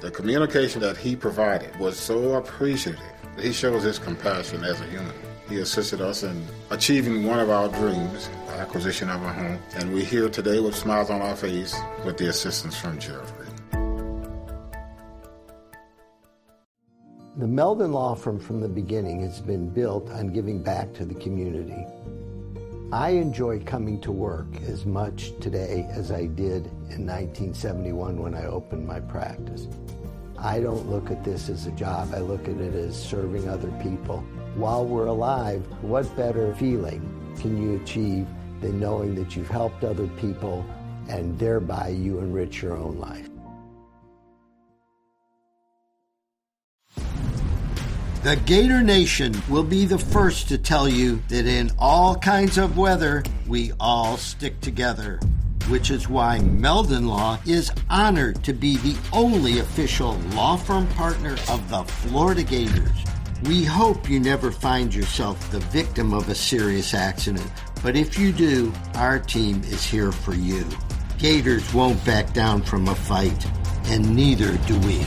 The 0.00 0.12
communication 0.12 0.80
that 0.82 0.96
he 0.96 1.16
provided 1.16 1.74
was 1.80 1.98
so 1.98 2.34
appreciative. 2.34 3.02
He 3.36 3.52
shows 3.52 3.82
his 3.82 3.98
compassion 3.98 4.62
as 4.62 4.80
a 4.80 4.84
human. 4.84 5.12
He 5.48 5.58
assisted 5.58 6.00
us 6.00 6.22
in 6.22 6.46
achieving 6.70 7.24
one 7.24 7.40
of 7.40 7.50
our 7.50 7.68
dreams, 7.68 8.30
the 8.46 8.52
acquisition 8.52 9.10
of 9.10 9.20
a 9.22 9.32
home, 9.32 9.58
and 9.74 9.92
we're 9.92 10.04
here 10.04 10.28
today 10.28 10.60
with 10.60 10.76
smiles 10.76 11.10
on 11.10 11.20
our 11.20 11.34
face 11.34 11.74
with 12.04 12.16
the 12.16 12.28
assistance 12.28 12.78
from 12.78 13.00
Jeffrey. 13.00 13.48
The 17.36 17.48
Meldon 17.48 17.90
Law 17.90 18.14
Firm 18.14 18.38
from 18.38 18.60
the 18.60 18.68
beginning 18.68 19.22
has 19.22 19.40
been 19.40 19.68
built 19.68 20.08
on 20.10 20.32
giving 20.32 20.62
back 20.62 20.94
to 20.94 21.04
the 21.04 21.14
community. 21.14 21.84
I 22.92 23.10
enjoy 23.10 23.60
coming 23.64 24.00
to 24.02 24.12
work 24.12 24.46
as 24.66 24.86
much 24.86 25.32
today 25.40 25.86
as 25.90 26.12
I 26.12 26.26
did 26.26 26.66
in 26.88 27.04
1971 27.04 28.22
when 28.22 28.34
I 28.34 28.46
opened 28.46 28.86
my 28.86 29.00
practice. 29.00 29.66
I 30.40 30.60
don't 30.60 30.88
look 30.88 31.10
at 31.10 31.24
this 31.24 31.48
as 31.48 31.66
a 31.66 31.72
job, 31.72 32.14
I 32.14 32.20
look 32.20 32.48
at 32.48 32.56
it 32.58 32.74
as 32.74 33.00
serving 33.00 33.48
other 33.48 33.70
people. 33.82 34.18
While 34.54 34.86
we're 34.86 35.06
alive, 35.06 35.66
what 35.82 36.14
better 36.16 36.54
feeling 36.54 37.00
can 37.40 37.60
you 37.60 37.80
achieve 37.80 38.26
than 38.60 38.78
knowing 38.78 39.14
that 39.16 39.34
you've 39.34 39.48
helped 39.48 39.82
other 39.82 40.06
people 40.06 40.64
and 41.08 41.36
thereby 41.38 41.88
you 41.88 42.18
enrich 42.20 42.62
your 42.62 42.76
own 42.76 42.98
life? 42.98 43.28
The 48.22 48.36
Gator 48.46 48.82
Nation 48.82 49.34
will 49.48 49.64
be 49.64 49.86
the 49.86 49.98
first 49.98 50.48
to 50.48 50.58
tell 50.58 50.88
you 50.88 51.22
that 51.28 51.46
in 51.46 51.70
all 51.78 52.16
kinds 52.16 52.58
of 52.58 52.76
weather, 52.76 53.22
we 53.46 53.72
all 53.80 54.16
stick 54.16 54.60
together. 54.60 55.20
Which 55.68 55.90
is 55.90 56.08
why 56.08 56.38
Meldon 56.38 57.06
Law 57.06 57.38
is 57.46 57.70
honored 57.90 58.42
to 58.44 58.54
be 58.54 58.78
the 58.78 58.96
only 59.12 59.58
official 59.58 60.14
law 60.34 60.56
firm 60.56 60.86
partner 60.88 61.36
of 61.50 61.68
the 61.68 61.84
Florida 61.84 62.42
Gators. 62.42 63.04
We 63.44 63.64
hope 63.64 64.08
you 64.08 64.18
never 64.18 64.50
find 64.50 64.94
yourself 64.94 65.50
the 65.50 65.60
victim 65.60 66.14
of 66.14 66.28
a 66.30 66.34
serious 66.34 66.94
accident, 66.94 67.46
but 67.82 67.96
if 67.96 68.18
you 68.18 68.32
do, 68.32 68.72
our 68.94 69.18
team 69.18 69.60
is 69.64 69.84
here 69.84 70.10
for 70.10 70.34
you. 70.34 70.64
Gators 71.18 71.72
won't 71.74 72.02
back 72.04 72.32
down 72.32 72.62
from 72.62 72.88
a 72.88 72.94
fight, 72.94 73.46
and 73.86 74.16
neither 74.16 74.56
do 74.66 74.78
we. 74.80 75.04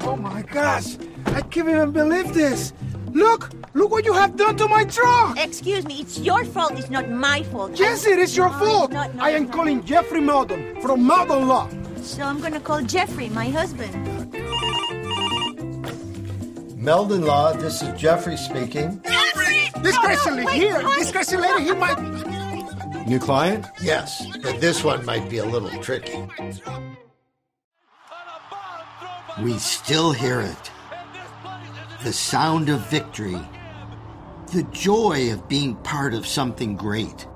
Oh 0.00 0.16
my 0.16 0.42
gosh! 0.42 0.96
I 1.26 1.40
can't 1.42 1.68
even 1.68 1.90
believe 1.90 2.32
this! 2.32 2.72
Look! 3.12 3.50
Look 3.74 3.90
what 3.90 4.04
you 4.04 4.12
have 4.12 4.36
done 4.36 4.56
to 4.56 4.68
my 4.68 4.84
truck! 4.84 5.38
Excuse 5.38 5.84
me, 5.86 6.00
it's 6.00 6.18
your 6.18 6.44
fault, 6.44 6.72
it's 6.78 6.90
not 6.90 7.08
my 7.10 7.42
fault. 7.44 7.78
Yes, 7.78 8.06
it 8.06 8.18
is 8.18 8.36
your 8.36 8.48
No, 8.50 8.58
fault! 8.58 8.84
it's 8.90 8.94
not- 8.94 9.14
no, 9.14 9.22
I 9.22 9.30
am 9.30 9.42
it's 9.44 9.48
not. 9.50 9.56
calling 9.56 9.84
Jeffrey 9.84 10.20
Meldon 10.20 10.80
from 10.82 11.06
Meldon 11.06 11.46
Law. 11.48 11.68
So 12.02 12.22
I'm 12.22 12.40
gonna 12.40 12.60
call 12.60 12.80
Jeffrey, 12.82 13.28
my 13.28 13.48
husband. 13.48 13.92
Meldon 16.76 17.22
Law, 17.24 17.52
this 17.52 17.80
is 17.82 17.92
Jeffrey 18.00 18.36
speaking. 18.36 19.00
Jeffrey! 19.04 19.70
This 19.82 19.96
crazy 19.98 20.30
lady 20.30 20.46
wait, 20.46 20.56
here, 20.56 20.80
honey. 20.80 20.98
this 21.02 21.12
crazy 21.12 21.36
lady, 21.36 21.64
he 21.64 21.72
might. 21.72 23.06
New 23.06 23.18
client? 23.18 23.66
Yes, 23.82 24.26
but 24.42 24.60
this 24.60 24.82
one 24.82 25.04
might 25.04 25.28
be 25.28 25.38
a 25.38 25.44
little 25.44 25.70
tricky. 25.82 26.18
We 29.42 29.58
still 29.58 30.12
hear 30.12 30.40
it. 30.40 30.70
The 32.04 32.12
sound 32.12 32.68
of 32.68 32.84
victory. 32.88 33.38
The 34.52 34.64
joy 34.72 35.32
of 35.32 35.48
being 35.48 35.76
part 35.76 36.14
of 36.14 36.26
something 36.26 36.74
great. 36.74 37.28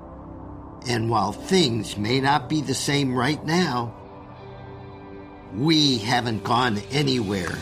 And 0.89 1.09
while 1.09 1.31
things 1.31 1.95
may 1.95 2.19
not 2.19 2.49
be 2.49 2.59
the 2.59 2.75
same 2.75 3.15
right 3.15 3.43
now, 3.45 3.95
we 5.55 5.99
haven't 5.99 6.43
gone 6.43 6.79
anywhere. 6.91 7.57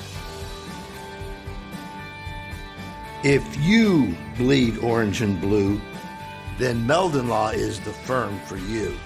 If 3.24 3.44
you 3.62 4.16
bleed 4.36 4.80
orange 4.80 5.22
and 5.22 5.40
blue, 5.40 5.80
then 6.58 6.88
Meldon 6.88 7.28
Law 7.28 7.50
is 7.50 7.80
the 7.82 7.94
firm 7.94 8.40
for 8.48 8.58
you. 8.58 8.98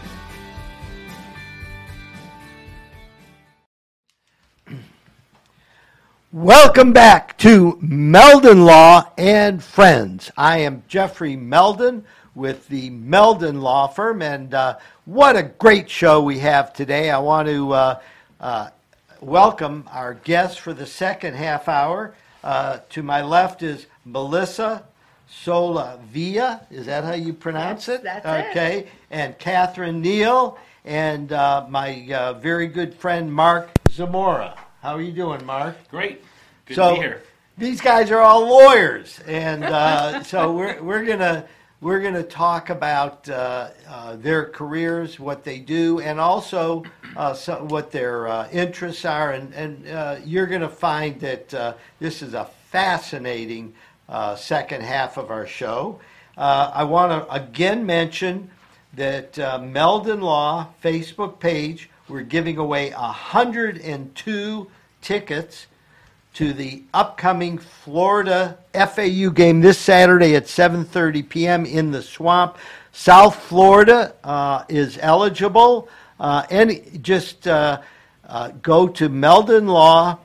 Welcome 6.31 6.93
back 6.93 7.37
to 7.39 7.79
Meldon 7.81 8.63
Law 8.63 9.11
and 9.17 9.63
Friends. 9.63 10.29
I 10.37 10.59
am 10.59 10.83
Jeffrey 10.87 11.35
Meldon 11.35 12.05
with 12.35 12.67
the 12.67 12.91
Meldon 12.91 13.61
Law 13.61 13.87
Firm, 13.87 14.21
and 14.21 14.53
uh, 14.53 14.77
what 15.05 15.35
a 15.35 15.41
great 15.43 15.89
show 15.89 16.21
we 16.21 16.37
have 16.39 16.71
today. 16.71 17.09
I 17.09 17.17
want 17.17 17.47
to 17.47 17.73
uh, 17.73 17.99
uh, 18.39 18.69
welcome 19.21 19.85
our 19.91 20.13
guests 20.13 20.57
for 20.57 20.71
the 20.73 20.85
second 20.85 21.33
half 21.33 21.67
hour. 21.67 22.13
Uh, 22.43 22.79
to 22.89 23.01
my 23.01 23.23
left 23.23 23.63
is 23.63 23.87
Melissa 24.05 24.83
Solavia. 25.29 26.61
Is 26.69 26.85
that 26.85 27.03
how 27.05 27.13
you 27.13 27.33
pronounce 27.33 27.89
it? 27.89 28.03
That's- 28.03 28.23
that's 28.23 28.47
it. 28.47 28.51
okay. 28.51 28.87
And 29.09 29.37
Katherine 29.39 29.99
Neal, 30.01 30.59
and 30.85 31.33
uh, 31.33 31.65
my 31.67 32.07
uh, 32.13 32.33
very 32.33 32.67
good 32.67 32.93
friend 32.93 33.33
Mark 33.33 33.71
Zamora. 33.89 34.55
How 34.81 34.95
are 34.95 35.01
you 35.01 35.11
doing, 35.11 35.45
Mark? 35.45 35.75
Great. 35.89 36.23
Good 36.65 36.75
so 36.75 36.89
to 36.89 36.95
be 36.95 36.99
here. 37.01 37.23
these 37.57 37.81
guys 37.81 38.11
are 38.11 38.21
all 38.21 38.47
lawyers, 38.47 39.19
and 39.27 39.65
uh, 39.65 40.23
so 40.23 40.53
we're 40.53 40.81
we're 40.81 41.03
gonna 41.03 41.45
we're 41.81 41.99
gonna 41.99 42.23
talk 42.23 42.69
about 42.69 43.27
uh, 43.27 43.71
uh, 43.89 44.15
their 44.15 44.45
careers, 44.45 45.19
what 45.19 45.43
they 45.43 45.59
do, 45.59 45.99
and 45.99 46.17
also 46.17 46.85
uh, 47.17 47.33
so, 47.33 47.61
what 47.65 47.91
their 47.91 48.29
uh, 48.29 48.47
interests 48.53 49.03
are, 49.03 49.33
and 49.33 49.53
and 49.53 49.85
uh, 49.89 50.15
you're 50.23 50.47
gonna 50.47 50.69
find 50.69 51.19
that 51.19 51.53
uh, 51.53 51.73
this 51.99 52.21
is 52.21 52.33
a 52.33 52.45
fascinating 52.71 53.73
uh, 54.07 54.37
second 54.37 54.81
half 54.81 55.17
of 55.17 55.29
our 55.29 55.45
show. 55.45 55.99
Uh, 56.37 56.71
I 56.73 56.85
want 56.85 57.11
to 57.11 57.33
again 57.33 57.85
mention 57.85 58.49
that 58.93 59.37
uh, 59.37 59.59
Meldon 59.59 60.21
Law 60.21 60.69
Facebook 60.81 61.39
page. 61.41 61.89
We're 62.10 62.22
giving 62.24 62.58
away 62.58 62.89
102 62.89 64.72
tickets 65.02 65.67
to 66.34 66.54
the 66.54 66.84
upcoming 66.91 67.60
Florida 67.60 68.58
FAU 68.74 69.30
game 69.30 69.62
this 69.62 69.78
Saturday 69.78 70.36
at 70.36 70.45
7:30 70.45 71.30
p.m. 71.30 71.65
in 71.67 71.91
the 71.91 72.02
Swamp. 72.02 72.58
South 72.91 73.36
Florida 73.36 74.15
uh, 74.24 74.63
is 74.69 74.98
eligible. 75.00 75.88
Uh, 76.19 76.45
and 76.50 77.04
just 77.04 77.48
uh, 77.48 77.80
uh, 78.28 78.50
go 78.63 78.88
to 78.88 79.08
Meldon 79.08 79.67
Law 79.67 80.17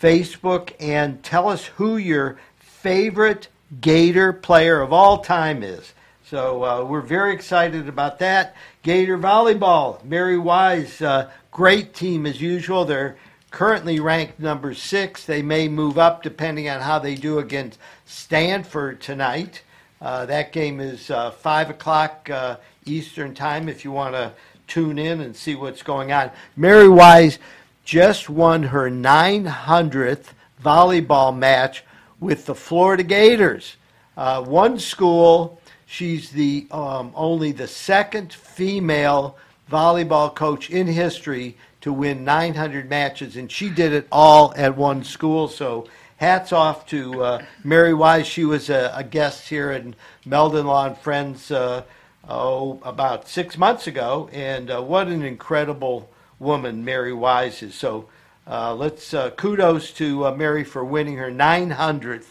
Facebook 0.00 0.72
and 0.78 1.22
tell 1.24 1.48
us 1.48 1.66
who 1.66 1.96
your 1.96 2.38
favorite 2.58 3.48
Gator 3.80 4.32
player 4.32 4.80
of 4.80 4.92
all 4.92 5.18
time 5.18 5.64
is. 5.64 5.94
So 6.24 6.64
uh, 6.64 6.84
we're 6.84 7.00
very 7.00 7.34
excited 7.34 7.88
about 7.88 8.20
that. 8.20 8.54
Gator 8.84 9.16
volleyball, 9.16 10.04
Mary 10.04 10.36
Wise, 10.36 11.00
uh, 11.00 11.30
great 11.50 11.94
team 11.94 12.26
as 12.26 12.38
usual. 12.38 12.84
They're 12.84 13.16
currently 13.50 13.98
ranked 13.98 14.38
number 14.38 14.74
six. 14.74 15.24
They 15.24 15.40
may 15.40 15.68
move 15.68 15.96
up 15.96 16.22
depending 16.22 16.68
on 16.68 16.82
how 16.82 16.98
they 16.98 17.14
do 17.14 17.38
against 17.38 17.78
Stanford 18.04 19.00
tonight. 19.00 19.62
Uh, 20.02 20.26
that 20.26 20.52
game 20.52 20.80
is 20.80 21.10
uh, 21.10 21.30
five 21.30 21.70
o'clock 21.70 22.28
uh, 22.28 22.58
Eastern 22.84 23.34
time. 23.34 23.70
If 23.70 23.86
you 23.86 23.90
want 23.90 24.16
to 24.16 24.34
tune 24.66 24.98
in 24.98 25.22
and 25.22 25.34
see 25.34 25.54
what's 25.54 25.82
going 25.82 26.12
on, 26.12 26.30
Mary 26.54 26.90
Wise 26.90 27.38
just 27.86 28.28
won 28.28 28.64
her 28.64 28.90
900th 28.90 30.26
volleyball 30.62 31.34
match 31.34 31.84
with 32.20 32.44
the 32.44 32.54
Florida 32.54 33.02
Gators. 33.02 33.76
Uh, 34.14 34.44
one 34.44 34.78
school, 34.78 35.58
she's 35.94 36.30
the 36.30 36.66
um, 36.72 37.12
only 37.14 37.52
the 37.52 37.68
second 37.68 38.32
female 38.32 39.36
volleyball 39.70 40.34
coach 40.34 40.68
in 40.68 40.88
history 40.88 41.56
to 41.80 41.92
win 41.92 42.24
900 42.24 42.90
matches, 42.90 43.36
and 43.36 43.50
she 43.50 43.70
did 43.70 43.92
it 43.92 44.08
all 44.10 44.52
at 44.56 44.76
one 44.76 45.04
school. 45.04 45.46
So 45.46 45.86
hats 46.16 46.52
off 46.52 46.86
to 46.86 47.22
uh, 47.22 47.44
Mary 47.62 47.94
Wise. 47.94 48.26
She 48.26 48.44
was 48.44 48.70
a, 48.70 48.92
a 48.94 49.04
guest 49.04 49.48
here 49.48 49.70
in 49.70 49.94
Meldon 50.26 50.66
Law 50.66 50.86
and 50.86 50.98
Friends 50.98 51.52
uh, 51.52 51.84
oh, 52.28 52.80
about 52.82 53.28
six 53.28 53.56
months 53.56 53.86
ago, 53.86 54.28
and 54.32 54.70
uh, 54.70 54.82
what 54.82 55.06
an 55.06 55.22
incredible 55.22 56.10
woman 56.40 56.84
Mary 56.84 57.12
Wise 57.12 57.62
is. 57.62 57.74
So 57.74 58.08
uh, 58.48 58.74
let's 58.74 59.14
uh, 59.14 59.30
kudos 59.30 59.92
to 59.92 60.26
uh, 60.26 60.34
Mary 60.34 60.64
for 60.64 60.84
winning 60.84 61.18
her 61.18 61.30
900th 61.30 62.26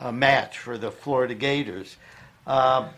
uh, 0.00 0.10
match 0.12 0.58
for 0.58 0.78
the 0.78 0.90
Florida 0.90 1.34
Gators. 1.34 1.96
Um, 2.46 2.88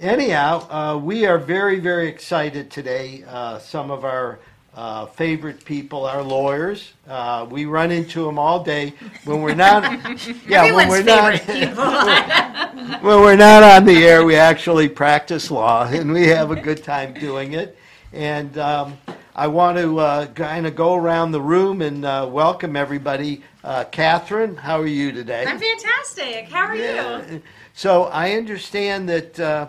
anyhow, 0.00 0.66
uh, 0.70 0.98
we 0.98 1.26
are 1.26 1.38
very, 1.38 1.78
very 1.78 2.08
excited 2.08 2.70
today. 2.70 3.24
Uh, 3.26 3.58
some 3.58 3.90
of 3.90 4.04
our 4.04 4.38
uh, 4.74 5.06
favorite 5.06 5.64
people 5.64 6.04
are 6.04 6.22
lawyers. 6.22 6.94
Uh, 7.08 7.46
we 7.48 7.64
run 7.64 7.92
into 7.92 8.24
them 8.24 8.38
all 8.38 8.62
day 8.62 8.92
when 9.24 9.40
we're 9.40 9.54
not. 9.54 9.82
yeah, 10.48 10.72
when 10.74 10.88
we're 10.88 11.02
not. 11.02 11.40
when 13.02 13.20
we're 13.20 13.36
not 13.36 13.62
on 13.62 13.84
the 13.84 14.04
air, 14.04 14.24
we 14.24 14.34
actually 14.34 14.88
practice 14.88 15.50
law, 15.50 15.86
and 15.90 16.12
we 16.12 16.26
have 16.26 16.50
a 16.50 16.60
good 16.60 16.82
time 16.82 17.14
doing 17.14 17.52
it. 17.52 17.78
And 18.12 18.56
um, 18.58 18.98
I 19.34 19.46
want 19.46 19.78
to 19.78 19.98
uh, 19.98 20.26
kind 20.26 20.66
of 20.66 20.74
go 20.74 20.94
around 20.94 21.32
the 21.32 21.40
room 21.40 21.82
and 21.82 22.04
uh, 22.04 22.28
welcome 22.30 22.76
everybody. 22.76 23.42
Uh, 23.62 23.84
Katherine, 23.84 24.56
how 24.56 24.80
are 24.80 24.86
you 24.86 25.10
today? 25.12 25.44
I'm 25.46 25.58
fantastic. 25.58 26.48
How 26.48 26.66
are 26.66 26.76
you? 26.76 27.42
So 27.72 28.04
I 28.04 28.32
understand 28.32 29.08
that 29.08 29.40
uh, 29.40 29.66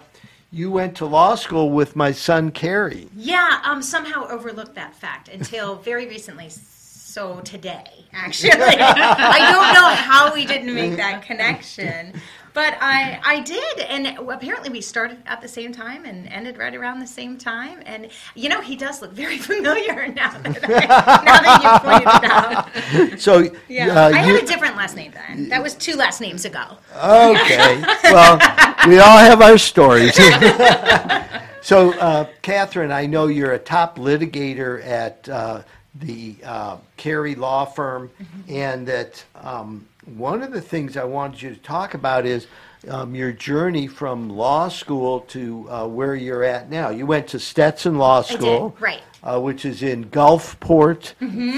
you 0.55 0.71
went 0.71 0.95
to 0.95 1.05
law 1.05 1.35
school 1.35 1.69
with 1.69 1.97
my 1.97 2.13
son 2.13 2.49
Kerry. 2.49 3.09
Yeah, 3.13 3.59
um, 3.65 3.81
somehow 3.81 4.25
overlooked 4.29 4.75
that 4.75 4.95
fact 4.95 5.27
until 5.27 5.75
very 5.89 6.07
recently. 6.07 6.47
So 6.49 7.41
today, 7.41 8.05
actually, 8.13 8.51
I 8.53 9.51
don't 9.51 9.73
know 9.73 9.89
how 9.95 10.33
we 10.33 10.45
didn't 10.45 10.73
make 10.73 10.95
that 10.95 11.23
connection, 11.23 12.13
but 12.55 12.77
I 12.81 13.19
I 13.23 13.41
did, 13.41 13.79
and 13.81 14.17
apparently 14.17 14.69
we 14.69 14.81
started 14.81 15.17
at 15.27 15.41
the 15.41 15.47
same 15.47 15.73
time 15.73 16.05
and 16.05 16.25
ended 16.29 16.57
right 16.57 16.73
around 16.73 16.99
the 17.01 17.05
same 17.05 17.37
time. 17.37 17.83
And 17.85 18.09
you 18.33 18.49
know, 18.49 18.61
he 18.61 18.75
does 18.77 19.01
look 19.01 19.11
very 19.11 19.37
familiar 19.51 20.07
now 20.07 20.31
that 20.39 20.63
I, 20.63 20.85
now 21.25 21.39
that 21.41 21.61
you 21.61 21.79
pointed 21.85 23.11
it 23.11 23.11
out. 23.11 23.19
So 23.19 23.55
Yeah, 23.67 23.89
uh, 23.93 24.07
I 24.07 24.25
you- 24.25 24.33
had 24.33 24.43
a 24.43 24.47
different 24.47 24.77
last 24.77 24.95
name 24.95 25.11
then. 25.11 25.49
That 25.49 25.61
was 25.61 25.75
two 25.75 25.95
last 25.95 26.21
names 26.21 26.45
ago. 26.45 26.63
Okay. 26.95 27.83
Well, 28.05 28.39
we 28.87 28.99
all 28.99 29.17
have 29.17 29.41
our 29.41 29.57
stories. 29.57 30.15
so, 31.61 31.91
uh, 31.99 32.25
Katherine, 32.41 32.91
I 32.91 33.05
know 33.05 33.27
you're 33.27 33.51
a 33.53 33.59
top 33.59 33.97
litigator 33.97 34.83
at 34.85 35.27
uh, 35.27 35.63
the 35.95 36.35
uh, 36.43 36.77
Carey 36.95 37.35
Law 37.35 37.65
Firm, 37.65 38.09
and 38.47 38.87
that 38.87 39.23
um, 39.35 39.85
one 40.05 40.41
of 40.41 40.51
the 40.51 40.61
things 40.61 40.97
I 40.97 41.03
wanted 41.03 41.41
you 41.41 41.49
to 41.53 41.61
talk 41.61 41.93
about 41.93 42.25
is 42.25 42.47
um, 42.87 43.15
your 43.15 43.31
journey 43.31 43.87
from 43.87 44.29
law 44.29 44.67
school 44.67 45.21
to 45.21 45.67
uh, 45.69 45.87
where 45.87 46.15
you're 46.15 46.43
at 46.43 46.69
now. 46.69 46.89
You 46.89 47.05
went 47.05 47.27
to 47.29 47.39
Stetson 47.39 47.97
Law 47.97 48.21
did, 48.21 48.37
School, 48.37 48.75
right. 48.79 49.01
Uh, 49.23 49.39
which 49.39 49.65
is 49.65 49.81
in 49.81 50.05
Gulfport, 50.05 51.13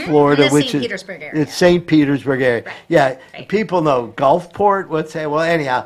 Florida, 0.06 0.44
In 0.44 0.48
the 0.50 0.54
which 0.54 0.68
St. 0.72 0.76
is 0.76 0.82
Petersburg 0.82 1.22
area. 1.22 1.42
It's 1.42 1.54
St. 1.54 1.86
Petersburg 1.86 2.42
area. 2.42 2.64
Right, 2.64 2.76
Yeah, 2.88 3.18
right. 3.34 3.50
people 3.50 3.82
know 3.82 4.14
Gulfport. 4.16 4.88
What's 4.88 5.14
that? 5.14 5.30
Well, 5.30 5.42
anyhow, 5.42 5.86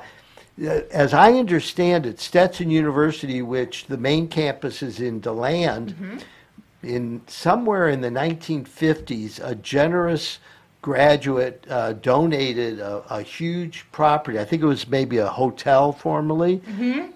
uh, 0.64 0.82
as 0.92 1.14
I 1.14 1.34
understand 1.34 2.06
it, 2.06 2.20
Stetson 2.20 2.70
University, 2.70 3.42
which 3.42 3.88
the 3.88 3.98
main 3.98 4.28
campus 4.28 4.84
is 4.84 5.00
in 5.00 5.22
DeLand, 5.22 6.24
in 6.84 7.22
somewhere 7.26 7.90
in 7.90 8.02
the 8.02 8.10
1950s, 8.10 9.40
a 9.44 9.56
generous 9.56 10.38
graduate 10.82 11.66
uh, 11.70 11.94
donated 11.94 12.80
a, 12.80 13.04
a 13.10 13.22
huge 13.22 13.86
property. 13.92 14.40
I 14.40 14.46
think 14.46 14.64
it 14.64 14.68
was 14.68 14.88
maybe 14.88 15.18
a 15.18 15.28
hotel 15.28 15.92
formerly, 15.92 16.62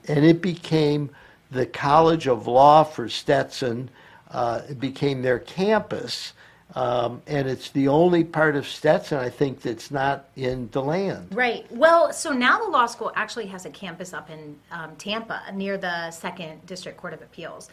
and 0.07 0.26
it 0.26 0.41
became 0.41 1.09
the 1.51 1.66
College 1.66 2.28
of 2.28 2.47
Law 2.47 2.84
for 2.84 3.09
Stetson. 3.09 3.89
Uh, 4.30 4.61
it 4.70 4.80
became 4.80 5.22
their 5.22 5.39
campus. 5.39 6.34
Um, 6.74 7.22
and 7.26 7.47
it's 7.47 7.70
the 7.70 7.88
only 7.88 8.26
part 8.26 8.57
of 8.57 8.68
Stetson, 8.68 9.18
I 9.20 9.30
think, 9.30 9.61
that's 9.61 9.91
not 9.91 10.26
in 10.36 10.68
DeLand. 10.70 11.34
Right. 11.34 11.66
Well, 11.72 12.11
so 12.11 12.34
now 12.34 12.59
the 12.59 12.70
law 12.70 12.86
school 12.86 13.13
actually 13.16 13.45
has 13.47 13.66
a 13.66 13.70
campus 13.70 14.13
up 14.13 14.30
in 14.30 14.57
um, 14.72 14.95
Tampa 14.97 15.41
near 15.53 15.78
the 15.78 16.11
Second 16.11 16.66
District 16.66 16.97
Court 16.97 17.13
of 17.13 17.22
Appeals. 17.22 17.70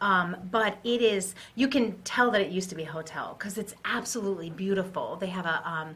Um, 0.00 0.36
but 0.50 0.78
it 0.84 1.00
is, 1.02 1.34
you 1.54 1.68
can 1.68 1.96
tell 2.02 2.30
that 2.30 2.40
it 2.40 2.50
used 2.50 2.68
to 2.70 2.74
be 2.74 2.82
a 2.82 2.90
hotel 2.90 3.34
because 3.38 3.58
it's 3.58 3.74
absolutely 3.84 4.50
beautiful. 4.50 5.16
They 5.16 5.28
have 5.28 5.46
a, 5.46 5.68
um, 5.68 5.94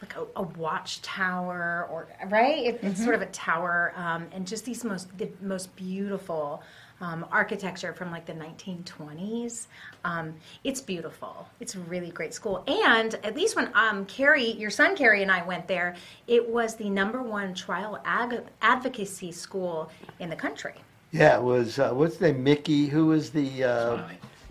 like 0.00 0.16
a, 0.16 0.26
a 0.36 0.42
watchtower 0.42 1.88
or, 1.90 2.08
right? 2.28 2.66
It, 2.66 2.80
It's 2.82 3.02
sort 3.02 3.14
of 3.14 3.22
a 3.22 3.26
tower 3.26 3.92
um, 3.96 4.26
and 4.32 4.46
just 4.46 4.64
these 4.64 4.84
most, 4.84 5.16
the 5.18 5.28
most 5.42 5.74
beautiful 5.76 6.62
um, 7.00 7.26
architecture 7.32 7.92
from 7.92 8.10
like 8.10 8.26
the 8.26 8.34
1920s. 8.34 9.66
Um, 10.04 10.34
it's 10.64 10.80
beautiful. 10.80 11.48
It's 11.58 11.74
a 11.74 11.80
really 11.80 12.10
great 12.10 12.34
school. 12.34 12.62
And 12.66 13.14
at 13.24 13.34
least 13.34 13.56
when 13.56 13.70
um, 13.74 14.04
Kerry, 14.06 14.52
your 14.52 14.70
son 14.70 14.96
Kerry, 14.96 15.22
and 15.22 15.30
I 15.30 15.44
went 15.44 15.66
there, 15.66 15.96
it 16.26 16.46
was 16.46 16.76
the 16.76 16.90
number 16.90 17.22
one 17.22 17.54
trial 17.54 18.00
ag- 18.04 18.44
advocacy 18.62 19.32
school 19.32 19.90
in 20.18 20.28
the 20.28 20.36
country. 20.36 20.74
Yeah, 21.12 21.36
it 21.38 21.42
was, 21.42 21.78
uh, 21.78 21.90
what's 21.90 22.16
the 22.18 22.32
name, 22.32 22.44
Mickey, 22.44 22.86
who 22.86 23.06
was 23.06 23.30
the, 23.30 23.64
uh, 23.64 24.02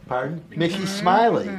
pardon? 0.07 0.43
Mickey 0.49 0.85
Smiley 0.85 1.49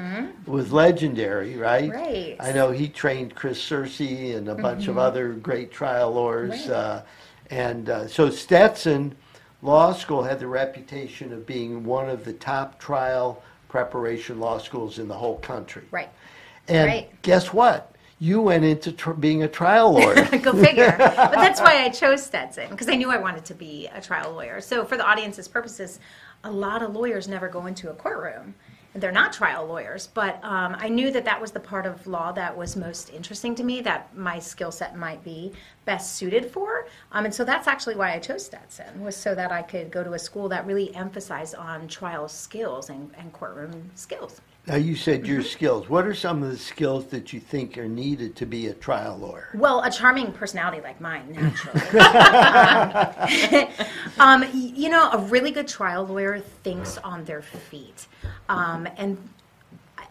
was 0.46 0.72
legendary, 0.72 1.56
right? 1.56 1.90
Mm-hmm. 1.90 2.00
Right. 2.00 2.36
I 2.40 2.52
know 2.52 2.70
he 2.70 2.88
trained 2.88 3.34
Chris 3.34 3.58
Searcy 3.58 4.36
and 4.36 4.48
a 4.48 4.54
bunch 4.54 4.88
of 4.88 4.98
other 4.98 5.32
great 5.32 5.70
trial 5.70 6.12
lawyers. 6.12 6.52
Mm-hmm. 6.62 6.70
Right. 6.70 6.76
Uh, 6.78 7.02
and 7.50 7.88
uh, 7.90 8.08
so 8.08 8.30
Stetson 8.30 9.16
Law 9.62 9.92
School 9.92 10.22
had 10.22 10.38
the 10.38 10.46
reputation 10.46 11.32
of 11.32 11.46
being 11.46 11.82
one 11.84 12.08
of 12.08 12.24
the 12.24 12.32
top 12.34 12.78
trial 12.78 13.42
preparation 13.68 14.38
law 14.40 14.58
schools 14.58 14.98
in 14.98 15.08
the 15.08 15.14
whole 15.14 15.38
country. 15.38 15.82
Right. 15.90 16.10
And 16.68 16.88
Right. 16.88 17.22
guess 17.22 17.52
what? 17.52 17.94
You 18.22 18.42
went 18.42 18.64
into 18.64 18.92
tr- 18.92 19.12
being 19.12 19.42
a 19.42 19.48
trial 19.48 19.94
lawyer. 19.94 20.14
Go 20.42 20.52
figure. 20.52 20.94
but 20.98 21.32
that's 21.32 21.60
why 21.66 21.82
I 21.84 21.88
chose 21.88 22.22
Stetson 22.22 22.68
because 22.68 22.88
I 22.88 22.94
knew 22.94 23.10
I 23.10 23.16
wanted 23.16 23.46
to 23.46 23.54
be 23.54 23.88
a 23.94 24.00
trial 24.00 24.32
lawyer. 24.32 24.60
So 24.60 24.84
for 24.84 24.98
the 24.98 25.08
audience's 25.08 25.48
purposes, 25.48 25.98
a 26.44 26.50
lot 26.50 26.82
of 26.82 26.94
lawyers 26.94 27.28
never 27.28 27.48
go 27.48 27.64
into 27.64 27.90
a 27.90 27.94
courtroom. 27.94 28.54
They're 28.92 29.12
not 29.12 29.32
trial 29.32 29.66
lawyers, 29.66 30.08
but 30.08 30.42
um, 30.44 30.76
I 30.78 30.88
knew 30.88 31.12
that 31.12 31.24
that 31.24 31.40
was 31.40 31.52
the 31.52 31.60
part 31.60 31.86
of 31.86 32.06
law 32.06 32.32
that 32.32 32.56
was 32.56 32.74
most 32.76 33.08
interesting 33.10 33.54
to 33.54 33.62
me, 33.62 33.80
that 33.82 34.14
my 34.16 34.38
skill 34.40 34.72
set 34.72 34.96
might 34.96 35.22
be 35.22 35.52
best 35.84 36.16
suited 36.16 36.50
for. 36.50 36.88
Um, 37.12 37.24
and 37.24 37.32
so 37.32 37.44
that's 37.44 37.68
actually 37.68 37.94
why 37.94 38.12
I 38.12 38.18
chose 38.18 38.44
Stetson, 38.44 39.00
was 39.02 39.16
so 39.16 39.34
that 39.34 39.52
I 39.52 39.62
could 39.62 39.92
go 39.92 40.02
to 40.02 40.14
a 40.14 40.18
school 40.18 40.48
that 40.48 40.66
really 40.66 40.94
emphasized 40.94 41.54
on 41.54 41.86
trial 41.86 42.26
skills 42.28 42.90
and, 42.90 43.12
and 43.16 43.32
courtroom 43.32 43.90
skills. 43.94 44.40
Now, 44.66 44.76
you 44.76 44.94
said 44.94 45.26
your 45.26 45.42
skills. 45.42 45.88
What 45.88 46.06
are 46.06 46.14
some 46.14 46.42
of 46.42 46.50
the 46.50 46.58
skills 46.58 47.06
that 47.06 47.32
you 47.32 47.40
think 47.40 47.78
are 47.78 47.88
needed 47.88 48.36
to 48.36 48.46
be 48.46 48.68
a 48.68 48.74
trial 48.74 49.16
lawyer? 49.16 49.48
Well, 49.54 49.82
a 49.82 49.90
charming 49.90 50.32
personality 50.32 50.82
like 50.82 51.00
mine, 51.00 51.32
naturally. 51.32 51.80
um, 54.18 54.44
um, 54.44 54.50
you 54.52 54.90
know, 54.90 55.10
a 55.12 55.18
really 55.18 55.50
good 55.50 55.66
trial 55.66 56.06
lawyer 56.06 56.40
thinks 56.62 56.98
on 56.98 57.24
their 57.24 57.42
feet. 57.42 58.06
Um, 58.48 58.86
and, 58.96 59.16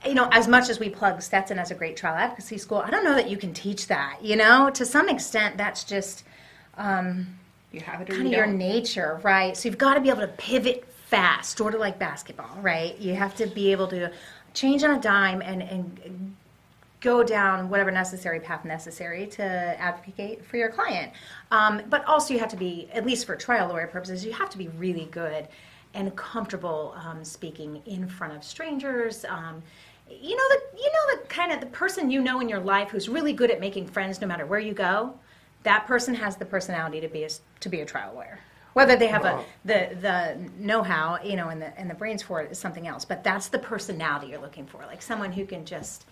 you 0.05 0.15
know, 0.15 0.27
as 0.31 0.47
much 0.47 0.69
as 0.69 0.79
we 0.79 0.89
plug 0.89 1.21
Stetson 1.21 1.59
as 1.59 1.71
a 1.71 1.75
great 1.75 1.95
trial 1.95 2.15
advocacy 2.15 2.57
school, 2.57 2.79
I 2.79 2.89
don't 2.89 3.03
know 3.03 3.15
that 3.15 3.29
you 3.29 3.37
can 3.37 3.53
teach 3.53 3.87
that. 3.87 4.17
You 4.21 4.35
know, 4.35 4.69
to 4.71 4.85
some 4.85 5.09
extent, 5.09 5.57
that's 5.57 5.83
just 5.83 6.23
You 7.71 7.81
have 7.81 8.01
it 8.01 8.09
or 8.09 8.13
kind 8.13 8.23
you 8.23 8.29
of 8.29 8.33
your 8.33 8.45
don't. 8.47 8.57
nature, 8.57 9.19
right? 9.23 9.55
So 9.55 9.69
you've 9.69 9.77
got 9.77 9.93
to 9.93 10.01
be 10.01 10.09
able 10.09 10.21
to 10.21 10.27
pivot 10.27 10.85
fast, 11.09 11.57
sort 11.57 11.73
of 11.73 11.79
like 11.79 11.97
basketball, 11.97 12.55
right? 12.61 12.97
You 12.99 13.15
have 13.15 13.35
to 13.35 13.47
be 13.47 13.71
able 13.71 13.87
to 13.87 14.11
change 14.53 14.83
on 14.83 14.91
a 14.91 14.99
dime 14.99 15.41
and, 15.41 15.61
and 15.61 16.35
go 17.01 17.23
down 17.23 17.69
whatever 17.69 17.91
necessary 17.91 18.39
path 18.39 18.65
necessary 18.65 19.25
to 19.27 19.43
advocate 19.43 20.43
for 20.45 20.57
your 20.57 20.69
client. 20.69 21.13
Um, 21.51 21.81
but 21.89 22.05
also, 22.05 22.33
you 22.33 22.39
have 22.39 22.49
to 22.49 22.57
be, 22.57 22.89
at 22.93 23.05
least 23.05 23.25
for 23.25 23.35
trial 23.35 23.69
lawyer 23.69 23.87
purposes, 23.87 24.25
you 24.25 24.33
have 24.33 24.49
to 24.49 24.57
be 24.57 24.67
really 24.69 25.07
good 25.11 25.47
and 25.93 26.15
comfortable 26.15 26.95
um, 27.03 27.23
speaking 27.23 27.81
in 27.85 28.07
front 28.07 28.35
of 28.35 28.43
strangers. 28.43 29.25
Um, 29.25 29.63
you 30.09 30.35
know 30.35 30.43
the 30.49 30.61
you 30.77 30.91
know 30.91 31.21
the 31.21 31.27
kind 31.27 31.51
of 31.51 31.59
the 31.59 31.67
person 31.67 32.09
you 32.09 32.21
know 32.21 32.39
in 32.39 32.49
your 32.49 32.59
life 32.59 32.89
who's 32.89 33.07
really 33.07 33.33
good 33.33 33.51
at 33.51 33.59
making 33.59 33.87
friends 33.87 34.19
no 34.19 34.27
matter 34.27 34.45
where 34.45 34.59
you 34.59 34.73
go. 34.73 35.13
That 35.63 35.85
person 35.87 36.13
has 36.15 36.35
the 36.35 36.45
personality 36.45 37.01
to 37.01 37.07
be 37.07 37.23
a, 37.23 37.29
to 37.59 37.69
be 37.69 37.81
a 37.81 37.85
trial 37.85 38.13
lawyer. 38.15 38.39
Whether 38.79 38.95
they 38.97 39.07
have 39.07 39.25
a, 39.25 39.43
the 39.65 39.89
the 40.01 40.49
know 40.57 40.83
how, 40.83 41.19
you 41.23 41.35
know, 41.35 41.49
and 41.49 41.61
the 41.61 41.77
and 41.79 41.89
the 41.89 41.95
brains 41.95 42.23
for 42.23 42.41
it 42.41 42.51
is 42.51 42.57
something 42.57 42.87
else. 42.87 43.05
But 43.05 43.23
that's 43.23 43.47
the 43.49 43.59
personality 43.59 44.27
you're 44.27 44.41
looking 44.41 44.65
for, 44.65 44.85
like 44.85 45.01
someone 45.01 45.31
who 45.31 45.45
can 45.45 45.65
just 45.65 46.05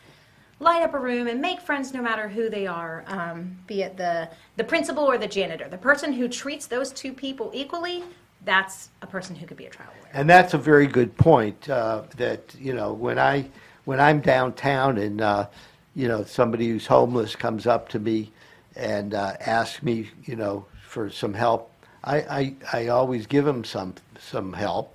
light 0.59 0.81
up 0.81 0.93
a 0.93 0.99
room 0.99 1.27
and 1.27 1.39
make 1.39 1.61
friends 1.61 1.93
no 1.93 2.01
matter 2.01 2.27
who 2.27 2.49
they 2.49 2.65
are, 2.65 3.03
um, 3.07 3.57
be 3.67 3.83
it 3.83 3.97
the 3.97 4.29
the 4.55 4.63
principal 4.63 5.03
or 5.03 5.17
the 5.17 5.27
janitor. 5.27 5.67
The 5.69 5.77
person 5.77 6.13
who 6.13 6.27
treats 6.27 6.67
those 6.67 6.91
two 6.91 7.13
people 7.13 7.51
equally, 7.53 8.03
that's 8.43 8.89
a 9.01 9.07
person 9.07 9.35
who 9.35 9.45
could 9.45 9.57
be 9.57 9.65
a 9.65 9.69
trial 9.69 9.89
lawyer. 10.01 10.11
And 10.13 10.29
that's 10.29 10.53
a 10.53 10.57
very 10.57 10.87
good 10.87 11.15
point. 11.17 11.69
Uh, 11.69 12.03
that 12.17 12.55
you 12.59 12.73
know, 12.73 12.93
when 12.93 13.19
I 13.19 13.49
when 13.85 13.99
I'm 13.99 14.19
downtown 14.19 14.97
and 14.97 15.21
uh, 15.21 15.47
you 15.95 16.07
know 16.07 16.23
somebody 16.23 16.69
who's 16.69 16.87
homeless 16.87 17.35
comes 17.35 17.67
up 17.67 17.89
to 17.89 17.99
me 17.99 18.31
and 18.75 19.13
uh, 19.13 19.33
asks 19.39 19.81
me, 19.81 20.09
you 20.25 20.35
know, 20.35 20.65
for 20.83 21.09
some 21.09 21.33
help, 21.33 21.71
I 22.07 22.17
I, 22.39 22.55
I 22.79 22.87
always 22.87 23.27
give 23.27 23.45
them 23.45 23.63
some 23.63 23.93
some 24.19 24.53
help. 24.53 24.93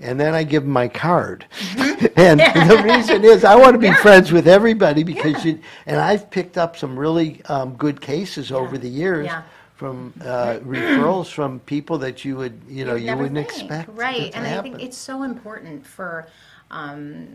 And 0.00 0.18
then 0.20 0.32
I 0.32 0.44
give 0.44 0.62
them 0.62 0.70
my 0.72 0.86
card, 0.86 1.44
and 2.16 2.38
the 2.38 2.82
reason 2.94 3.24
is 3.24 3.42
I 3.44 3.56
want 3.56 3.72
to 3.74 3.80
be 3.80 3.92
friends 3.94 4.30
with 4.30 4.46
everybody 4.46 5.02
because 5.02 5.44
you. 5.44 5.58
And 5.86 6.00
I've 6.00 6.30
picked 6.30 6.56
up 6.56 6.76
some 6.76 6.96
really 6.96 7.42
um, 7.46 7.74
good 7.74 8.00
cases 8.00 8.52
over 8.52 8.78
the 8.78 8.88
years 8.88 9.26
Yeah. 9.26 9.42
from 9.74 10.14
uh, 10.20 10.60
referrals 10.64 11.32
from 11.32 11.58
people 11.60 11.98
that 11.98 12.24
you 12.24 12.36
would, 12.36 12.60
you 12.68 12.84
know, 12.84 12.94
you 12.94 13.06
never 13.06 13.22
wouldn't 13.24 13.48
think. 13.48 13.58
expect. 13.58 13.88
right? 13.98 14.30
to 14.30 14.36
And 14.38 14.46
I 14.46 14.50
happen. 14.50 14.70
think 14.74 14.84
it's 14.84 14.96
so 14.96 15.24
important 15.24 15.84
for 15.84 16.28
um, 16.70 17.26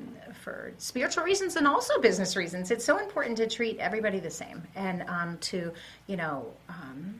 for 0.41 0.72
spiritual 0.78 1.26
reasons 1.26 1.57
and 1.57 1.68
also 1.68 1.99
business 1.99 2.38
reasons. 2.38 2.72
It's 2.72 2.86
so 2.86 2.97
important 2.97 3.36
to 3.39 3.47
treat 3.47 3.78
everybody 3.80 4.22
the 4.22 4.32
same 4.32 4.64
and 4.76 5.03
um, 5.09 5.38
to 5.51 5.74
you 6.07 6.16
know. 6.16 6.45
Um, 6.70 7.20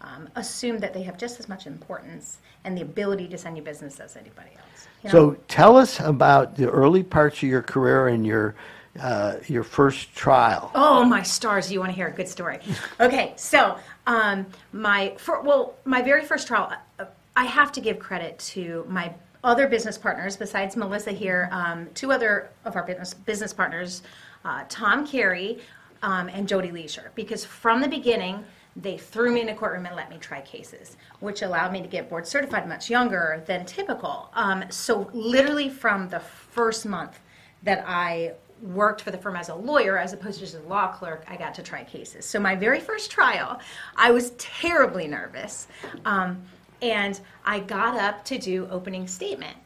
um, 0.00 0.28
assume 0.36 0.78
that 0.78 0.94
they 0.94 1.02
have 1.02 1.18
just 1.18 1.38
as 1.40 1.48
much 1.48 1.66
importance 1.66 2.38
and 2.64 2.76
the 2.76 2.82
ability 2.82 3.28
to 3.28 3.38
send 3.38 3.56
you 3.56 3.62
business 3.62 4.00
as 4.00 4.16
anybody 4.16 4.50
else. 4.56 4.88
you 5.02 5.08
know? 5.08 5.12
So 5.12 5.36
tell 5.48 5.76
us 5.76 6.00
about 6.00 6.56
the 6.56 6.70
early 6.70 7.02
parts 7.02 7.38
of 7.38 7.48
your 7.48 7.62
career 7.62 8.08
and 8.08 8.26
your 8.26 8.54
uh, 9.00 9.36
your 9.46 9.62
first 9.62 10.14
trial. 10.16 10.70
Oh 10.74 11.04
my 11.04 11.22
stars! 11.22 11.70
You 11.70 11.78
want 11.78 11.90
to 11.90 11.96
hear 11.96 12.08
a 12.08 12.12
good 12.12 12.28
story? 12.28 12.58
Okay, 12.98 13.32
so 13.36 13.78
um, 14.06 14.46
my 14.72 15.14
for, 15.16 15.42
well, 15.42 15.74
my 15.84 16.02
very 16.02 16.24
first 16.24 16.48
trial, 16.48 16.72
uh, 16.98 17.04
I 17.36 17.44
have 17.44 17.70
to 17.72 17.80
give 17.80 18.00
credit 18.00 18.38
to 18.40 18.84
my 18.88 19.14
other 19.44 19.68
business 19.68 19.96
partners 19.96 20.36
besides 20.36 20.76
Melissa 20.76 21.12
here. 21.12 21.48
Um, 21.52 21.88
two 21.94 22.10
other 22.10 22.50
of 22.64 22.74
our 22.74 22.82
business 22.82 23.14
business 23.14 23.52
partners, 23.52 24.02
uh, 24.44 24.64
Tom 24.68 25.06
Carey 25.06 25.60
um, 26.02 26.28
and 26.28 26.48
Jody 26.48 26.72
Leisure, 26.72 27.12
because 27.14 27.44
from 27.44 27.80
the 27.80 27.88
beginning. 27.88 28.44
They 28.80 28.96
threw 28.96 29.32
me 29.32 29.42
in 29.42 29.48
a 29.50 29.54
courtroom 29.54 29.86
and 29.86 29.94
let 29.94 30.10
me 30.10 30.18
try 30.18 30.40
cases, 30.40 30.96
which 31.20 31.42
allowed 31.42 31.72
me 31.72 31.82
to 31.82 31.88
get 31.88 32.08
board 32.08 32.26
certified 32.26 32.68
much 32.68 32.88
younger 32.88 33.42
than 33.46 33.66
typical. 33.66 34.30
Um, 34.34 34.64
so, 34.70 35.10
literally, 35.12 35.68
from 35.68 36.08
the 36.08 36.20
first 36.20 36.86
month 36.86 37.20
that 37.62 37.84
I 37.86 38.32
worked 38.62 39.02
for 39.02 39.10
the 39.10 39.18
firm 39.18 39.36
as 39.36 39.48
a 39.48 39.54
lawyer 39.54 39.98
as 39.98 40.12
opposed 40.12 40.38
to 40.38 40.44
just 40.44 40.56
a 40.56 40.68
law 40.68 40.88
clerk, 40.88 41.24
I 41.28 41.36
got 41.36 41.54
to 41.54 41.62
try 41.62 41.84
cases. 41.84 42.24
So 42.26 42.38
my 42.38 42.54
very 42.54 42.80
first 42.80 43.10
trial, 43.10 43.58
I 43.96 44.10
was 44.10 44.30
terribly 44.32 45.06
nervous. 45.06 45.66
Um, 46.04 46.42
and 46.82 47.20
I 47.44 47.60
got 47.60 47.96
up 47.98 48.24
to 48.26 48.38
do 48.38 48.68
opening 48.70 49.06
statement. 49.06 49.56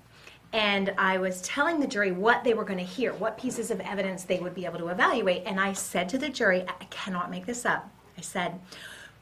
And 0.53 0.95
I 0.99 1.19
was 1.19 1.43
telling 1.43 1.81
the 1.81 1.87
jury 1.87 2.13
what 2.13 2.45
they 2.45 2.55
were 2.55 2.65
going 2.65 2.79
to 2.79 2.85
hear, 2.85 3.13
what 3.15 3.37
pieces 3.37 3.73
of 3.73 3.81
evidence 3.81 4.23
they 4.23 4.39
would 4.39 4.55
be 4.55 4.65
able 4.65 4.79
to 4.79 4.89
evaluate. 4.89 5.43
And 5.47 5.59
I 5.59 5.73
said 5.73 6.09
to 6.11 6.19
the 6.19 6.29
jury, 6.29 6.65
I 6.69 6.85
cannot 6.85 7.31
make 7.31 7.45
this 7.45 7.67
up. 7.67 7.91
I 8.17 8.21
said, 8.21 8.61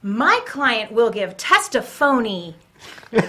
my 0.03 0.41
client 0.47 0.93
will 0.93 1.11
give 1.11 1.37
testiphony. 1.37 2.57
and 3.13 3.23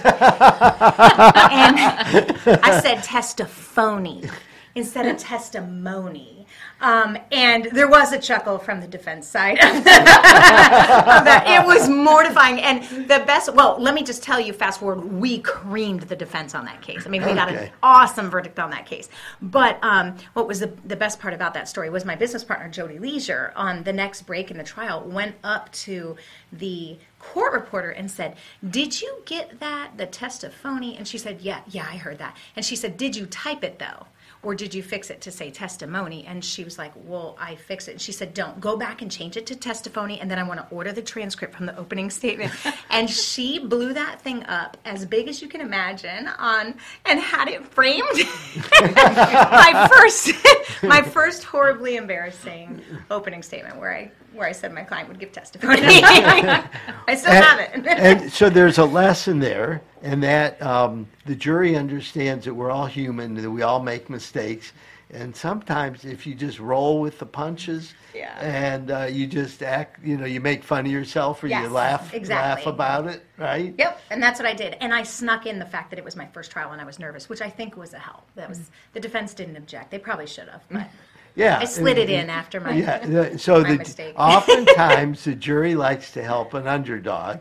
I 2.62 2.80
said 2.82 3.02
testiphony 3.02 4.28
instead 4.74 5.06
of 5.06 5.16
testimony. 5.18 6.46
Um, 6.80 7.16
and 7.32 7.64
there 7.72 7.88
was 7.88 8.12
a 8.12 8.18
chuckle 8.18 8.58
from 8.58 8.80
the 8.80 8.86
defense 8.86 9.26
side 9.26 9.58
of 9.64 9.84
that. 9.84 11.44
It 11.46 11.66
was 11.66 11.88
mortifying. 11.88 12.60
And 12.60 13.08
the 13.08 13.24
best, 13.24 13.54
well, 13.54 13.76
let 13.78 13.94
me 13.94 14.02
just 14.02 14.22
tell 14.22 14.40
you, 14.40 14.52
fast 14.52 14.80
forward, 14.80 15.04
we 15.04 15.40
creamed 15.40 16.02
the 16.02 16.16
defense 16.16 16.54
on 16.54 16.64
that 16.66 16.82
case. 16.82 17.06
I 17.06 17.10
mean, 17.10 17.24
we 17.24 17.32
got 17.32 17.48
an 17.48 17.70
awesome 17.82 18.28
verdict 18.28 18.58
on 18.58 18.70
that 18.70 18.86
case. 18.86 19.08
But 19.40 19.78
um, 19.82 20.16
what 20.34 20.46
was 20.46 20.60
the, 20.60 20.72
the 20.84 20.96
best 20.96 21.20
part 21.20 21.32
about 21.32 21.54
that 21.54 21.68
story 21.68 21.90
was 21.90 22.04
my 22.04 22.16
business 22.16 22.44
partner, 22.44 22.68
Jody 22.68 22.98
Leisure, 22.98 23.52
on 23.56 23.82
the 23.84 23.92
next 23.92 24.22
break 24.22 24.50
in 24.50 24.58
the 24.58 24.64
trial, 24.64 25.02
went 25.02 25.36
up 25.42 25.72
to 25.72 26.16
the 26.52 26.98
court 27.18 27.52
reporter 27.52 27.90
and 27.90 28.10
said, 28.10 28.36
Did 28.68 29.00
you 29.00 29.22
get 29.24 29.60
that, 29.60 29.96
the 29.96 30.06
testimony? 30.06 30.96
And 30.96 31.08
she 31.08 31.18
said, 31.18 31.40
Yeah, 31.40 31.60
yeah, 31.68 31.86
I 31.90 31.96
heard 31.96 32.18
that. 32.18 32.36
And 32.56 32.64
she 32.64 32.76
said, 32.76 32.96
Did 32.96 33.16
you 33.16 33.26
type 33.26 33.64
it 33.64 33.78
though? 33.78 34.06
Or 34.44 34.54
did 34.54 34.74
you 34.74 34.82
fix 34.82 35.10
it 35.10 35.20
to 35.22 35.30
say 35.30 35.50
testimony? 35.50 36.24
And 36.26 36.44
she 36.44 36.64
was 36.64 36.78
like, 36.78 36.92
Well, 36.94 37.36
I 37.40 37.54
fixed 37.54 37.88
it. 37.88 37.92
And 37.92 38.00
she 38.00 38.12
said, 38.12 38.34
Don't 38.34 38.60
go 38.60 38.76
back 38.76 39.02
and 39.02 39.10
change 39.10 39.36
it 39.36 39.46
to 39.46 39.56
testimony. 39.56 40.20
And 40.20 40.30
then 40.30 40.38
I 40.38 40.42
want 40.42 40.60
to 40.60 40.74
order 40.74 40.92
the 40.92 41.02
transcript 41.02 41.54
from 41.54 41.66
the 41.66 41.76
opening 41.76 42.10
statement. 42.10 42.52
and 42.90 43.08
she 43.08 43.58
blew 43.58 43.92
that 43.94 44.20
thing 44.20 44.44
up 44.44 44.76
as 44.84 45.06
big 45.06 45.28
as 45.28 45.40
you 45.40 45.48
can 45.48 45.60
imagine 45.60 46.28
on 46.28 46.74
and 47.04 47.20
had 47.20 47.48
it 47.48 47.66
framed. 47.66 48.04
my 48.80 49.88
first 49.90 50.32
my 50.82 51.02
first 51.02 51.44
horribly 51.44 51.96
embarrassing 51.96 52.80
opening 53.10 53.42
statement 53.42 53.78
where 53.78 53.94
I 53.94 54.10
where 54.34 54.48
I 54.48 54.52
said 54.52 54.72
my 54.72 54.82
client 54.82 55.08
would 55.08 55.18
give 55.18 55.32
testimony. 55.32 55.80
I 55.82 57.14
still 57.16 57.32
have 57.32 57.60
it. 57.60 57.86
and 57.86 58.32
so 58.32 58.50
there's 58.50 58.78
a 58.78 58.84
lesson 58.84 59.38
there, 59.40 59.82
and 60.02 60.22
that 60.22 60.60
um, 60.62 61.06
the 61.26 61.34
jury 61.34 61.76
understands 61.76 62.44
that 62.44 62.54
we're 62.54 62.70
all 62.70 62.86
human, 62.86 63.34
that 63.34 63.50
we 63.50 63.62
all 63.62 63.80
make 63.82 64.10
mistakes, 64.10 64.72
and 65.10 65.34
sometimes 65.34 66.04
if 66.04 66.26
you 66.26 66.34
just 66.34 66.58
roll 66.58 67.00
with 67.00 67.18
the 67.18 67.26
punches, 67.26 67.94
Yeah. 68.14 68.36
and 68.40 68.90
uh, 68.90 69.06
you 69.10 69.26
just 69.26 69.62
act, 69.62 70.02
you 70.04 70.16
know, 70.16 70.24
you 70.24 70.40
make 70.40 70.64
fun 70.64 70.86
of 70.86 70.90
yourself 70.92 71.42
or 71.44 71.46
Yes, 71.46 71.62
you 71.62 71.68
laugh, 71.68 72.12
exactly. 72.14 72.64
laugh 72.64 72.66
about 72.74 73.06
it, 73.06 73.24
right? 73.38 73.74
Yep, 73.78 74.00
and 74.10 74.22
that's 74.22 74.40
what 74.40 74.46
I 74.46 74.54
did. 74.54 74.76
And 74.80 74.92
I 74.92 75.02
snuck 75.04 75.46
in 75.46 75.58
the 75.58 75.66
fact 75.66 75.90
that 75.90 75.98
it 75.98 76.04
was 76.04 76.16
my 76.16 76.26
first 76.26 76.50
trial 76.50 76.72
and 76.72 76.80
I 76.80 76.84
was 76.84 76.98
nervous, 76.98 77.28
which 77.28 77.42
I 77.42 77.50
think 77.50 77.76
was 77.76 77.92
a 77.92 77.98
help. 77.98 78.24
That 78.34 78.48
was 78.48 78.70
the 78.92 79.00
defense 79.00 79.34
didn't 79.34 79.56
object. 79.56 79.90
They 79.90 79.98
probably 79.98 80.26
should 80.26 80.48
have, 80.48 80.62
but 80.70 80.88
Yeah, 81.34 81.58
I 81.58 81.64
slid 81.64 81.98
it 81.98 82.10
in 82.10 82.30
after 82.30 82.60
my 82.60 82.72
Yeah, 82.72 83.36
so 83.36 83.60
my 83.60 83.70
the, 83.70 83.78
mistake. 83.78 84.14
oftentimes 84.18 85.24
the 85.24 85.34
jury 85.34 85.74
likes 85.74 86.12
to 86.12 86.22
help 86.22 86.54
an 86.54 86.66
underdog. 86.66 87.40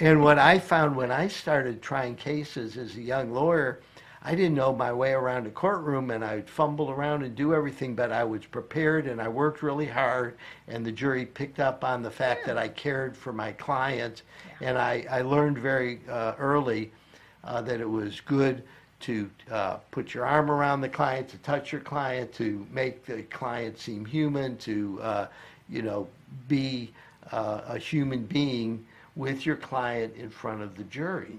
And 0.00 0.22
what 0.22 0.38
I 0.38 0.58
found 0.58 0.96
when 0.96 1.10
I 1.10 1.28
started 1.28 1.82
trying 1.82 2.16
cases 2.16 2.76
as 2.76 2.96
a 2.96 3.00
young 3.00 3.32
lawyer, 3.32 3.80
I 4.22 4.34
didn't 4.34 4.54
know 4.54 4.74
my 4.74 4.92
way 4.92 5.12
around 5.12 5.46
a 5.46 5.50
courtroom 5.50 6.10
and 6.10 6.24
I'd 6.24 6.50
fumble 6.50 6.90
around 6.90 7.22
and 7.22 7.34
do 7.34 7.54
everything, 7.54 7.94
but 7.94 8.12
I 8.12 8.24
was 8.24 8.44
prepared 8.44 9.06
and 9.06 9.20
I 9.20 9.28
worked 9.28 9.62
really 9.62 9.86
hard. 9.86 10.36
And 10.66 10.84
the 10.84 10.92
jury 10.92 11.24
picked 11.24 11.60
up 11.60 11.84
on 11.84 12.02
the 12.02 12.10
fact 12.10 12.44
that 12.46 12.58
I 12.58 12.68
cared 12.68 13.16
for 13.16 13.32
my 13.32 13.52
clients. 13.52 14.22
And 14.60 14.76
I, 14.76 15.06
I 15.10 15.22
learned 15.22 15.58
very 15.58 16.00
uh, 16.08 16.34
early 16.38 16.92
uh, 17.44 17.62
that 17.62 17.80
it 17.80 17.88
was 17.88 18.20
good 18.20 18.64
to 19.00 19.30
uh, 19.50 19.76
put 19.90 20.14
your 20.14 20.26
arm 20.26 20.50
around 20.50 20.80
the 20.80 20.88
client, 20.88 21.28
to 21.28 21.38
touch 21.38 21.72
your 21.72 21.80
client, 21.80 22.32
to 22.34 22.66
make 22.70 23.04
the 23.04 23.22
client 23.24 23.78
seem 23.78 24.04
human, 24.04 24.56
to 24.58 25.00
uh, 25.02 25.26
you 25.68 25.82
know 25.82 26.08
be 26.48 26.92
uh, 27.32 27.60
a 27.68 27.78
human 27.78 28.24
being 28.24 28.84
with 29.18 29.44
your 29.44 29.56
client 29.56 30.14
in 30.16 30.30
front 30.30 30.62
of 30.62 30.76
the 30.76 30.84
jury. 30.84 31.38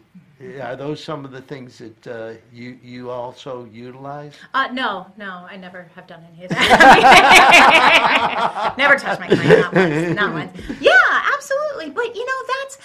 Are 0.61 0.75
those 0.75 1.03
some 1.03 1.25
of 1.25 1.31
the 1.31 1.41
things 1.41 1.79
that 1.79 2.07
uh, 2.07 2.33
you 2.53 2.77
you 2.81 3.09
also 3.09 3.65
utilize? 3.65 4.33
Uh, 4.53 4.67
no, 4.71 5.07
no, 5.17 5.45
I 5.49 5.57
never 5.57 5.89
have 5.95 6.07
done 6.07 6.23
any 6.33 6.45
of 6.45 6.49
that. 6.51 7.93
never 8.77 8.95
touched 8.95 9.19
my 9.19 9.27
client, 9.27 9.59
not 9.59 9.73
once, 9.73 10.15
not 10.15 10.33
once. 10.33 10.51
Yeah, 10.81 10.91
absolutely. 11.33 11.89
But 11.89 12.15
you 12.15 12.25
know, 12.25 12.53
that's 12.61 12.77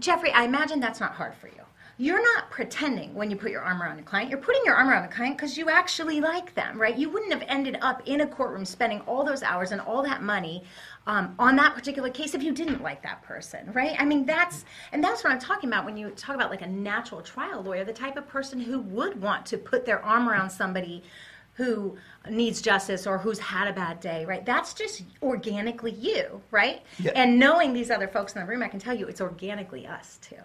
Jeffrey. 0.00 0.32
I 0.32 0.42
imagine 0.44 0.80
that's 0.80 0.98
not 0.98 1.12
hard 1.12 1.34
for 1.36 1.46
you. 1.48 1.62
You're 2.00 2.22
not 2.22 2.48
pretending 2.50 3.12
when 3.12 3.28
you 3.28 3.36
put 3.36 3.50
your 3.50 3.62
arm 3.62 3.82
around 3.82 3.98
a 3.98 4.02
client. 4.02 4.30
You're 4.30 4.38
putting 4.38 4.62
your 4.64 4.76
arm 4.76 4.88
around 4.88 5.04
a 5.04 5.08
client 5.08 5.36
because 5.36 5.58
you 5.58 5.68
actually 5.68 6.20
like 6.20 6.54
them, 6.54 6.80
right? 6.80 6.96
You 6.96 7.10
wouldn't 7.10 7.32
have 7.32 7.42
ended 7.48 7.76
up 7.82 8.02
in 8.06 8.20
a 8.20 8.26
courtroom 8.26 8.64
spending 8.64 9.00
all 9.00 9.24
those 9.24 9.42
hours 9.42 9.72
and 9.72 9.80
all 9.80 10.00
that 10.04 10.22
money 10.22 10.62
um, 11.08 11.34
on 11.40 11.56
that 11.56 11.74
particular 11.74 12.08
case 12.08 12.34
if 12.34 12.42
you 12.42 12.52
didn't 12.52 12.82
like 12.82 13.02
that 13.02 13.22
person, 13.22 13.72
right? 13.72 13.96
I 13.98 14.04
mean, 14.04 14.24
that's 14.24 14.64
and 14.92 15.02
that's 15.02 15.24
what 15.24 15.32
I'm 15.32 15.40
talking 15.40 15.68
about 15.68 15.84
when 15.84 15.96
you 15.96 16.10
talk 16.10 16.36
about 16.36 16.50
like 16.50 16.62
a 16.62 16.68
natural 16.68 17.20
trial 17.20 17.62
lawyer, 17.62 17.84
the 17.84 17.92
type 17.92 18.16
of 18.16 18.28
person 18.28 18.60
who 18.60 18.78
would 18.78 19.20
want 19.20 19.44
to 19.46 19.58
put 19.58 19.84
their 19.84 20.04
arm 20.04 20.28
around 20.28 20.50
somebody 20.50 21.02
who 21.54 21.96
needs 22.30 22.62
justice 22.62 23.04
or 23.04 23.18
who's 23.18 23.40
had 23.40 23.66
a 23.66 23.72
bad 23.72 23.98
day, 23.98 24.24
right? 24.24 24.46
That's 24.46 24.72
just 24.72 25.02
organically 25.20 25.90
you, 25.90 26.40
right? 26.52 26.82
Yeah. 27.00 27.10
And 27.16 27.40
knowing 27.40 27.72
these 27.72 27.90
other 27.90 28.06
folks 28.06 28.34
in 28.34 28.40
the 28.40 28.46
room, 28.46 28.62
I 28.62 28.68
can 28.68 28.78
tell 28.78 28.96
you 28.96 29.08
it's 29.08 29.20
organically 29.20 29.84
us 29.84 30.20
too. 30.22 30.36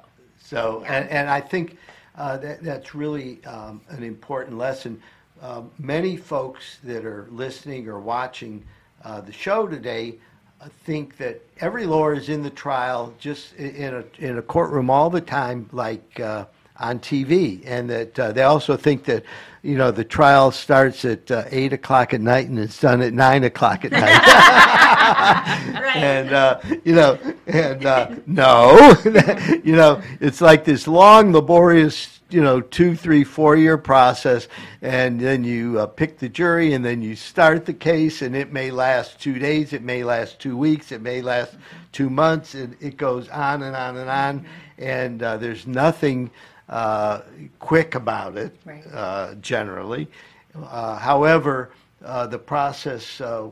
So, 0.43 0.81
Yeah. 0.83 0.93
and, 0.97 1.09
and 1.09 1.29
I 1.29 1.39
think 1.41 1.77
uh, 2.15 2.37
that, 2.37 2.63
that's 2.63 2.93
really 2.93 3.43
um, 3.45 3.81
an 3.89 4.03
important 4.03 4.57
lesson. 4.57 5.01
Um, 5.41 5.71
many 5.79 6.15
folks 6.17 6.77
that 6.83 7.05
are 7.05 7.27
listening 7.31 7.87
or 7.87 7.99
watching 7.99 8.63
uh, 9.03 9.21
the 9.21 9.31
show 9.31 9.67
today 9.67 10.15
uh, 10.61 10.67
think 10.85 11.17
that 11.17 11.41
every 11.59 11.85
lawyer 11.85 12.13
is 12.13 12.29
in 12.29 12.43
the 12.43 12.49
trial 12.49 13.13
just 13.19 13.53
in 13.55 13.93
a, 13.93 14.03
in 14.19 14.37
a 14.37 14.41
courtroom 14.41 14.89
all 14.89 15.09
the 15.09 15.21
time, 15.21 15.67
like 15.71 16.19
uh, 16.19 16.45
on 16.79 16.99
TV, 16.99 17.61
and 17.65 17.89
that 17.89 18.19
uh, 18.19 18.31
they 18.31 18.43
also 18.43 18.75
think 18.75 19.05
that 19.05 19.23
you 19.61 19.77
know 19.77 19.91
the 19.91 20.03
trial 20.03 20.51
starts 20.51 21.05
at 21.05 21.29
uh, 21.31 21.43
eight 21.51 21.73
o'clock 21.73 22.13
at 22.13 22.21
night 22.21 22.47
and 22.47 22.59
it's 22.59 22.79
done 22.79 23.01
at 23.01 23.13
nine 23.13 23.43
o'clock 23.43 23.85
at 23.85 23.91
night. 23.91 24.79
Right. 25.03 25.97
and 25.97 26.31
uh, 26.33 26.59
you 26.85 26.95
know, 26.95 27.19
and 27.45 27.85
uh, 27.85 28.15
no, 28.25 28.95
you 29.63 29.75
know, 29.75 30.01
it's 30.21 30.39
like 30.39 30.63
this 30.63 30.87
long, 30.87 31.33
laborious, 31.33 32.21
you 32.29 32.41
know, 32.41 32.61
two, 32.61 32.95
three, 32.95 33.25
four 33.25 33.57
year 33.57 33.77
process, 33.77 34.47
and 34.81 35.19
then 35.19 35.43
you 35.43 35.79
uh, 35.79 35.87
pick 35.87 36.19
the 36.19 36.29
jury, 36.29 36.73
and 36.73 36.85
then 36.85 37.01
you 37.01 37.15
start 37.15 37.65
the 37.65 37.73
case, 37.73 38.21
and 38.21 38.35
it 38.35 38.53
may 38.53 38.71
last 38.71 39.19
two 39.19 39.37
days, 39.39 39.73
it 39.73 39.81
may 39.83 40.03
last 40.03 40.39
two 40.39 40.55
weeks, 40.55 40.91
it 40.93 41.01
may 41.01 41.21
last 41.21 41.55
two 41.91 42.09
months, 42.09 42.55
and 42.55 42.77
it 42.79 42.95
goes 42.95 43.27
on 43.29 43.63
and 43.63 43.75
on 43.75 43.97
and 43.97 44.09
on, 44.09 44.45
and 44.77 45.21
uh, 45.21 45.35
there's 45.35 45.67
nothing 45.67 46.31
uh, 46.69 47.21
quick 47.59 47.95
about 47.95 48.37
it, 48.37 48.55
Right. 48.65 48.83
uh, 48.93 49.35
generally. 49.35 50.07
Uh, 50.55 50.97
however, 50.97 51.71
uh, 52.03 52.27
the 52.27 52.39
process 52.39 53.21
uh, 53.21 53.49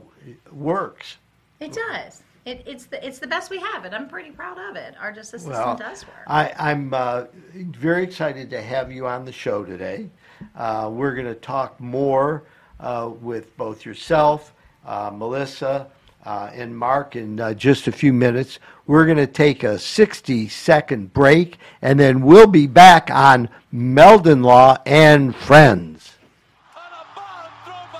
works. 0.51 1.17
It 1.59 1.73
does. 1.73 2.21
It, 2.45 2.63
it's 2.65 2.85
the 2.85 3.05
it's 3.05 3.19
the 3.19 3.27
best 3.27 3.51
we 3.51 3.59
have, 3.59 3.85
and 3.85 3.93
I'm 3.93 4.07
pretty 4.09 4.31
proud 4.31 4.57
of 4.57 4.75
it. 4.75 4.95
Our 4.99 5.11
justice 5.11 5.43
system 5.43 5.51
Well, 5.63 5.75
does 5.77 6.05
work. 6.07 6.15
I, 6.25 6.51
I'm 6.57 6.91
uh, 6.93 7.25
very 7.53 8.03
excited 8.03 8.49
to 8.49 8.61
have 8.61 8.91
you 8.91 9.05
on 9.05 9.25
the 9.25 9.31
show 9.31 9.63
today. 9.63 10.09
Uh, 10.55 10.89
we're 10.91 11.13
going 11.13 11.27
to 11.27 11.35
talk 11.35 11.79
more 11.79 12.43
uh, 12.79 13.11
with 13.21 13.55
both 13.57 13.85
yourself, 13.85 14.53
uh, 14.87 15.11
Melissa, 15.13 15.87
uh, 16.25 16.51
and 16.53 16.77
Mark 16.77 17.15
in 17.15 17.39
uh, 17.39 17.53
just 17.53 17.87
a 17.87 17.91
few 17.91 18.13
minutes. 18.13 18.59
We're 18.85 19.05
going 19.05 19.17
to 19.17 19.27
take 19.27 19.63
a 19.63 19.79
60 19.79 20.49
second 20.49 21.13
break, 21.13 21.57
and 21.81 21.99
then 21.99 22.21
we'll 22.21 22.47
be 22.47 22.67
back 22.67 23.09
on 23.09 23.49
Meldon 23.71 24.43
Law 24.43 24.77
and 24.85 25.35
Friends. 25.35 26.15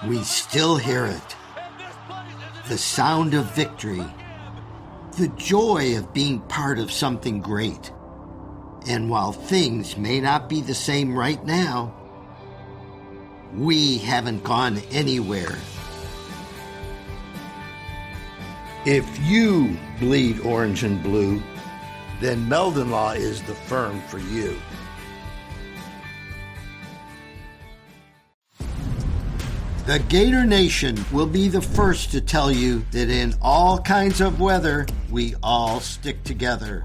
We 0.07 0.17
still 0.23 0.77
hear 0.77 1.05
it 1.05 1.35
the 2.67 2.77
sound 2.77 3.33
of 3.33 3.53
victory, 3.53 4.05
the 5.17 5.27
joy 5.35 5.97
of 5.97 6.13
being 6.13 6.39
part 6.41 6.79
of 6.79 6.89
something 6.89 7.41
great. 7.41 7.91
And 8.87 9.09
while 9.09 9.33
things 9.33 9.97
may 9.97 10.21
not 10.21 10.47
be 10.47 10.61
the 10.61 10.73
same 10.73 11.13
right 11.13 11.43
now, 11.43 11.93
we 13.53 13.97
haven't 13.97 14.43
gone 14.43 14.77
anywhere. 14.91 15.57
If 18.85 19.05
you 19.19 19.77
bleed 19.99 20.39
orange 20.39 20.83
and 20.83 21.03
blue, 21.03 21.39
then 22.19 22.49
Meldon 22.49 22.89
Law 22.89 23.11
is 23.11 23.43
the 23.43 23.53
firm 23.53 24.01
for 24.07 24.17
you. 24.17 24.57
The 29.85 29.99
Gator 30.09 30.45
Nation 30.45 30.97
will 31.11 31.27
be 31.27 31.47
the 31.47 31.61
first 31.61 32.09
to 32.11 32.21
tell 32.21 32.51
you 32.51 32.83
that 32.89 33.11
in 33.11 33.35
all 33.39 33.77
kinds 33.77 34.19
of 34.19 34.41
weather, 34.41 34.87
we 35.11 35.35
all 35.43 35.79
stick 35.79 36.23
together. 36.23 36.81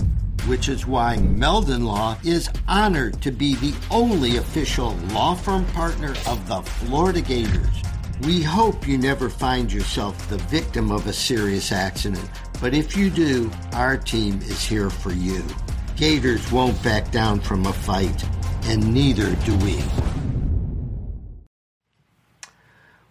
Which 0.47 0.69
is 0.69 0.87
why 0.87 1.17
Meldon 1.17 1.87
Law 1.87 2.19
is 2.25 2.51
honored 2.69 3.23
to 3.23 3.31
be 3.31 3.55
the 3.55 3.75
only 3.91 4.37
official 4.37 4.91
law 5.13 5.35
firm 5.35 5.65
partner 5.69 6.15
of 6.27 6.47
the 6.47 6.61
Florida 6.61 7.23
Gators. 7.23 7.83
We 8.23 8.43
hope 8.43 8.89
you 8.89 8.97
never 8.97 9.29
find 9.29 9.71
yourself 9.71 10.29
the 10.31 10.39
victim 10.39 10.91
of 10.91 11.07
a 11.07 11.13
serious 11.13 11.71
accident, 11.71 12.31
but 12.63 12.73
if 12.73 12.97
you 12.97 13.11
do, 13.11 13.51
our 13.75 13.99
team 13.99 14.41
is 14.41 14.65
here 14.65 14.89
for 14.89 15.13
you. 15.13 15.45
Gators 15.97 16.51
won't 16.51 16.83
back 16.83 17.11
down 17.11 17.41
from 17.41 17.67
a 17.67 17.73
fight, 17.75 18.25
and 18.65 18.95
neither 18.95 19.35
do 19.45 19.55
we. 19.59 19.83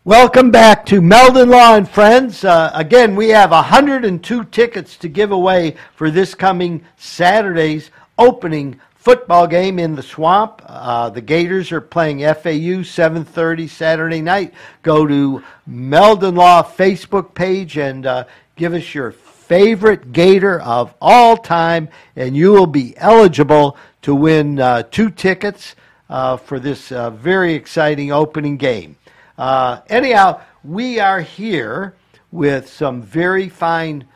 Welcome 0.03 0.49
back 0.49 0.87
to 0.87 1.01
Meldon 1.01 1.49
Law 1.49 1.75
and 1.75 1.87
Friends. 1.87 2.43
Uh, 2.43 2.71
again, 2.73 3.15
we 3.15 3.29
have 3.29 3.51
102 3.51 4.43
tickets 4.45 4.97
to 4.97 5.07
give 5.07 5.31
away 5.31 5.75
for 5.95 6.09
this 6.09 6.33
coming 6.33 6.83
Saturday's 6.97 7.91
opening 8.17 8.79
football 9.05 9.45
game 9.45 9.77
in 9.77 9.93
the 9.93 10.01
swamp. 10.01 10.63
Uh, 10.65 11.11
the 11.11 11.21
Gators 11.21 11.71
are 11.71 11.79
playing 11.79 12.21
FAU 12.21 12.81
7:30 12.81 13.69
Saturday 13.69 14.19
night. 14.19 14.51
Go 14.81 15.05
to 15.05 15.43
Meldon 15.67 16.33
Law 16.33 16.63
Facebook 16.63 17.35
page 17.35 17.77
and 17.77 18.07
uh, 18.07 18.23
give 18.55 18.73
us 18.73 18.95
your 18.95 19.11
favorite 19.11 20.11
Gator 20.11 20.59
of 20.59 20.95
all 20.99 21.37
time, 21.37 21.87
and 22.15 22.35
you 22.35 22.51
will 22.51 22.65
be 22.65 22.97
eligible 22.97 23.77
to 24.01 24.15
win 24.15 24.59
uh, 24.59 24.81
two 24.89 25.11
tickets 25.11 25.75
uh, 26.09 26.35
for 26.37 26.59
this 26.59 26.91
uh, 26.91 27.11
very 27.11 27.53
exciting 27.53 28.11
opening 28.11 28.57
game. 28.57 28.95
Uh, 29.37 29.81
anyhow, 29.87 30.41
we 30.63 30.99
are 30.99 31.21
here 31.21 31.93
with 32.31 32.67
some 32.67 33.03
very 33.03 33.49
fine 33.49 34.07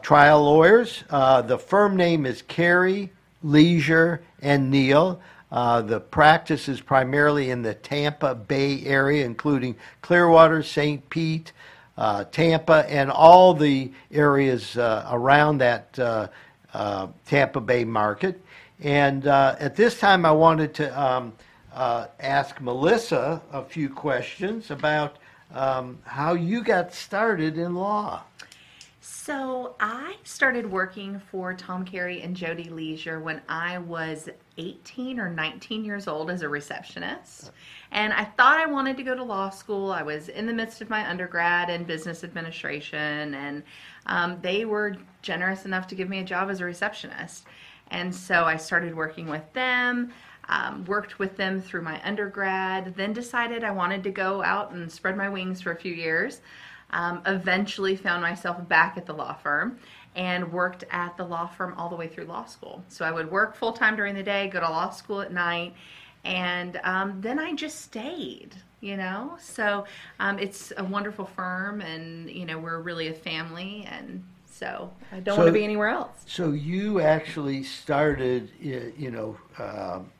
trial 0.00 0.42
lawyers. 0.42 1.04
The 1.10 1.58
firm 1.58 1.96
name 1.96 2.24
is 2.24 2.40
Carey, 2.40 3.11
Leisure, 3.42 4.22
and 4.40 4.70
Neal. 4.70 5.20
Uh, 5.50 5.82
the 5.82 6.00
practice 6.00 6.66
is 6.66 6.80
primarily 6.80 7.50
in 7.50 7.60
the 7.60 7.74
Tampa 7.74 8.34
Bay 8.34 8.84
area, 8.86 9.26
including 9.26 9.76
Clearwater, 10.00 10.62
St. 10.62 11.08
Pete, 11.10 11.52
uh, 11.98 12.24
Tampa, 12.24 12.86
and 12.88 13.10
all 13.10 13.52
the 13.52 13.92
areas 14.10 14.78
uh, 14.78 15.06
around 15.10 15.58
that 15.58 15.98
uh, 15.98 16.28
uh, 16.72 17.08
Tampa 17.26 17.60
Bay 17.60 17.84
market. 17.84 18.40
And 18.80 19.26
uh, 19.26 19.56
at 19.58 19.76
this 19.76 20.00
time, 20.00 20.24
I 20.24 20.32
wanted 20.32 20.72
to 20.74 21.00
um, 21.00 21.34
ask 21.74 22.60
Melissa 22.60 23.42
a 23.52 23.62
few 23.62 23.90
questions 23.90 24.70
about 24.70 25.18
um, 25.54 25.98
how 26.04 26.32
you 26.32 26.62
got 26.62 26.94
started 26.94 27.58
in 27.58 27.74
law. 27.74 28.22
So 29.24 29.76
I 29.78 30.16
started 30.24 30.68
working 30.68 31.20
for 31.30 31.54
Tom 31.54 31.84
Carey 31.84 32.22
and 32.22 32.34
Jody 32.34 32.64
Leisure 32.64 33.20
when 33.20 33.40
I 33.48 33.78
was 33.78 34.28
18 34.58 35.20
or 35.20 35.30
19 35.30 35.84
years 35.84 36.08
old 36.08 36.28
as 36.28 36.42
a 36.42 36.48
receptionist. 36.48 37.52
And 37.92 38.12
I 38.12 38.24
thought 38.24 38.58
I 38.58 38.66
wanted 38.66 38.96
to 38.96 39.04
go 39.04 39.14
to 39.14 39.22
law 39.22 39.50
school. 39.50 39.92
I 39.92 40.02
was 40.02 40.28
in 40.28 40.46
the 40.46 40.52
midst 40.52 40.80
of 40.80 40.90
my 40.90 41.08
undergrad 41.08 41.70
in 41.70 41.84
business 41.84 42.24
administration, 42.24 43.34
and 43.34 43.62
um, 44.06 44.38
they 44.42 44.64
were 44.64 44.96
generous 45.22 45.66
enough 45.66 45.86
to 45.86 45.94
give 45.94 46.08
me 46.08 46.18
a 46.18 46.24
job 46.24 46.50
as 46.50 46.60
a 46.60 46.64
receptionist. 46.64 47.44
And 47.92 48.12
so 48.12 48.42
I 48.42 48.56
started 48.56 48.92
working 48.92 49.28
with 49.28 49.52
them. 49.52 50.12
Um, 50.48 50.84
worked 50.86 51.20
with 51.20 51.36
them 51.36 51.60
through 51.60 51.82
my 51.82 52.02
undergrad, 52.02 52.96
then 52.96 53.12
decided 53.12 53.62
I 53.62 53.70
wanted 53.70 54.02
to 54.02 54.10
go 54.10 54.42
out 54.42 54.72
and 54.72 54.90
spread 54.90 55.16
my 55.16 55.28
wings 55.28 55.60
for 55.60 55.70
a 55.70 55.76
few 55.76 55.94
years. 55.94 56.40
Um, 56.92 57.22
eventually 57.26 57.96
found 57.96 58.20
myself 58.22 58.68
back 58.68 58.98
at 58.98 59.06
the 59.06 59.14
law 59.14 59.32
firm 59.32 59.78
and 60.14 60.52
worked 60.52 60.84
at 60.90 61.16
the 61.16 61.24
law 61.24 61.46
firm 61.46 61.72
all 61.78 61.88
the 61.88 61.96
way 61.96 62.06
through 62.06 62.24
law 62.24 62.44
school. 62.44 62.84
So 62.88 63.04
I 63.04 63.10
would 63.10 63.30
work 63.30 63.56
full 63.56 63.72
time 63.72 63.96
during 63.96 64.14
the 64.14 64.22
day, 64.22 64.48
go 64.48 64.60
to 64.60 64.68
law 64.68 64.90
school 64.90 65.22
at 65.22 65.32
night, 65.32 65.74
and 66.24 66.78
um, 66.84 67.20
then 67.20 67.38
I 67.38 67.54
just 67.54 67.80
stayed. 67.80 68.54
You 68.82 68.96
know, 68.96 69.36
so 69.40 69.84
um, 70.18 70.40
it's 70.40 70.72
a 70.76 70.82
wonderful 70.82 71.24
firm, 71.24 71.80
and 71.80 72.28
you 72.28 72.44
know 72.44 72.58
we're 72.58 72.80
really 72.80 73.06
a 73.08 73.14
family, 73.14 73.86
and 73.88 74.24
so 74.50 74.90
I 75.12 75.20
don't 75.20 75.36
So- 75.36 75.42
want 75.42 75.48
to 75.48 75.52
be 75.52 75.62
anywhere 75.62 75.88
else. 75.88 76.10
So 76.26 76.50
you 76.50 77.00
actually 77.00 77.62
started, 77.62 78.50
you 78.60 79.10
know, 79.12 79.36
um, 79.58 80.10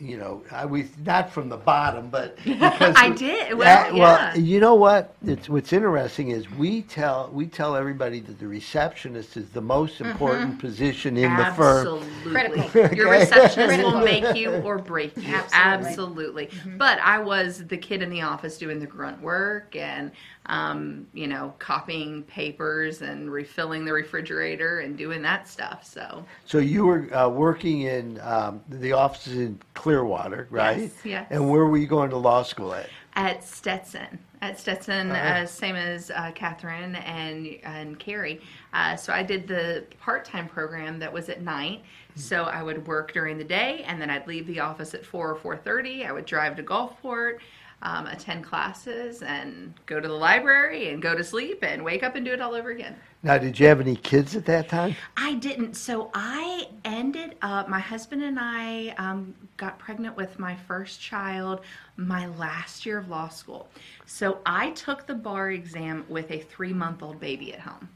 you 0.00 0.16
know, 0.16 0.42
I 0.50 0.64
was 0.64 0.86
not 1.04 1.30
from 1.30 1.48
the 1.48 1.56
bottom, 1.56 2.08
but 2.10 2.36
because 2.44 2.94
I 2.96 3.10
did. 3.10 3.54
Well, 3.54 3.64
that- 3.64 3.94
yeah. 3.94 4.34
you 4.34 4.60
know 4.60 4.74
what? 4.74 5.14
It's 5.24 5.48
what's 5.48 5.72
interesting 5.72 6.30
is 6.30 6.50
we 6.52 6.82
tell 6.82 7.30
we 7.32 7.46
tell 7.46 7.76
everybody 7.76 8.20
that 8.20 8.38
the 8.38 8.46
receptionist 8.46 9.36
is 9.36 9.48
the 9.50 9.60
most 9.60 9.94
mm-hmm. 9.94 10.10
important 10.10 10.58
position 10.58 11.16
in 11.16 11.36
the 11.36 11.44
firm. 11.54 12.02
Absolutely. 12.24 12.96
Your 12.96 13.10
receptionist 13.10 13.78
will 13.84 14.00
make 14.00 14.36
you 14.36 14.50
or 14.62 14.78
break 14.78 15.16
you. 15.16 15.34
Absolutely. 15.52 15.88
Absolutely. 15.88 16.46
Mm-hmm. 16.46 16.78
But 16.78 16.98
I 17.00 17.18
was 17.18 17.66
the 17.66 17.76
kid 17.76 18.02
in 18.02 18.10
the 18.10 18.22
office 18.22 18.58
doing 18.58 18.80
the 18.80 18.86
grunt 18.86 19.20
work 19.20 19.76
and, 19.76 20.10
um, 20.48 21.06
you 21.12 21.26
know, 21.26 21.54
copying 21.58 22.22
papers 22.24 23.02
and 23.02 23.30
refilling 23.30 23.84
the 23.84 23.92
refrigerator 23.92 24.80
and 24.80 24.96
doing 24.96 25.22
that 25.22 25.46
stuff. 25.46 25.84
So, 25.84 26.24
So 26.46 26.58
you 26.58 26.86
were 26.86 27.14
uh, 27.14 27.28
working 27.28 27.82
in 27.82 28.18
um, 28.22 28.62
the 28.68 28.92
offices 28.92 29.36
in 29.38 29.60
Clearwater, 29.74 30.48
right? 30.50 30.80
Yes, 30.80 30.92
yes. 31.04 31.26
And 31.30 31.50
where 31.50 31.66
were 31.66 31.76
you 31.76 31.86
going 31.86 32.10
to 32.10 32.16
law 32.16 32.42
school 32.42 32.72
at? 32.74 32.88
at 33.14 33.42
Stetson, 33.42 34.18
at 34.42 34.60
Stetson, 34.60 35.10
Uh-huh. 35.10 35.40
uh, 35.42 35.46
same 35.46 35.74
as 35.74 36.10
uh, 36.12 36.30
Katherine 36.36 36.94
and 36.96 37.58
and 37.64 37.98
Kerry. 37.98 38.40
Uh, 38.72 38.94
so 38.94 39.12
I 39.12 39.24
did 39.24 39.48
the 39.48 39.84
part 40.00 40.24
time 40.24 40.46
program 40.48 40.98
that 41.00 41.12
was 41.12 41.28
at 41.28 41.42
night. 41.42 41.82
So 42.14 42.44
I 42.44 42.62
would 42.62 42.86
work 42.86 43.12
during 43.12 43.36
the 43.38 43.44
day, 43.44 43.84
and 43.86 44.00
then 44.00 44.08
I'd 44.10 44.26
leave 44.26 44.46
the 44.46 44.60
office 44.60 44.94
at 44.94 45.04
four 45.04 45.30
or 45.30 45.34
four 45.36 45.56
thirty. 45.56 46.04
I 46.04 46.12
would 46.12 46.26
drive 46.26 46.56
to 46.56 46.62
Gulfport. 46.62 47.38
Um, 47.80 48.08
attend 48.08 48.42
classes 48.42 49.22
and 49.22 49.72
go 49.86 50.00
to 50.00 50.08
the 50.08 50.14
library 50.14 50.88
and 50.88 51.00
go 51.00 51.14
to 51.14 51.22
sleep 51.22 51.62
and 51.62 51.84
wake 51.84 52.02
up 52.02 52.16
and 52.16 52.24
do 52.26 52.32
it 52.32 52.40
all 52.40 52.54
over 52.54 52.70
again. 52.70 52.96
Now, 53.22 53.38
did 53.38 53.58
you 53.58 53.66
have 53.66 53.80
any 53.80 53.94
kids 53.94 54.34
at 54.36 54.44
that 54.46 54.68
time? 54.68 54.96
I 55.16 55.34
didn't. 55.34 55.74
So 55.74 56.10
I 56.14 56.68
ended 56.84 57.36
up, 57.42 57.68
my 57.68 57.80
husband 57.80 58.22
and 58.22 58.38
I 58.40 58.94
um, 58.98 59.34
got 59.56 59.78
pregnant 59.78 60.16
with 60.16 60.38
my 60.38 60.54
first 60.54 61.00
child 61.00 61.60
my 61.96 62.26
last 62.26 62.86
year 62.86 62.98
of 62.98 63.08
law 63.08 63.28
school. 63.28 63.68
So 64.06 64.38
I 64.46 64.70
took 64.70 65.06
the 65.06 65.14
bar 65.14 65.50
exam 65.50 66.04
with 66.08 66.30
a 66.30 66.38
three 66.38 66.72
month 66.72 67.02
old 67.02 67.18
baby 67.20 67.52
at 67.52 67.60
home, 67.60 67.88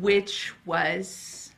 which 0.00 0.54
was 0.64 1.52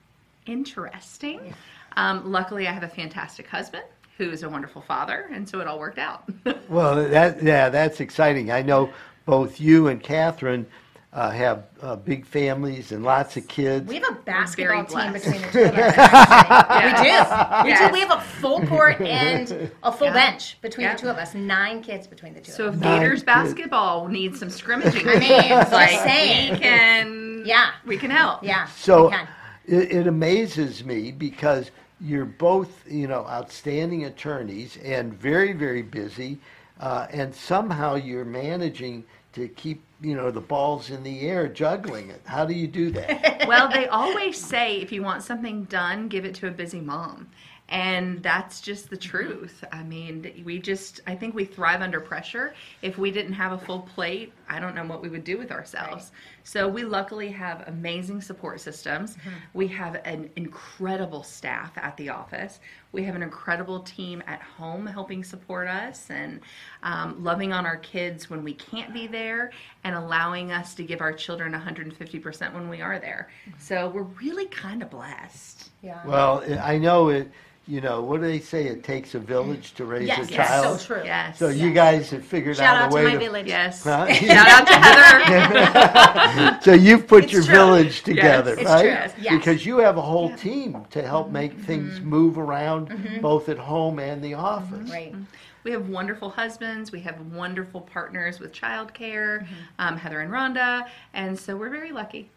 interesting. 0.47 1.55
Um, 1.97 2.31
luckily, 2.31 2.67
I 2.67 2.73
have 2.73 2.83
a 2.83 2.89
fantastic 2.89 3.47
husband 3.47 3.85
who 4.19 4.31
is 4.31 4.43
a 4.43 4.49
wonderful 4.49 4.83
father, 4.83 5.29
and 5.33 5.49
so 5.49 5.61
it 5.61 5.67
all 5.67 5.79
worked 5.79 5.99
out. 5.99 6.25
Well, 6.69 6.97
that 7.09 7.43
yeah, 7.43 7.69
that's 7.69 8.01
exciting. 8.01 8.51
I 8.51 8.63
know 8.63 8.91
both 9.27 9.61
you 9.61 9.89
and 9.89 10.03
Katherine 10.03 10.67
uh, 11.13 11.31
have 11.31 11.65
uh, 11.83 11.95
big 11.97 12.25
families 12.27 12.91
and 12.91 13.05
lots 13.05 13.37
of 13.37 13.47
kids. 13.47 13.87
We 13.87 13.97
have 14.01 14.09
a 14.11 14.21
basketball 14.23 14.85
team 14.87 15.13
between 15.13 15.41
the 15.43 15.49
two 15.53 15.63
of 15.65 15.75
us. 15.75 15.95
Actually. 15.99 17.05
We 17.05 17.11
do. 17.11 17.65
We 17.65 17.71
Yes. 17.71 17.89
do. 17.89 17.93
We 17.93 18.01
have 18.01 18.11
a 18.19 18.21
full 18.21 18.67
court 18.67 19.01
and 19.03 19.71
a 19.83 19.93
full 19.93 20.09
Yeah. 20.09 20.13
bench 20.15 20.61
between 20.63 20.87
Yeah. 20.87 20.95
the 20.95 21.01
two 21.03 21.09
of 21.09 21.17
us. 21.19 21.35
Nine 21.35 21.83
kids 21.83 22.07
between 22.07 22.35
the 22.35 22.41
two 22.41 22.51
so 22.53 22.67
of 22.67 22.75
if 22.75 22.81
us. 22.81 22.85
Nine 22.85 23.01
Gators 23.01 23.13
kids. 23.21 23.25
basketball 23.25 24.09
needs 24.09 24.39
some 24.41 24.51
scrimmaging, 24.51 25.07
I 25.09 25.19
mean, 25.19 25.49
just 25.49 25.73
like 25.73 25.91
saying. 26.01 26.53
we 26.55 26.59
can, 26.59 27.43
Yeah. 27.47 27.71
we 27.87 27.97
can 27.99 28.11
help. 28.11 28.43
Yeah. 28.43 28.67
So 28.69 29.05
we 29.07 29.11
can. 29.13 29.29
it, 29.67 29.93
it 29.93 30.07
amazes 30.07 30.83
me 30.85 31.13
because 31.13 31.71
you're 32.05 32.27
both, 32.27 32.85
you 32.87 33.07
know, 33.07 33.27
outstanding 33.27 34.05
attorneys 34.05 34.77
and 34.85 35.15
very, 35.15 35.53
very 35.53 35.83
busy, 35.83 36.39
uh, 36.81 37.07
and 37.11 37.35
somehow 37.35 37.95
you're 37.95 38.27
managing 38.27 39.05
to 39.33 39.49
keep, 39.49 39.83
you 40.01 40.15
know, 40.15 40.31
the 40.31 40.41
balls 40.41 40.91
in 40.91 41.03
the 41.03 41.21
air, 41.23 41.49
juggling 41.49 42.11
it. 42.11 42.21
How 42.25 42.45
do 42.45 42.53
you 42.53 42.69
do 42.69 42.91
that? 42.91 43.45
well, 43.49 43.69
they 43.69 43.89
always 43.89 44.37
say 44.37 44.77
if 44.77 44.93
you 44.93 45.03
want 45.03 45.23
something 45.23 45.65
done, 45.65 46.09
give 46.09 46.25
it 46.25 46.35
to 46.37 46.49
a 46.49 46.51
busy 46.51 46.81
mom. 46.81 47.29
And 47.71 48.23
that's 48.23 48.61
just 48.61 48.91
the 48.91 48.97
truth. 48.97 49.65
I 49.73 49.83
mean, 49.83 50.43
we 50.45 50.59
just, 50.59 51.01
I 51.07 51.15
think 51.15 51.35
we 51.35 51.47
thrive 51.47 51.81
under 51.81 51.99
pressure. 51.99 52.55
If 52.83 52.99
we 52.99 53.11
didn't 53.11 53.33
have 53.33 53.53
a 53.53 53.59
full 53.59 53.81
plate, 53.81 54.33
I 54.49 54.61
don't 54.61 54.75
know 54.75 54.85
what 54.85 55.01
we 55.01 55.09
would 55.09 55.25
do 55.25 55.39
with 55.39 55.51
ourselves. 55.51 56.13
So 56.45 56.69
we 56.69 56.85
luckily 56.85 57.31
have 57.31 57.67
amazing 57.67 58.21
support 58.21 58.61
systems. 58.61 59.17
We 59.55 59.67
have 59.69 60.01
an 60.05 60.31
incredible 60.37 61.23
staff 61.23 61.73
at 61.77 61.97
the 61.97 62.11
office. 62.11 62.61
We 62.93 63.03
have 63.05 63.17
an 63.17 63.23
incredible 63.23 63.81
team 63.81 64.23
at 64.27 64.43
home 64.43 64.87
helping 64.87 65.25
support 65.25 65.67
us 65.67 66.11
and 66.11 66.41
um, 66.83 67.25
loving 67.25 67.53
on 67.53 67.65
our 67.65 67.79
kids 67.79 68.29
when 68.29 68.45
we 68.45 68.53
can't 68.53 68.93
be 68.93 69.07
there 69.07 69.51
and 69.85 69.97
allowing 69.97 70.53
us 70.53 70.75
to 70.75 70.85
give 70.85 71.01
our 71.01 71.15
children 71.15 71.53
150% 71.53 72.55
when 72.55 72.69
we 72.69 72.83
are 72.83 72.99
there. 72.99 73.31
So 73.59 73.89
we're 73.89 74.03
really 74.03 74.47
kind 74.47 74.83
of 74.83 74.91
blessed. 74.91 75.71
Yeah. 75.83 76.01
well, 76.07 76.45
I 76.63 76.79
know 76.79 77.09
it. 77.09 77.31
You 77.67 77.81
know, 77.81 78.03
what 78.03 78.21
do 78.21 78.27
they 78.27 78.41
say? 78.41 78.67
It 78.67 78.85
takes 78.85 79.15
a 79.15 79.19
village 79.19 79.73
to 79.75 79.87
raise 79.87 80.07
yes, 80.07 80.29
a 80.29 80.33
yes, 80.33 80.49
child. 80.49 80.81
so 80.81 80.87
true. 80.87 81.03
Yes. 81.05 81.39
So 81.39 81.49
you 81.49 81.73
guys 81.73 82.11
have 82.11 82.23
figured 82.23 82.57
Shout 82.59 82.77
out 82.77 82.83
out 82.83 82.87
a 82.89 82.91
to 82.91 82.95
way 82.97 83.05
my 83.05 83.11
to. 83.13 83.17
my 83.17 83.25
village. 83.25 83.47
Yes. 83.47 83.83
Huh? 83.83 84.07
Shout 84.13 84.49
out 84.49 84.67
to 84.67 84.75
Heather. 84.75 86.59
so 86.63 86.73
you've 86.75 87.07
put 87.07 87.25
It's 87.25 87.33
your 87.33 87.43
true. 87.43 87.55
village 87.55 88.03
together, 88.03 88.53
it's 88.53 88.65
right? 88.65 88.81
true. 88.83 88.91
Yes. 88.91 89.13
Mm-hmm. 89.15 89.37
Because 89.39 89.65
you 89.65 89.79
have 89.79 89.97
a 89.97 90.03
whole 90.03 90.35
team 90.37 90.85
to 90.91 91.01
help 91.03 91.31
make 91.31 91.59
things 91.61 92.01
move 92.01 92.37
around, 92.39 93.21
both 93.23 93.49
at 93.49 93.57
home 93.59 93.99
and 93.99 94.23
the 94.23 94.35
office. 94.35 94.91
Right. 94.91 95.15
We 95.63 95.71
have 95.71 95.89
wonderful 95.89 96.29
husbands. 96.29 96.93
We 96.93 97.01
have 97.01 97.19
wonderful 97.33 97.81
partners 97.81 98.41
with 98.41 98.53
childcare, 98.53 99.41
Mm-hmm. 99.41 99.55
um, 99.79 99.97
Heather 99.97 100.21
and 100.21 100.31
Rhonda. 100.31 100.87
And 101.15 101.39
so 101.39 101.57
we're 101.57 101.71
very 101.71 101.93
lucky. 101.93 102.29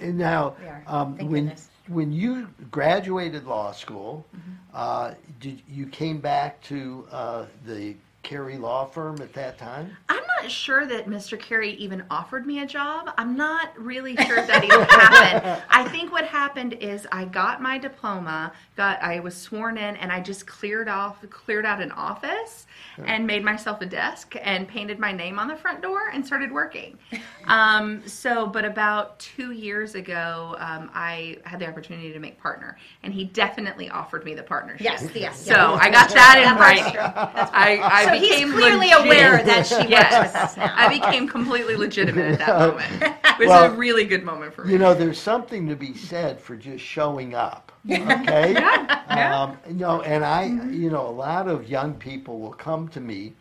And 0.00 0.16
now, 0.16 0.54
We 0.60 0.68
are. 0.68 0.82
um, 0.86 1.16
Thank 1.16 1.30
when 1.30 1.42
goodness. 1.46 1.68
When 1.90 2.12
you 2.12 2.48
graduated 2.70 3.44
law 3.46 3.72
school, 3.72 4.26
Mm-hmm. 4.36 4.52
uh, 4.74 5.14
did 5.40 5.62
you 5.68 5.86
came 5.86 6.20
back 6.20 6.62
to 6.64 7.06
uh, 7.10 7.46
the 7.66 7.96
Carey 8.22 8.58
Law 8.58 8.84
Firm 8.84 9.20
at 9.22 9.32
that 9.32 9.58
time? 9.58 9.96
I'm 10.08 10.22
not 10.40 10.50
sure 10.50 10.86
that 10.86 11.06
Mr. 11.06 11.38
Carey 11.38 11.72
even 11.74 12.04
offered 12.10 12.46
me 12.46 12.60
a 12.60 12.66
job. 12.66 13.12
I'm 13.16 13.36
not 13.36 13.76
really 13.78 14.14
sure 14.16 14.36
that 14.36 14.64
even 14.64 14.82
happened. 14.82 15.62
I 15.70 15.88
think 15.88 16.12
what 16.12 16.24
happened 16.24 16.74
is 16.74 17.06
I 17.10 17.24
got 17.24 17.62
my 17.62 17.78
diploma, 17.78 18.52
got 18.76 19.02
I 19.02 19.20
was 19.20 19.34
sworn 19.34 19.78
in, 19.78 19.96
and 19.96 20.12
I 20.12 20.20
just 20.20 20.46
cleared 20.46 20.88
off, 20.88 21.24
cleared 21.30 21.64
out 21.64 21.80
an 21.80 21.92
office, 21.92 22.66
and 23.04 23.26
made 23.26 23.42
myself 23.42 23.80
a 23.80 23.86
desk 23.86 24.36
and 24.40 24.68
painted 24.68 24.98
my 24.98 25.12
name 25.12 25.38
on 25.38 25.48
the 25.48 25.56
front 25.56 25.80
door 25.80 26.10
and 26.12 26.24
started 26.24 26.52
working. 26.52 26.98
Um, 27.46 28.06
so, 28.06 28.46
but 28.46 28.64
about 28.64 29.18
two 29.18 29.52
years 29.52 29.94
ago, 29.94 30.56
um, 30.58 30.90
I 30.94 31.38
had 31.44 31.58
the 31.58 31.66
opportunity 31.66 32.12
to 32.12 32.18
make 32.18 32.38
partner, 32.38 32.76
and 33.02 33.12
he 33.12 33.24
definitely 33.24 33.88
offered 33.88 34.24
me 34.24 34.34
the 34.34 34.42
partnership. 34.42 34.84
Yes, 34.84 35.08
yes. 35.14 35.40
So 35.40 35.52
yeah. 35.52 35.78
I 35.80 35.90
got 35.90 36.10
that 36.10 36.38
in 36.38 36.60
writing. 36.60 36.98
I, 36.98 37.78
I 37.82 38.09
So 38.14 38.18
he's 38.20 38.50
clearly 38.52 38.88
legit- 38.88 39.04
aware 39.06 39.42
that 39.42 39.66
she 39.66 39.74
works 39.76 39.90
Yes. 39.90 40.26
with 40.32 40.36
us 40.42 40.56
now. 40.56 40.72
I 40.76 40.88
became 40.88 41.28
completely 41.28 41.76
legitimate 41.76 42.32
at 42.32 42.38
that 42.40 42.58
moment. 42.58 43.02
It 43.02 43.38
was 43.38 43.48
Well, 43.48 43.72
a 43.72 43.76
really 43.76 44.04
good 44.04 44.24
moment 44.24 44.54
for 44.54 44.64
me. 44.64 44.72
You 44.72 44.78
know, 44.78 44.94
there's 44.94 45.18
something 45.18 45.68
to 45.68 45.76
be 45.76 45.94
said 45.94 46.40
for 46.40 46.56
just 46.56 46.84
showing 46.84 47.34
up. 47.34 47.72
Okay. 47.90 48.54
Yeah. 49.10 49.42
Um, 49.42 49.58
you 49.66 49.74
know, 49.74 50.02
and 50.02 50.24
I, 50.24 50.44
you 50.70 50.88
know, 50.88 51.04
a 51.04 51.10
lot 51.10 51.48
of 51.48 51.68
young 51.68 51.94
people 51.94 52.38
will 52.38 52.52
come 52.52 52.86
to 52.88 53.00
me, 53.00 53.32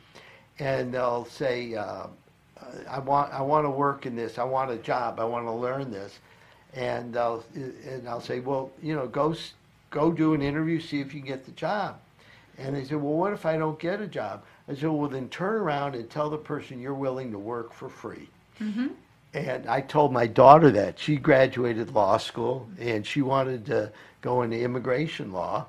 and 0.58 0.92
they'll 0.92 1.26
say, 1.26 1.76
uh, 1.76 2.08
"I 2.90 2.98
want, 2.98 3.32
I 3.32 3.42
want 3.42 3.66
to 3.66 3.70
work 3.70 4.08
in 4.08 4.16
this. 4.16 4.40
I 4.40 4.44
want 4.46 4.72
a 4.72 4.78
job. 4.78 5.20
I 5.20 5.26
want 5.26 5.46
to 5.46 5.52
learn 5.52 5.92
this," 5.92 6.18
and 6.74 7.16
I'll, 7.16 7.44
and 7.54 8.10
I'll 8.10 8.20
say, 8.20 8.40
"Well, 8.40 8.72
you 8.82 8.96
know, 8.96 9.06
go, 9.08 9.36
go 9.92 10.12
do 10.12 10.34
an 10.34 10.42
interview, 10.42 10.80
see 10.80 11.02
if 11.02 11.14
you 11.14 11.20
can 11.20 11.28
get 11.28 11.46
the 11.46 11.52
job." 11.52 12.00
And 12.58 12.76
they 12.76 12.84
say, 12.84 12.96
"Well, 12.96 13.14
what 13.14 13.32
if 13.34 13.46
I 13.46 13.56
don't 13.58 13.78
get 13.78 14.02
a 14.02 14.08
job?" 14.08 14.42
I 14.70 14.76
said, 14.76 14.90
"Well, 14.90 15.10
then 15.10 15.28
turn 15.30 15.56
around 15.56 15.96
and 15.96 16.10
tell 16.10 16.30
the 16.30 16.38
person 16.38 16.80
you're 16.80 16.94
willing 16.94 17.32
to 17.32 17.40
work 17.40 17.74
for 17.74 17.90
free." 17.90 18.30
And 19.34 19.68
I 19.68 19.82
told 19.82 20.12
my 20.12 20.28
daughter 20.28 20.72
that. 20.72 20.98
She 21.00 21.16
graduated 21.16 21.94
law 21.94 22.18
school 22.18 22.68
and 22.80 23.06
she 23.06 23.22
wanted 23.22 23.66
to 23.68 23.92
go 24.22 24.42
into 24.42 24.60
immigration 24.60 25.32
law. 25.32 25.66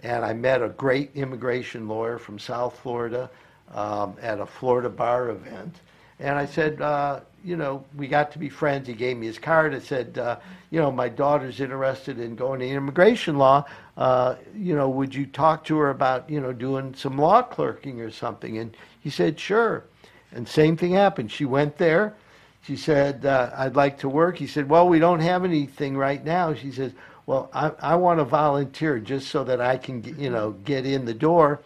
And 0.00 0.24
I 0.24 0.32
met 0.32 0.62
a 0.62 0.68
great 0.70 1.10
immigration 1.14 1.86
lawyer 1.88 2.18
from 2.18 2.38
South 2.38 2.78
Florida 2.78 3.30
um, 3.74 4.16
at 4.20 4.40
a 4.40 4.46
Florida 4.46 4.88
bar 4.88 5.30
event. 5.30 5.76
And 6.20 6.38
I 6.38 6.46
said, 6.46 6.80
uh, 6.80 7.20
you 7.44 7.56
know, 7.56 7.84
we 7.96 8.06
got 8.08 8.32
to 8.32 8.38
be 8.38 8.48
friends. 8.48 8.86
He 8.86 8.94
gave 8.94 9.16
me 9.16 9.26
his 9.26 9.38
card. 9.38 9.74
I 9.74 9.80
said, 9.80 10.16
uh, 10.18 10.38
you 10.70 10.80
know, 10.80 10.90
my 10.90 11.08
daughter's 11.08 11.60
interested 11.60 12.18
in 12.18 12.36
going 12.36 12.60
to 12.60 12.68
immigration 12.68 13.38
law. 13.38 13.64
Uh, 13.96 14.36
you 14.54 14.74
know, 14.74 14.88
would 14.88 15.14
you 15.14 15.26
talk 15.26 15.64
to 15.64 15.76
her 15.78 15.90
about, 15.90 16.28
you 16.28 16.40
know, 16.40 16.52
doing 16.52 16.94
some 16.94 17.18
law 17.18 17.42
clerking 17.42 18.00
or 18.00 18.10
something? 18.10 18.58
And 18.58 18.76
he 19.00 19.10
said, 19.10 19.38
sure. 19.38 19.84
And 20.32 20.48
same 20.48 20.76
thing 20.76 20.92
happened. 20.92 21.30
She 21.30 21.44
went 21.44 21.76
there. 21.76 22.14
She 22.62 22.76
said, 22.76 23.26
uh, 23.26 23.50
I'd 23.56 23.76
like 23.76 23.98
to 23.98 24.08
work. 24.08 24.38
He 24.38 24.46
said, 24.46 24.68
Well, 24.68 24.88
we 24.88 24.98
don't 24.98 25.20
have 25.20 25.44
anything 25.44 25.96
right 25.96 26.24
now. 26.24 26.54
She 26.54 26.70
says, 26.70 26.92
Well, 27.26 27.50
I, 27.52 27.72
I 27.80 27.94
want 27.96 28.20
to 28.20 28.24
volunteer 28.24 28.98
just 29.00 29.28
so 29.28 29.42
that 29.44 29.60
I 29.60 29.76
can, 29.76 30.00
get, 30.00 30.16
you 30.16 30.30
know, 30.30 30.52
get 30.64 30.86
in 30.86 31.04
the 31.04 31.14
door. 31.14 31.60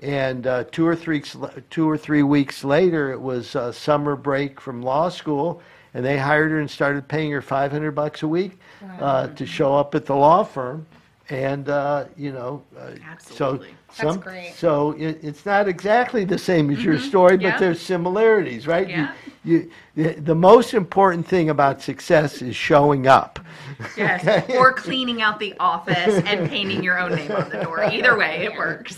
And 0.00 0.46
uh, 0.46 0.64
two 0.70 0.86
or 0.86 0.94
three 0.94 1.22
two 1.70 1.88
or 1.88 1.96
three 1.96 2.22
weeks 2.22 2.62
later, 2.62 3.10
it 3.10 3.20
was 3.20 3.56
uh, 3.56 3.72
summer 3.72 4.16
break 4.16 4.60
from 4.60 4.82
law 4.82 5.08
school, 5.08 5.62
and 5.94 6.04
they 6.04 6.18
hired 6.18 6.50
her 6.50 6.60
and 6.60 6.70
started 6.70 7.08
paying 7.08 7.30
her 7.30 7.40
500 7.40 7.92
bucks 7.92 8.22
a 8.22 8.28
week 8.28 8.58
uh, 9.00 9.28
to 9.28 9.46
show 9.46 9.74
up 9.74 9.94
at 9.94 10.04
the 10.04 10.14
law 10.14 10.44
firm. 10.44 10.84
And 11.30 11.68
uh, 11.70 12.04
you 12.18 12.32
know, 12.32 12.62
uh, 12.78 12.90
Absolutely. 13.10 13.70
so 13.92 14.10
some, 14.12 14.20
great. 14.20 14.52
so 14.54 14.90
it, 14.92 15.20
it's 15.22 15.46
not 15.46 15.68
exactly 15.68 16.24
the 16.24 16.36
same 16.38 16.70
as 16.70 16.84
your 16.84 16.98
story, 16.98 17.36
but 17.38 17.44
Mm-hmm. 17.44 17.52
Yeah. 17.52 17.58
there's 17.58 17.80
similarities, 17.80 18.66
right? 18.66 18.88
You- 18.88 18.94
Yeah. 18.94 19.12
You, 19.46 19.70
the, 19.94 20.14
the 20.14 20.34
most 20.34 20.72
important 20.72 21.28
thing 21.28 21.50
about 21.50 21.82
success 21.82 22.40
is 22.40 22.56
showing 22.56 23.06
up. 23.06 23.38
Yes. 23.94 24.48
Or 24.56 24.72
cleaning 24.72 25.20
out 25.20 25.38
the 25.38 25.54
office 25.60 26.22
and 26.24 26.48
painting 26.48 26.82
your 26.82 26.98
own 26.98 27.14
name 27.14 27.30
on 27.30 27.50
the 27.50 27.58
door. 27.62 27.84
Either 27.92 28.16
way, 28.16 28.44
it 28.46 28.56
works. 28.56 28.96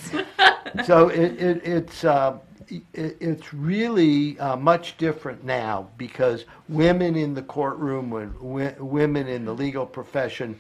so 0.85 1.09
it, 1.09 1.33
it, 1.43 1.67
it's 1.67 2.05
uh, 2.05 2.39
it, 2.69 3.17
it's 3.21 3.53
really 3.55 4.39
uh, 4.39 4.55
much 4.57 4.97
different 4.99 5.43
now 5.45 5.89
because 5.99 6.45
women 6.69 7.17
in 7.17 7.35
the 7.35 7.43
courtroom, 7.43 8.09
when 8.11 8.33
women 8.79 9.27
in 9.27 9.45
the 9.45 9.53
legal 9.53 9.85
profession, 9.85 10.57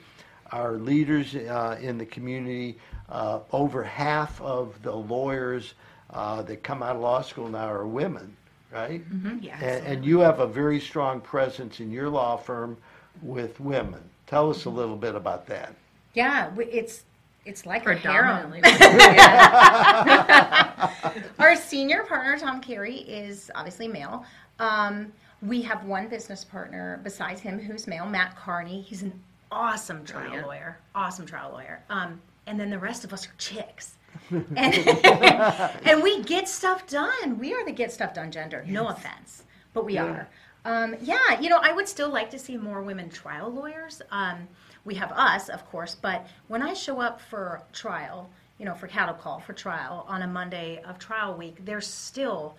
are 0.52 0.74
leaders 0.74 1.34
uh, 1.34 1.78
in 1.80 1.98
the 1.98 2.06
community. 2.06 2.78
Uh, 3.08 3.40
over 3.52 3.82
half 3.82 4.40
of 4.40 4.80
the 4.82 4.94
lawyers 4.94 5.74
uh, 6.10 6.42
that 6.42 6.62
come 6.62 6.82
out 6.82 6.96
of 6.96 7.02
law 7.02 7.22
school 7.22 7.48
now 7.48 7.70
are 7.70 7.86
women, 7.86 8.36
right? 8.72 9.02
Yes. 9.40 9.62
And, 9.62 9.86
and 9.86 10.04
you 10.04 10.18
have 10.20 10.40
a 10.40 10.46
very 10.46 10.80
strong 10.80 11.20
presence 11.20 11.80
in 11.80 11.90
your 11.90 12.08
law 12.08 12.36
firm 12.36 12.76
with 13.22 13.58
women. 13.60 14.02
Tell 14.26 14.50
us 14.50 14.64
a 14.64 14.70
little 14.70 14.96
bit 14.96 15.14
about 15.14 15.46
that. 15.46 15.74
Yeah, 16.14 16.50
it's 16.58 17.04
it's 17.44 17.64
like. 17.64 17.84
Predominantly. 17.84 18.60
Our 21.38 21.54
senior 21.54 22.02
partner, 22.04 22.38
Tom 22.38 22.60
Carey, 22.60 22.96
is 22.96 23.50
obviously 23.54 23.86
male. 23.86 24.24
Um, 24.58 25.12
we 25.42 25.62
have 25.62 25.84
one 25.84 26.08
business 26.08 26.44
partner 26.44 27.00
besides 27.04 27.40
him 27.40 27.58
who's 27.58 27.86
male, 27.86 28.06
Matt 28.06 28.36
Carney. 28.36 28.80
He's 28.80 29.02
an 29.02 29.12
awesome 29.50 30.04
trial 30.04 30.22
Brilliant. 30.22 30.46
lawyer. 30.46 30.78
Awesome 30.94 31.26
trial 31.26 31.50
lawyer. 31.52 31.82
Um, 31.90 32.20
and 32.46 32.58
then 32.58 32.70
the 32.70 32.78
rest 32.78 33.04
of 33.04 33.12
us 33.12 33.26
are 33.26 33.34
chicks. 33.38 33.94
and, 34.30 34.48
and 34.56 36.02
we 36.02 36.22
get 36.22 36.48
stuff 36.48 36.86
done. 36.86 37.38
We 37.38 37.54
are 37.54 37.64
the 37.64 37.72
get 37.72 37.92
stuff 37.92 38.14
done 38.14 38.30
gender. 38.30 38.64
No 38.66 38.88
offense, 38.88 39.44
but 39.74 39.84
we 39.84 39.98
are. 39.98 40.28
Um, 40.64 40.96
yeah, 41.00 41.40
you 41.40 41.48
know, 41.48 41.60
I 41.62 41.70
would 41.72 41.86
still 41.86 42.08
like 42.08 42.28
to 42.30 42.38
see 42.38 42.56
more 42.56 42.82
women 42.82 43.08
trial 43.08 43.50
lawyers. 43.52 44.02
Um, 44.10 44.48
we 44.84 44.94
have 44.96 45.12
us, 45.12 45.48
of 45.48 45.64
course, 45.70 45.94
but 45.94 46.26
when 46.48 46.62
I 46.62 46.72
show 46.72 47.00
up 47.00 47.20
for 47.20 47.62
trial, 47.72 48.28
you 48.58 48.64
know, 48.64 48.74
for 48.74 48.88
cattle 48.88 49.14
call 49.14 49.38
for 49.38 49.52
trial 49.52 50.04
on 50.08 50.22
a 50.22 50.26
Monday 50.26 50.80
of 50.84 50.98
trial 50.98 51.34
week, 51.34 51.64
there's 51.64 51.86
still 51.86 52.56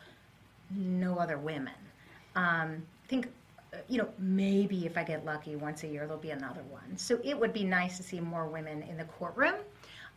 no 0.70 1.18
other 1.18 1.38
women. 1.38 1.74
Um, 2.36 2.84
I 3.04 3.08
think, 3.08 3.28
you 3.88 3.98
know, 3.98 4.08
maybe 4.18 4.86
if 4.86 4.98
I 4.98 5.04
get 5.04 5.26
lucky 5.26 5.56
once 5.56 5.84
a 5.84 5.88
year, 5.88 6.06
there'll 6.06 6.22
be 6.22 6.32
another 6.32 6.64
one. 6.70 6.98
So 6.98 7.20
it 7.24 7.40
would 7.40 7.54
be 7.54 7.64
nice 7.64 7.98
to 7.98 8.04
see 8.04 8.20
more 8.20 8.48
women 8.48 8.84
in 8.84 8.98
the 8.98 9.06
courtroom. 9.06 9.56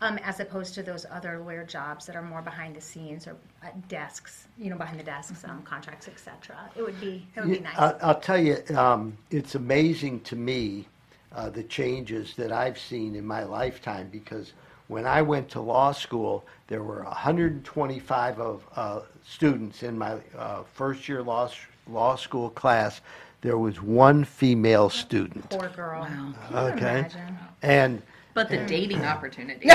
Um, 0.03 0.17
as 0.25 0.41
opposed 0.41 0.75
to 0.77 0.83
those 0.83 1.05
other 1.11 1.41
lawyer 1.41 1.63
jobs 1.63 2.07
that 2.07 2.17
are 2.17 2.23
more 2.23 2.41
behind 2.41 2.75
the 2.75 2.81
scenes 2.81 3.27
or 3.27 3.37
at 3.63 3.87
desks, 3.89 4.47
you 4.57 4.71
know, 4.71 4.77
behind 4.79 4.99
the 4.99 5.05
desks, 5.05 5.45
um, 5.45 5.61
contracts, 5.61 6.09
etc. 6.09 6.57
It 6.75 6.81
would 6.81 6.99
be 7.03 7.27
it 7.37 7.41
would 7.41 7.51
be 7.51 7.59
nice. 7.61 7.75
I'll, 7.77 7.99
I'll 8.01 8.19
tell 8.19 8.39
you, 8.39 8.63
um, 8.75 9.15
it's 9.31 9.57
amazing 9.57 10.23
to 10.23 10.37
me 10.37 10.87
uh, 11.35 11.51
the 11.51 11.65
changes 11.65 12.35
that 12.37 12.51
I've 12.51 12.79
seen 12.79 13.15
in 13.15 13.27
my 13.27 13.45
lifetime 13.45 14.09
because 14.11 14.55
when 14.89 15.07
I 15.07 15.23
went 15.23 15.49
to 15.51 15.61
law 15.61 15.93
school, 15.93 16.45
there 16.67 16.83
were 16.83 17.05
125 17.05 18.41
of 18.41 18.65
uh, 18.75 19.01
students 19.25 19.85
in 19.85 19.97
my 19.97 20.17
uh, 20.37 20.65
first 20.75 21.09
year 21.09 21.23
law 21.23 21.49
law 21.87 22.17
school 22.17 22.51
class. 22.51 23.01
There 23.43 23.57
was 23.59 23.81
one 23.81 24.25
female 24.25 24.91
student. 24.91 25.49
Poor 25.51 25.69
girl. 25.71 26.05
Can 26.05 26.35
Okay, 26.53 26.99
imagine? 27.01 27.39
and 27.63 28.03
But 28.35 28.51
the 28.51 28.59
dating 28.67 29.03
opportunities. 29.05 29.71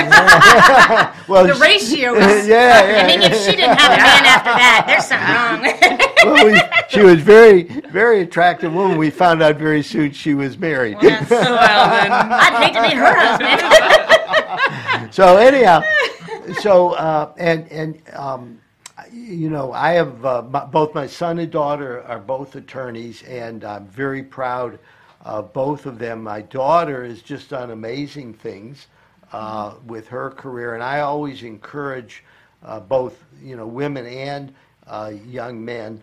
well, 1.28 1.46
The 1.46 1.58
ratio 1.60 2.12
was. 2.16 2.46
yeah, 2.46 2.84
yeah, 2.88 3.02
I 3.02 3.06
mean, 3.08 3.22
if 3.22 3.36
she 3.44 3.56
didn't 3.56 3.76
have 3.76 3.92
a 3.92 3.96
man 3.96 4.24
after 4.24 4.54
that, 4.54 4.84
there's 4.86 5.06
something 5.06 5.34
wrong. 6.24 6.34
well, 6.34 6.46
we, 6.46 6.60
she 6.88 7.00
was 7.02 7.20
very, 7.20 7.64
very 7.90 8.20
attractive 8.20 8.72
woman. 8.72 8.96
We 8.98 9.10
found 9.10 9.42
out 9.42 9.56
very 9.56 9.82
soon 9.82 10.12
she 10.12 10.34
was 10.34 10.56
married. 10.58 10.98
Yes. 11.02 11.26
I'd 11.30 12.62
hate 12.62 12.74
to 12.74 12.82
be 12.88 12.94
her 12.94 13.14
husband. 13.14 15.12
so 15.12 15.36
anyhow, 15.38 15.82
so 16.60 16.92
uh, 16.92 17.32
and 17.36 17.66
and 17.72 18.00
um, 18.14 18.60
you 19.12 19.50
know, 19.50 19.72
I 19.72 19.92
have 19.92 20.24
uh, 20.24 20.42
my, 20.42 20.64
both 20.64 20.94
my 20.94 21.06
son 21.06 21.38
and 21.38 21.50
daughter 21.50 22.02
are 22.04 22.18
both 22.18 22.56
attorneys, 22.56 23.22
and 23.24 23.64
I'm 23.64 23.86
very 23.86 24.22
proud 24.22 24.78
of 25.22 25.52
both 25.52 25.86
of 25.86 25.98
them. 25.98 26.22
My 26.22 26.42
daughter 26.42 27.04
has 27.04 27.20
just 27.22 27.50
done 27.50 27.70
amazing 27.70 28.34
things 28.34 28.86
uh, 29.32 29.74
with 29.86 30.08
her 30.08 30.30
career, 30.30 30.74
and 30.74 30.82
I 30.82 31.00
always 31.00 31.42
encourage 31.42 32.24
uh, 32.64 32.80
both 32.80 33.22
you 33.42 33.56
know 33.56 33.66
women 33.66 34.06
and 34.06 34.54
uh, 34.86 35.12
young 35.26 35.62
men 35.64 36.00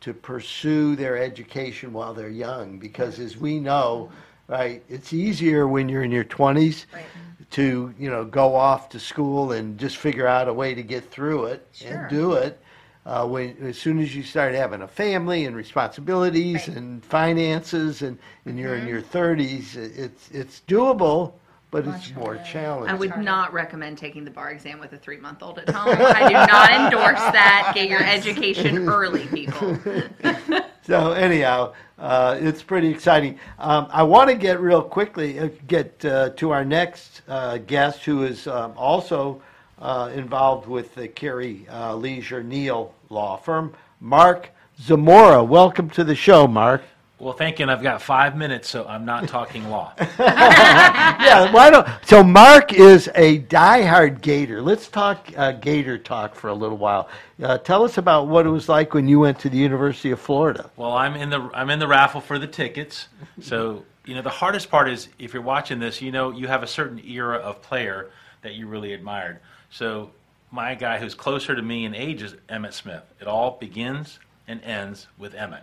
to 0.00 0.14
pursue 0.14 0.94
their 0.94 1.16
education 1.16 1.92
while 1.92 2.14
they're 2.14 2.28
young, 2.28 2.78
because 2.78 3.18
as 3.18 3.36
we 3.36 3.58
know, 3.58 4.10
right, 4.46 4.84
it's 4.88 5.12
easier 5.12 5.66
when 5.66 5.88
you're 5.88 6.04
in 6.04 6.12
your 6.12 6.24
20s 6.24 6.84
Right. 6.92 7.04
To 7.50 7.94
you 7.98 8.10
know 8.10 8.24
go 8.24 8.54
off 8.54 8.88
to 8.90 8.98
school 9.00 9.52
and 9.52 9.78
just 9.78 9.96
figure 9.98 10.26
out 10.26 10.48
a 10.48 10.52
way 10.52 10.74
to 10.74 10.82
get 10.82 11.10
through 11.10 11.46
it 11.46 11.66
Sure. 11.72 11.92
and 11.92 12.10
do 12.10 12.32
it. 12.34 12.60
Uh, 13.04 13.24
when 13.24 13.56
as 13.62 13.78
soon 13.78 14.00
as 14.00 14.16
you 14.16 14.22
start 14.24 14.52
having 14.52 14.82
a 14.82 14.88
family 14.88 15.44
and 15.44 15.54
responsibilities 15.54 16.66
Right. 16.66 16.76
and 16.76 17.04
finances 17.04 18.02
and, 18.02 18.18
and 18.46 18.58
you're 18.58 18.74
in 18.74 18.88
your 18.88 19.00
30s, 19.00 19.76
it's 19.76 20.28
it's 20.32 20.62
doable, 20.66 21.34
but 21.70 21.86
it's 21.86 22.12
more 22.16 22.36
challenging. 22.38 22.90
I 22.90 22.98
would 22.98 23.16
not 23.18 23.52
recommend 23.52 23.96
taking 23.96 24.24
the 24.24 24.30
bar 24.32 24.50
exam 24.50 24.80
with 24.80 24.92
a 24.92 24.98
three 24.98 25.18
month 25.18 25.40
old 25.42 25.60
at 25.60 25.68
home. 25.68 25.94
I 26.00 26.26
do 26.28 26.34
not 26.34 26.72
endorse 26.72 27.20
that. 27.20 27.70
Get 27.76 27.88
your 27.88 28.02
education 28.02 28.88
early, 28.88 29.26
people. 29.28 29.78
So 30.86 31.10
anyhow, 31.14 31.72
uh, 31.98 32.38
it's 32.40 32.62
pretty 32.62 32.86
exciting. 32.88 33.40
Um, 33.58 33.88
I 33.90 34.04
want 34.04 34.30
to 34.30 34.36
get 34.36 34.60
real 34.60 34.82
quickly 34.82 35.40
uh, 35.40 35.48
get 35.66 36.04
uh, 36.04 36.30
to 36.36 36.52
our 36.52 36.64
next 36.64 37.22
uh, 37.26 37.58
guest, 37.58 38.04
who 38.04 38.22
is 38.22 38.46
um, 38.46 38.72
also 38.76 39.42
uh, 39.80 40.12
involved 40.14 40.68
with 40.68 40.94
the 40.94 41.08
Carey 41.08 41.66
Leisure 41.94 42.44
Neal 42.44 42.94
Law 43.10 43.36
Firm, 43.36 43.74
Mark 44.00 44.50
Zamora. 44.80 45.42
Welcome 45.42 45.90
to 45.90 46.04
the 46.04 46.14
show, 46.14 46.46
Mark. 46.46 46.82
Well, 47.18 47.32
thank 47.32 47.58
you. 47.58 47.62
And 47.62 47.70
I've 47.70 47.82
got 47.82 48.02
five 48.02 48.36
minutes, 48.36 48.68
so 48.68 48.86
I'm 48.86 49.06
not 49.06 49.26
talking 49.26 49.70
law. 49.70 49.94
yeah, 50.18 51.50
why 51.50 51.70
don't? 51.70 51.88
So 52.02 52.22
Mark 52.22 52.74
is 52.74 53.08
a 53.14 53.40
diehard 53.40 54.20
Gator. 54.20 54.60
Let's 54.60 54.88
talk 54.88 55.32
uh, 55.34 55.52
Gator 55.52 55.96
talk 55.96 56.34
for 56.34 56.48
a 56.48 56.54
little 56.54 56.76
while. 56.76 57.08
Uh, 57.42 57.56
tell 57.56 57.84
us 57.84 57.96
about 57.96 58.28
what 58.28 58.44
it 58.44 58.50
was 58.50 58.68
like 58.68 58.92
when 58.92 59.08
you 59.08 59.18
went 59.18 59.38
to 59.40 59.48
the 59.48 59.56
University 59.56 60.10
of 60.10 60.20
Florida. 60.20 60.70
Well, 60.76 60.92
I'm 60.92 61.14
in 61.14 61.30
the 61.30 61.50
I'm 61.54 61.70
in 61.70 61.78
the 61.78 61.88
raffle 61.88 62.20
for 62.20 62.38
the 62.38 62.46
tickets. 62.46 63.08
So 63.40 63.84
you 64.04 64.14
know 64.14 64.22
the 64.22 64.28
hardest 64.28 64.70
part 64.70 64.90
is 64.90 65.08
if 65.18 65.32
you're 65.32 65.42
watching 65.42 65.78
this, 65.78 66.02
you 66.02 66.12
know 66.12 66.30
you 66.30 66.48
have 66.48 66.62
a 66.62 66.66
certain 66.66 66.98
era 66.98 67.38
of 67.38 67.62
player 67.62 68.10
that 68.42 68.54
you 68.54 68.66
really 68.66 68.92
admired. 68.92 69.38
So 69.70 70.10
my 70.50 70.74
guy 70.74 70.98
who's 70.98 71.14
closer 71.14 71.56
to 71.56 71.62
me 71.62 71.86
in 71.86 71.94
age 71.94 72.22
is 72.22 72.34
Emmitt 72.50 72.74
Smith. 72.74 73.02
It 73.20 73.26
all 73.26 73.52
begins 73.58 74.18
and 74.46 74.62
ends 74.62 75.06
with 75.18 75.34
Emmitt. 75.34 75.62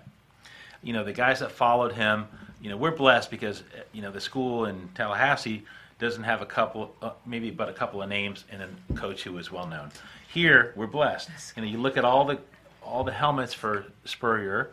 You 0.84 0.94
know 0.94 1.04
the 1.04 1.14
guys 1.14 1.40
that 1.40 1.52
followed 1.52 1.94
him. 1.94 2.28
You 2.62 2.70
know 2.70 2.78
we're 2.78 2.92
blessed 2.92 3.32
because 3.32 3.64
you 3.92 4.02
know 4.02 4.12
the 4.12 4.22
school 4.22 4.66
in 4.66 4.90
Tallahassee 4.96 5.64
doesn't 6.00 6.24
have 6.24 6.42
a 6.42 6.46
couple, 6.46 6.94
uh, 7.02 7.12
maybe 7.26 7.50
but 7.50 7.70
a 7.70 7.74
couple 7.74 8.02
of 8.02 8.10
names 8.10 8.44
and 8.52 8.62
a 8.62 8.94
coach 8.94 9.24
who 9.24 9.38
is 9.38 9.52
well 9.52 9.68
known. 9.68 9.92
Here 10.28 10.74
we're 10.76 10.88
blessed. 10.88 11.30
You 11.56 11.62
know 11.62 11.68
you 11.68 11.78
look 11.78 11.98
at 11.98 12.06
all 12.06 12.26
the 12.26 12.40
all 12.82 13.04
the 13.04 13.12
helmets 13.12 13.54
for 13.54 13.86
Spurrier, 14.06 14.72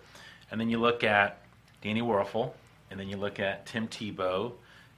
and 0.51 0.61
then 0.61 0.69
you 0.69 0.79
look 0.79 1.05
at 1.05 1.43
Danny 1.83 2.03
Wuerffel, 2.03 2.53
and 2.91 2.99
then 2.99 3.09
you 3.09 3.17
look 3.17 3.39
at 3.39 3.67
Tim 3.67 3.89
Tebow, 3.89 4.53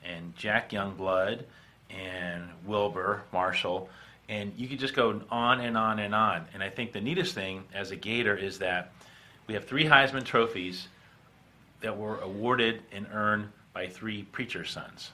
and 0.04 0.34
Jack 0.36 0.70
Youngblood, 0.70 1.44
and 1.90 2.44
Wilber 2.66 3.22
Marshall, 3.32 3.88
and 4.28 4.52
you 4.56 4.68
could 4.68 4.78
just 4.78 4.94
go 4.94 5.20
on 5.30 5.60
and 5.60 5.76
on 5.76 5.98
and 5.98 6.14
on. 6.14 6.46
And 6.54 6.62
I 6.62 6.70
think 6.70 6.92
the 6.92 7.00
neatest 7.00 7.34
thing 7.34 7.64
as 7.74 7.90
a 7.90 7.96
Gator 7.96 8.36
is 8.36 8.58
that 8.58 8.92
we 9.46 9.54
have 9.54 9.66
three 9.66 9.84
Heisman 9.84 10.24
trophies 10.24 10.88
that 11.82 11.96
were 11.96 12.18
awarded 12.20 12.82
and 12.92 13.06
earned 13.12 13.48
by 13.74 13.86
three 13.88 14.22
preacher 14.24 14.64
sons. 14.64 15.10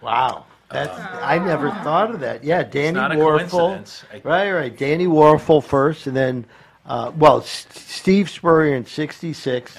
Wow. 0.00 0.44
That's, 0.70 0.98
I 1.22 1.38
never 1.38 1.70
thought 1.70 2.10
of 2.10 2.20
that. 2.20 2.42
Yeah, 2.42 2.62
Danny 2.64 2.92
not 2.96 3.12
a 3.12 3.16
Wuerffel. 3.16 3.48
coincidence. 3.50 4.04
I- 4.12 4.20
Right, 4.24 4.50
right. 4.52 4.76
Danny 4.76 5.06
Wuerffel 5.06 5.62
first, 5.62 6.06
and 6.08 6.16
then, 6.16 6.44
uh, 6.86 7.12
well, 7.16 7.38
S- 7.38 7.66
Steve 7.70 8.28
Spurrier 8.28 8.74
in 8.74 8.84
'66. 8.84 9.78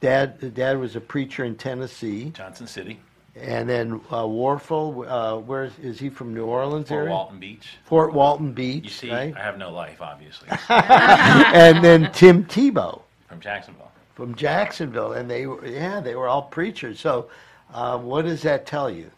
Dad, 0.00 0.54
dad 0.54 0.78
was 0.78 0.96
a 0.96 1.00
preacher 1.00 1.44
in 1.44 1.54
Tennessee, 1.54 2.30
Johnson 2.30 2.66
City, 2.66 2.98
and 3.36 3.68
then 3.68 4.00
uh, 4.10 4.22
Wuerffel. 4.24 5.06
Uh, 5.08 5.38
where 5.40 5.64
is, 5.64 5.78
is 5.78 5.98
he 6.00 6.08
from? 6.10 6.34
New 6.34 6.44
Orleans 6.44 6.88
Fort 6.88 6.98
area. 7.02 7.10
Walton 7.10 7.38
Beach. 7.38 7.68
Fort 7.84 8.12
Walton 8.12 8.52
Beach. 8.52 8.84
You 8.84 8.90
see, 8.90 9.10
right? 9.12 9.34
I 9.36 9.40
have 9.40 9.56
no 9.58 9.70
life, 9.70 10.02
obviously, 10.02 10.48
and 10.68 11.82
then 11.84 12.10
Tim 12.12 12.44
Tebow. 12.44 13.00
from 13.28 13.40
Jacksonville. 13.40 13.91
From 14.14 14.34
Jacksonville, 14.34 15.12
and 15.12 15.30
they 15.30 15.46
were 15.46 15.64
yeah 15.66 16.00
they 16.00 16.14
were 16.14 16.28
all 16.28 16.42
preachers. 16.42 17.00
So, 17.00 17.28
um, 17.72 18.04
what 18.04 18.24
does 18.24 18.42
that 18.42 18.66
tell 18.66 18.90
you? 18.90 19.10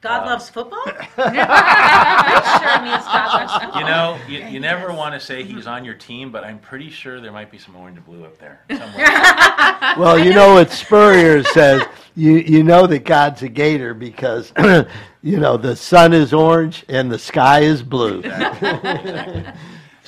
God 0.00 0.24
loves 0.24 0.48
football? 0.48 0.82
sure 0.86 0.94
means 0.94 1.36
God 3.04 3.34
loves 3.34 3.52
football. 3.52 3.80
You 3.80 3.86
know, 3.86 4.18
you, 4.26 4.38
you 4.46 4.58
never 4.58 4.94
want 4.94 5.12
to 5.12 5.20
say 5.20 5.42
he's 5.42 5.66
on 5.66 5.84
your 5.84 5.92
team, 5.94 6.32
but 6.32 6.42
I'm 6.42 6.58
pretty 6.58 6.88
sure 6.88 7.20
there 7.20 7.32
might 7.32 7.50
be 7.50 7.58
some 7.58 7.76
orange 7.76 7.98
and 7.98 8.06
blue 8.06 8.24
up 8.24 8.38
there 8.38 8.62
somewhere. 8.70 9.06
Well, 9.98 10.18
you 10.18 10.32
know 10.32 10.54
what 10.54 10.70
Spurrier 10.70 11.42
says. 11.42 11.82
You 12.14 12.36
you 12.36 12.62
know 12.62 12.86
that 12.86 13.04
God's 13.04 13.42
a 13.42 13.48
Gator 13.48 13.94
because 13.94 14.52
you 15.22 15.38
know 15.38 15.56
the 15.56 15.74
sun 15.74 16.12
is 16.12 16.32
orange 16.32 16.84
and 16.88 17.10
the 17.10 17.18
sky 17.18 17.60
is 17.60 17.82
blue. 17.82 18.22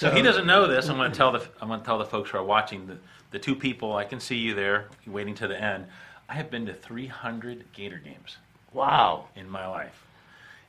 So 0.03 0.11
he 0.11 0.21
doesn't 0.21 0.47
know 0.47 0.67
this. 0.67 0.89
I'm 0.89 0.97
going 0.97 1.13
to 1.13 1.17
tell 1.17 1.31
the 1.31 1.47
I'm 1.61 1.69
going 1.69 1.79
to 1.79 1.87
tell 1.87 1.99
the 1.99 2.05
folks 2.05 2.31
who 2.31 2.39
are 2.39 2.43
watching 2.43 2.87
the 2.89 2.97
the 3.33 3.39
two 3.39 3.55
people. 3.57 3.97
I 3.97 4.05
can 4.05 4.21
see 4.21 4.37
you 4.37 4.55
there, 4.55 4.87
waiting 5.07 5.35
to 5.37 5.49
the 5.49 5.61
end. 5.61 5.87
I 6.29 6.35
have 6.35 6.51
been 6.51 6.67
to 6.67 6.75
300 6.75 7.65
Gator 7.73 7.99
games 7.99 8.37
Wow. 8.73 9.27
in 9.37 9.51
my 9.51 9.67
life, 9.67 10.05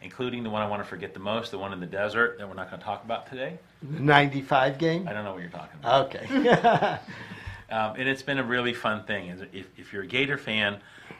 including 0.01 0.43
the 0.43 0.49
one 0.49 0.61
I 0.61 0.68
want 0.68 0.82
to 0.82 0.88
forget 0.88 1.14
the 1.14 1.20
most, 1.20 1.51
the 1.51 1.59
one 1.59 1.72
in 1.72 1.80
the 1.80 1.86
desert 1.86 2.38
that 2.38 2.47
we're 2.47 2.55
not 2.55 2.70
going 2.70 2.80
to 2.80 2.86
talk 2.86 3.03
about 3.05 3.28
today. 3.30 3.59
The 3.82 3.99
95 3.99 4.78
game? 4.78 5.07
I 5.07 5.14
don't 5.14 5.24
know 5.24 5.34
what 5.34 5.41
you're 5.41 5.51
talking 5.51 5.80
about. 5.80 6.16
Okay. 6.16 6.99
Um, 7.72 7.95
and 7.97 8.07
it's 8.07 8.22
been 8.22 8.38
a 8.38 8.43
really 8.43 8.74
fun 8.74 9.03
thing. 9.05 9.30
If, 9.51 9.66
if 9.80 9.91
you're 9.93 10.03
a 10.03 10.07
Gator 10.07 10.38
fan, 10.38 10.78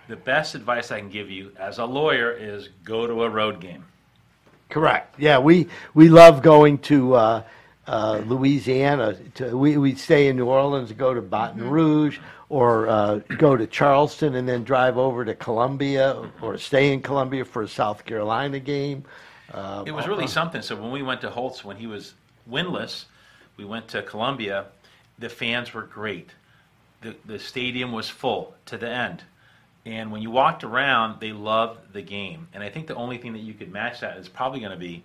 the 0.08 0.16
best 0.16 0.54
advice 0.54 0.92
I 0.92 1.00
can 1.00 1.10
give 1.10 1.32
you 1.32 1.52
as 1.58 1.80
a 1.80 1.86
lawyer 1.86 2.32
is 2.32 2.70
go 2.84 3.08
to 3.08 3.24
a 3.24 3.30
road 3.30 3.60
game. 3.60 3.86
Correct. 4.70 5.16
Yeah, 5.20 5.40
we 5.40 5.68
we 5.96 6.10
love 6.10 6.44
going 6.44 6.78
to 6.80 7.16
uh, 7.16 7.44
uh, 7.88 8.22
Louisiana. 8.26 9.16
To, 9.36 9.58
we 9.58 9.78
we 9.78 9.96
stay 9.96 10.28
in 10.28 10.36
New 10.38 10.46
Orleans, 10.48 10.92
go 10.92 11.14
to 11.14 11.22
Baton 11.22 11.70
Rouge, 11.70 12.20
or 12.50 12.88
uh, 12.88 13.18
go 13.38 13.56
to 13.58 13.68
Charleston, 13.68 14.36
and 14.36 14.48
then 14.48 14.64
drive 14.64 14.98
over 14.98 15.26
to 15.26 15.36
Columbia, 15.36 16.30
or 16.42 16.58
stay 16.58 16.94
in 16.94 17.02
Columbia 17.02 17.46
for 17.46 17.64
a 17.64 17.68
South 17.68 18.06
Carolina 18.06 18.60
game. 18.60 19.04
Uh, 19.54 19.84
It 19.86 19.92
was 19.92 20.08
really 20.08 20.28
something. 20.28 20.62
So 20.62 20.76
when 20.76 20.92
we 20.92 21.04
went 21.04 21.22
to 21.22 21.30
Holtz 21.30 21.64
when 21.64 21.78
he 21.78 21.88
was 21.88 22.14
winless, 22.50 23.06
we 23.58 23.66
went 23.66 23.88
to 23.90 24.02
Columbia. 24.02 24.66
The 25.20 25.30
fans 25.30 25.74
were 25.74 25.84
great. 25.84 26.30
The 27.02 27.16
the 27.26 27.38
stadium 27.40 27.92
was 27.92 28.10
full 28.10 28.56
to 28.66 28.78
the 28.78 28.90
end. 28.90 29.24
And 29.86 30.12
when 30.14 30.22
you 30.22 30.32
walked 30.32 30.64
around, 30.64 31.20
they 31.20 31.34
loved 31.34 31.92
the 31.92 32.02
game. 32.02 32.48
And 32.54 32.64
I 32.64 32.70
think 32.70 32.88
the 32.88 32.96
only 32.96 33.18
thing 33.18 33.34
that 33.34 33.40
you 33.42 33.54
could 33.54 33.70
match 33.72 34.00
that 34.00 34.16
is 34.18 34.30
probably 34.30 34.62
going 34.62 34.72
to 34.72 34.78
be, 34.78 35.04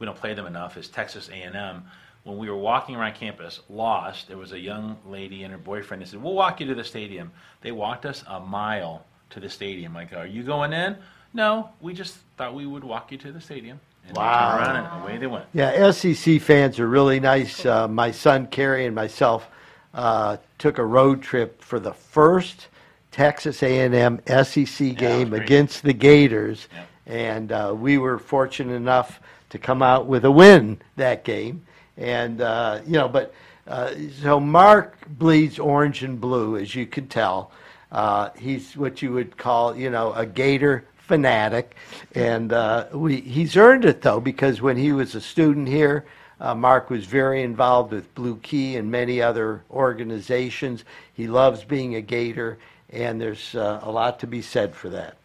we 0.00 0.06
don't 0.06 0.18
play 0.18 0.34
them 0.34 0.46
enough, 0.46 0.76
is 0.76 0.88
Texas 0.88 1.28
A&M. 1.28 1.84
When 2.28 2.36
we 2.36 2.50
were 2.50 2.58
walking 2.58 2.94
around 2.94 3.14
campus, 3.14 3.60
lost, 3.70 4.28
there 4.28 4.36
was 4.36 4.52
a 4.52 4.58
young 4.58 4.98
lady 5.06 5.44
and 5.44 5.50
her 5.52 5.56
boyfriend. 5.58 6.02
They 6.02 6.06
said, 6.06 6.22
"We'll 6.22 6.34
walk 6.34 6.60
you 6.60 6.66
to 6.66 6.74
the 6.74 6.84
stadium." 6.84 7.32
They 7.62 7.72
walked 7.72 8.04
us 8.04 8.22
a 8.28 8.38
mile 8.38 9.02
to 9.30 9.40
the 9.40 9.48
stadium. 9.48 9.94
Like, 9.94 10.12
are 10.12 10.26
you 10.26 10.42
going 10.42 10.74
in? 10.74 10.98
No, 11.32 11.70
we 11.80 11.94
just 11.94 12.18
thought 12.36 12.52
we 12.52 12.66
would 12.66 12.84
walk 12.84 13.10
you 13.12 13.16
to 13.16 13.32
the 13.32 13.40
stadium. 13.40 13.80
And 14.06 14.14
Wow. 14.14 14.58
they 14.58 14.64
turned 14.64 14.76
around 14.76 14.92
and 14.92 15.02
away 15.04 15.16
they 15.16 15.26
went. 15.26 15.46
Yeah, 15.54 15.90
SEC 15.90 16.38
fans 16.38 16.78
are 16.78 16.86
really 16.86 17.18
nice. 17.18 17.64
Uh, 17.64 17.88
my 17.88 18.10
son 18.10 18.46
Kerry 18.48 18.84
and 18.84 18.94
myself 18.94 19.48
uh, 19.94 20.36
took 20.58 20.76
a 20.76 20.84
road 20.84 21.22
trip 21.22 21.62
for 21.62 21.80
the 21.80 21.94
first 21.94 22.68
Texas 23.10 23.62
A&M 23.62 24.20
SEC 24.26 24.94
game 24.94 25.30
great. 25.30 25.42
against 25.44 25.82
the 25.82 25.94
Gators, 25.94 26.68
Yeah. 26.74 26.84
and 27.06 27.52
uh, 27.52 27.74
we 27.74 27.96
were 27.96 28.18
fortunate 28.18 28.74
enough 28.74 29.18
to 29.48 29.58
come 29.58 29.80
out 29.82 30.04
with 30.06 30.26
a 30.26 30.30
win 30.30 30.78
that 30.96 31.24
game. 31.24 31.64
And 31.98 32.40
uh, 32.40 32.80
you 32.86 32.94
know, 32.94 33.08
but 33.08 33.34
uh, 33.66 33.92
so 34.22 34.40
Mark 34.40 34.96
bleeds 35.08 35.58
orange 35.58 36.02
and 36.02 36.20
blue, 36.20 36.56
as 36.56 36.74
you 36.74 36.86
could 36.86 37.10
tell. 37.10 37.50
Uh, 37.92 38.30
he's 38.38 38.76
what 38.76 39.02
you 39.02 39.12
would 39.12 39.36
call, 39.36 39.76
you 39.76 39.90
know, 39.90 40.12
a 40.12 40.24
Gator 40.24 40.84
fanatic, 40.98 41.74
and 42.14 42.52
uh, 42.52 42.86
we, 42.92 43.20
he's 43.20 43.56
earned 43.56 43.84
it 43.84 44.02
though 44.02 44.20
because 44.20 44.60
when 44.60 44.76
he 44.76 44.92
was 44.92 45.14
a 45.14 45.20
student 45.20 45.66
here, 45.66 46.04
uh, 46.40 46.54
Mark 46.54 46.90
was 46.90 47.04
very 47.04 47.42
involved 47.42 47.92
with 47.92 48.14
Blue 48.14 48.36
Key 48.36 48.76
and 48.76 48.90
many 48.90 49.20
other 49.20 49.64
organizations. 49.70 50.84
He 51.14 51.26
loves 51.26 51.64
being 51.64 51.96
a 51.96 52.00
Gator, 52.00 52.58
and 52.90 53.20
there's 53.20 53.54
uh, 53.54 53.80
a 53.82 53.90
lot 53.90 54.20
to 54.20 54.26
be 54.26 54.42
said 54.42 54.74
for 54.74 54.90
that. 54.90 55.16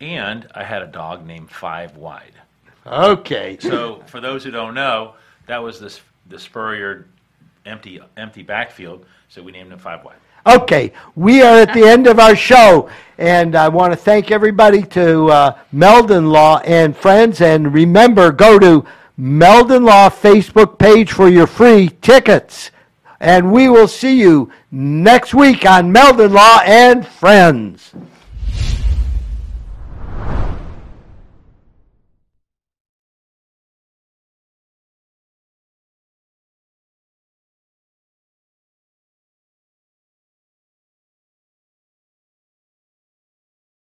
And 0.00 0.48
I 0.54 0.64
had 0.64 0.82
a 0.82 0.86
dog 0.86 1.26
named 1.26 1.50
Five 1.50 1.96
Wide. 1.96 2.32
Okay, 2.86 3.58
So 3.60 4.02
for 4.06 4.20
those 4.20 4.44
who 4.44 4.50
don't 4.50 4.74
know, 4.74 5.14
that 5.46 5.62
was 5.62 5.80
this 5.80 6.00
the 6.28 6.38
Spurrier 6.38 7.06
empty 7.66 8.00
empty 8.16 8.42
backfield. 8.42 9.06
So 9.28 9.42
we 9.42 9.52
named 9.52 9.72
him 9.72 9.78
Five 9.78 10.04
Wide. 10.04 10.16
Okay, 10.46 10.92
we 11.16 11.42
are 11.42 11.60
at 11.60 11.72
the 11.72 11.84
end 11.88 12.06
of 12.06 12.18
our 12.18 12.36
show, 12.36 12.90
and 13.16 13.56
I 13.56 13.68
want 13.68 13.92
to 13.92 13.96
thank 13.96 14.30
everybody 14.30 14.82
to 14.82 15.26
uh, 15.28 15.58
Meldon 15.72 16.30
Law 16.30 16.58
and 16.58 16.96
friends. 16.96 17.40
And 17.40 17.72
remember, 17.72 18.30
go 18.30 18.58
to 18.58 18.84
Meldon 19.16 19.84
Law 19.84 20.10
Facebook 20.10 20.78
page 20.78 21.12
for 21.12 21.28
your 21.28 21.46
free 21.46 21.88
tickets. 22.02 22.70
And 23.20 23.52
we 23.52 23.68
will 23.68 23.88
see 23.88 24.20
you 24.20 24.50
next 24.70 25.32
week 25.34 25.64
on 25.64 25.90
Meldon 25.90 26.32
Law 26.32 26.60
and 26.64 27.06
Friends. 27.06 27.94